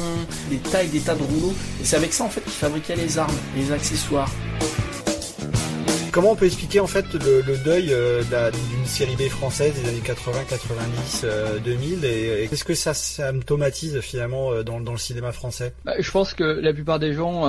des 0.51 0.59
tailles, 0.59 0.89
des 0.89 1.01
tas 1.01 1.15
de 1.15 1.23
rouleaux, 1.23 1.55
et 1.81 1.85
c'est 1.87 1.97
avec 1.97 2.13
ça 2.13 2.25
en 2.25 2.29
fait 2.29 2.43
qu'il 2.43 2.53
fabriquait 2.53 2.97
les 2.97 3.17
armes, 3.17 3.33
les 3.57 3.73
accessoires. 3.73 4.31
Comment 6.11 6.33
on 6.33 6.37
peut 6.37 6.47
expliquer 6.47 6.81
en 6.81 6.87
fait 6.87 7.05
le, 7.15 7.43
le 7.47 7.57
deuil 7.59 7.93
euh, 7.93 8.23
d'un- 8.25 8.51
d'une 8.51 8.87
série 8.87 9.15
B 9.15 9.29
française 9.29 9.75
des 9.81 9.89
années 9.89 10.01
80, 10.05 10.39
90, 10.49 11.23
euh, 11.25 11.59
2000 11.65 12.05
et, 12.05 12.49
qu'est-ce 12.49 12.65
que 12.65 12.75
ça 12.75 12.95
symptomatise 12.95 14.01
finalement 14.01 14.51
euh, 14.53 14.63
dans, 14.65 14.81
dans 14.81 14.93
le 14.93 14.99
cinéma 14.99 15.33
français? 15.33 15.75
Bah, 15.85 15.93
je 15.99 16.11
pense 16.11 16.33
que 16.35 16.43
la 16.45 16.73
plupart 16.73 16.99
des 16.99 17.13
gens 17.13 17.45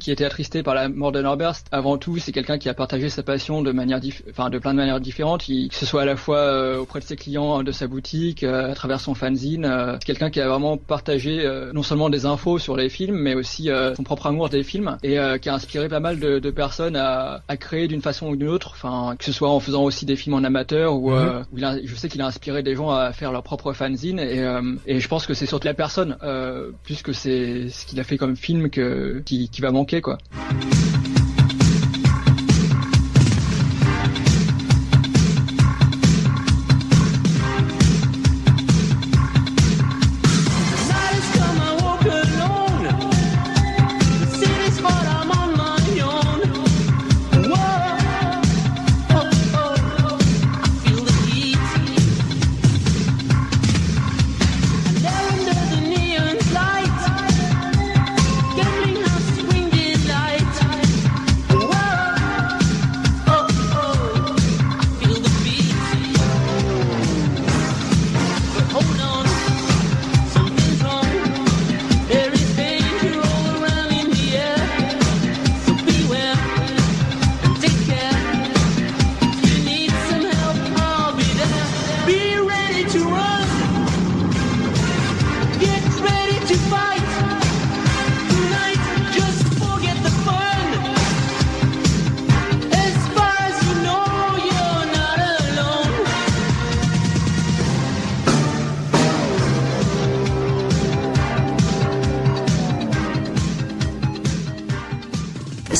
qui 0.00 0.10
étaient 0.10 0.24
attristés 0.24 0.62
par 0.62 0.74
la 0.74 0.88
mort 0.88 1.12
de 1.12 1.20
Norbert, 1.20 1.52
avant 1.70 1.98
tout, 1.98 2.18
c'est 2.18 2.32
quelqu'un 2.32 2.58
qui 2.58 2.68
a 2.68 2.74
partagé 2.74 3.08
sa 3.10 3.22
passion 3.22 3.62
de 3.62 3.70
manière, 3.72 4.00
enfin, 4.30 4.48
de 4.50 4.58
plein 4.58 4.72
de 4.72 4.78
manières 4.78 5.00
différentes, 5.00 5.48
il- 5.48 5.68
que 5.68 5.74
ce 5.74 5.86
soit 5.86 6.02
à 6.02 6.04
la 6.06 6.16
fois 6.16 6.78
auprès 6.80 7.00
de 7.00 7.04
ses 7.04 7.16
clients 7.16 7.62
de 7.62 7.72
sa 7.72 7.86
boutique, 7.86 8.42
à 8.42 8.74
travers 8.74 9.00
son 9.00 9.14
fanzine, 9.14 9.98
quelqu'un 10.04 10.30
qui 10.30 10.40
a 10.40 10.48
vraiment 10.48 10.76
partagé 10.76 11.46
non 11.74 11.82
seulement 11.82 12.08
des 12.10 12.24
infos 12.26 12.58
sur 12.58 12.76
les 12.76 12.88
films, 12.88 13.16
mais 13.18 13.34
aussi 13.34 13.68
son 13.96 14.02
propre 14.02 14.26
amour 14.26 14.48
des 14.48 14.62
films 14.64 14.96
et 15.02 15.18
qui 15.40 15.48
a 15.48 15.54
inspiré 15.54 15.88
pas 15.88 16.00
mal 16.00 16.18
de, 16.18 16.38
de 16.38 16.50
personnes 16.50 16.96
à, 16.96 17.42
à 17.46 17.56
créer 17.56 17.86
d'une 17.86 17.97
façon 18.02 18.28
ou 18.28 18.36
d'une 18.36 18.48
autre, 18.48 18.72
enfin, 18.74 19.14
que 19.18 19.24
ce 19.24 19.32
soit 19.32 19.50
en 19.50 19.60
faisant 19.60 19.84
aussi 19.84 20.06
des 20.06 20.16
films 20.16 20.34
en 20.34 20.44
amateur 20.44 20.94
ou, 20.94 21.12
euh, 21.12 21.42
où 21.52 21.58
il 21.58 21.64
a- 21.64 21.78
je 21.84 21.94
sais 21.94 22.08
qu'il 22.08 22.20
a 22.22 22.26
inspiré 22.26 22.62
des 22.62 22.74
gens 22.74 22.90
à 22.90 23.12
faire 23.12 23.32
leur 23.32 23.42
propre 23.42 23.72
fanzine 23.72 24.18
et, 24.18 24.40
euh, 24.40 24.62
et 24.86 25.00
je 25.00 25.08
pense 25.08 25.26
que 25.26 25.34
c'est 25.34 25.46
surtout 25.46 25.66
la 25.66 25.74
personne 25.74 26.16
euh, 26.22 26.70
plus 26.84 27.02
que 27.02 27.12
c'est 27.12 27.68
ce 27.68 27.86
qu'il 27.86 27.98
a 28.00 28.04
fait 28.04 28.16
comme 28.18 28.36
film 28.36 28.70
que 28.70 29.22
qui, 29.24 29.48
qui 29.48 29.60
va 29.60 29.70
manquer 29.70 30.00
quoi. 30.00 30.18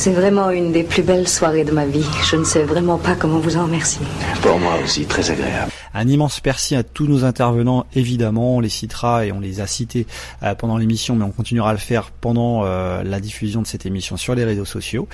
C'est 0.09 0.15
vraiment 0.15 0.49
une 0.49 0.73
des 0.73 0.85
plus 0.85 1.03
belles 1.03 1.29
soirées 1.29 1.65
de 1.65 1.71
ma 1.71 1.85
vie. 1.85 2.07
Je 2.25 2.37
ne 2.37 2.45
sais 2.45 2.63
vraiment 2.63 2.97
pas 2.97 3.15
comment 3.15 3.41
vous 3.41 3.59
en 3.59 3.65
remercier. 3.65 4.07
Pour 4.41 4.59
moi 4.59 4.73
aussi, 4.83 5.05
très 5.05 5.31
agréable. 5.31 5.71
Un 5.93 6.09
immense 6.09 6.41
merci 6.43 6.75
à 6.75 6.83
tous 6.83 7.07
nos 7.07 7.25
intervenants, 7.25 7.85
évidemment, 7.95 8.57
on 8.57 8.61
les 8.61 8.71
citera 8.71 9.27
et 9.27 9.33
on 9.33 9.41
les 9.41 9.61
a 9.61 9.67
cités 9.67 10.07
euh, 10.43 10.55
pendant 10.55 10.79
l'émission, 10.79 11.15
mais 11.15 11.25
on 11.25 11.31
continuera 11.31 11.69
à 11.69 11.73
le 11.75 11.79
faire 11.79 12.11
pendant 12.11 12.63
euh, 12.65 13.03
la 13.05 13.21
diffusion 13.21 13.61
de 13.61 13.67
cette 13.67 13.85
émission 13.85 14.17
sur 14.17 14.35
les 14.35 14.45
réseaux 14.45 14.65
sociaux. 14.65 15.09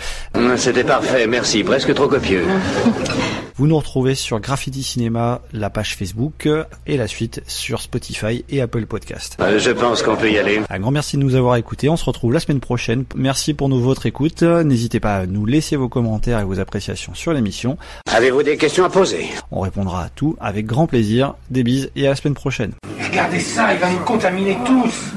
C'était 0.57 0.84
parfait, 0.84 1.26
merci, 1.26 1.64
presque 1.64 1.92
trop 1.92 2.07
copieux. 2.07 2.45
Vous 3.57 3.68
nous 3.68 3.76
retrouvez 3.76 4.16
sur 4.16 4.40
Graffiti 4.40 4.82
Cinéma, 4.82 5.40
la 5.52 5.70
page 5.70 5.94
Facebook 5.96 6.46
euh, 6.46 6.64
et 6.88 6.96
la 6.96 7.07
suite 7.07 7.40
sur 7.46 7.80
Spotify 7.80 8.44
et 8.48 8.61
Apple 8.61 8.84
Podcast. 8.86 9.36
Euh, 9.40 9.61
je 9.61 9.70
pense 9.70 10.02
qu'on 10.02 10.16
peut 10.16 10.28
y 10.28 10.38
aller. 10.38 10.61
Un 10.68 10.80
grand 10.80 10.90
merci 10.90 11.16
de 11.16 11.22
nous 11.22 11.36
avoir 11.36 11.55
écoutés. 11.55 11.88
On 11.88 11.96
se 11.96 12.05
retrouve 12.05 12.32
la 12.32 12.40
semaine 12.40 12.59
prochaine. 12.59 13.05
Merci 13.14 13.55
pour 13.55 13.68
nous, 13.68 13.80
votre 13.80 14.07
écoute. 14.07 14.42
N'hésitez 14.42 14.98
pas 14.98 15.18
à 15.18 15.26
nous 15.26 15.46
laisser 15.46 15.76
vos 15.76 15.88
commentaires 15.88 16.40
et 16.40 16.44
vos 16.44 16.59
appréciations 16.59 17.14
sur 17.14 17.32
l'émission. 17.32 17.78
Avez-vous 18.12 18.42
des 18.42 18.57
questions 18.57 18.84
à 18.86 18.90
poser? 18.90 19.28
On 19.52 19.61
répondra 19.61 20.02
à 20.02 20.09
tout 20.09 20.36
avec 20.40 20.66
grand 20.66 20.88
plaisir. 20.88 21.34
Des 21.48 21.62
bises 21.62 21.92
et 21.94 22.09
à 22.09 22.11
la 22.11 22.16
semaine 22.16 22.34
prochaine. 22.34 22.72
Regardez 23.09 23.38
ça, 23.38 23.72
il 23.72 23.78
va 23.78 23.88
nous 23.88 24.00
contaminer 24.00 24.59
tous. 24.66 25.12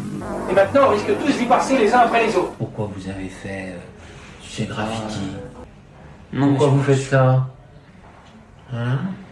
Et 0.52 0.54
maintenant, 0.54 0.82
on 0.86 0.90
risque 0.90 1.08
tous 1.26 1.36
d'y 1.40 1.46
passer 1.46 1.76
les 1.80 1.92
uns 1.92 2.02
après 2.02 2.28
les 2.28 2.36
autres. 2.36 2.52
Pourquoi 2.60 2.88
vous 2.96 3.10
avez 3.10 3.30
fait 3.30 3.70
euh, 3.70 3.78
ces 4.48 4.66
graffitis? 4.66 5.32
Pourquoi 6.38 6.68
vous 6.68 6.84
faites 6.84 7.02
ça? 7.02 7.48
Hein 8.72 9.27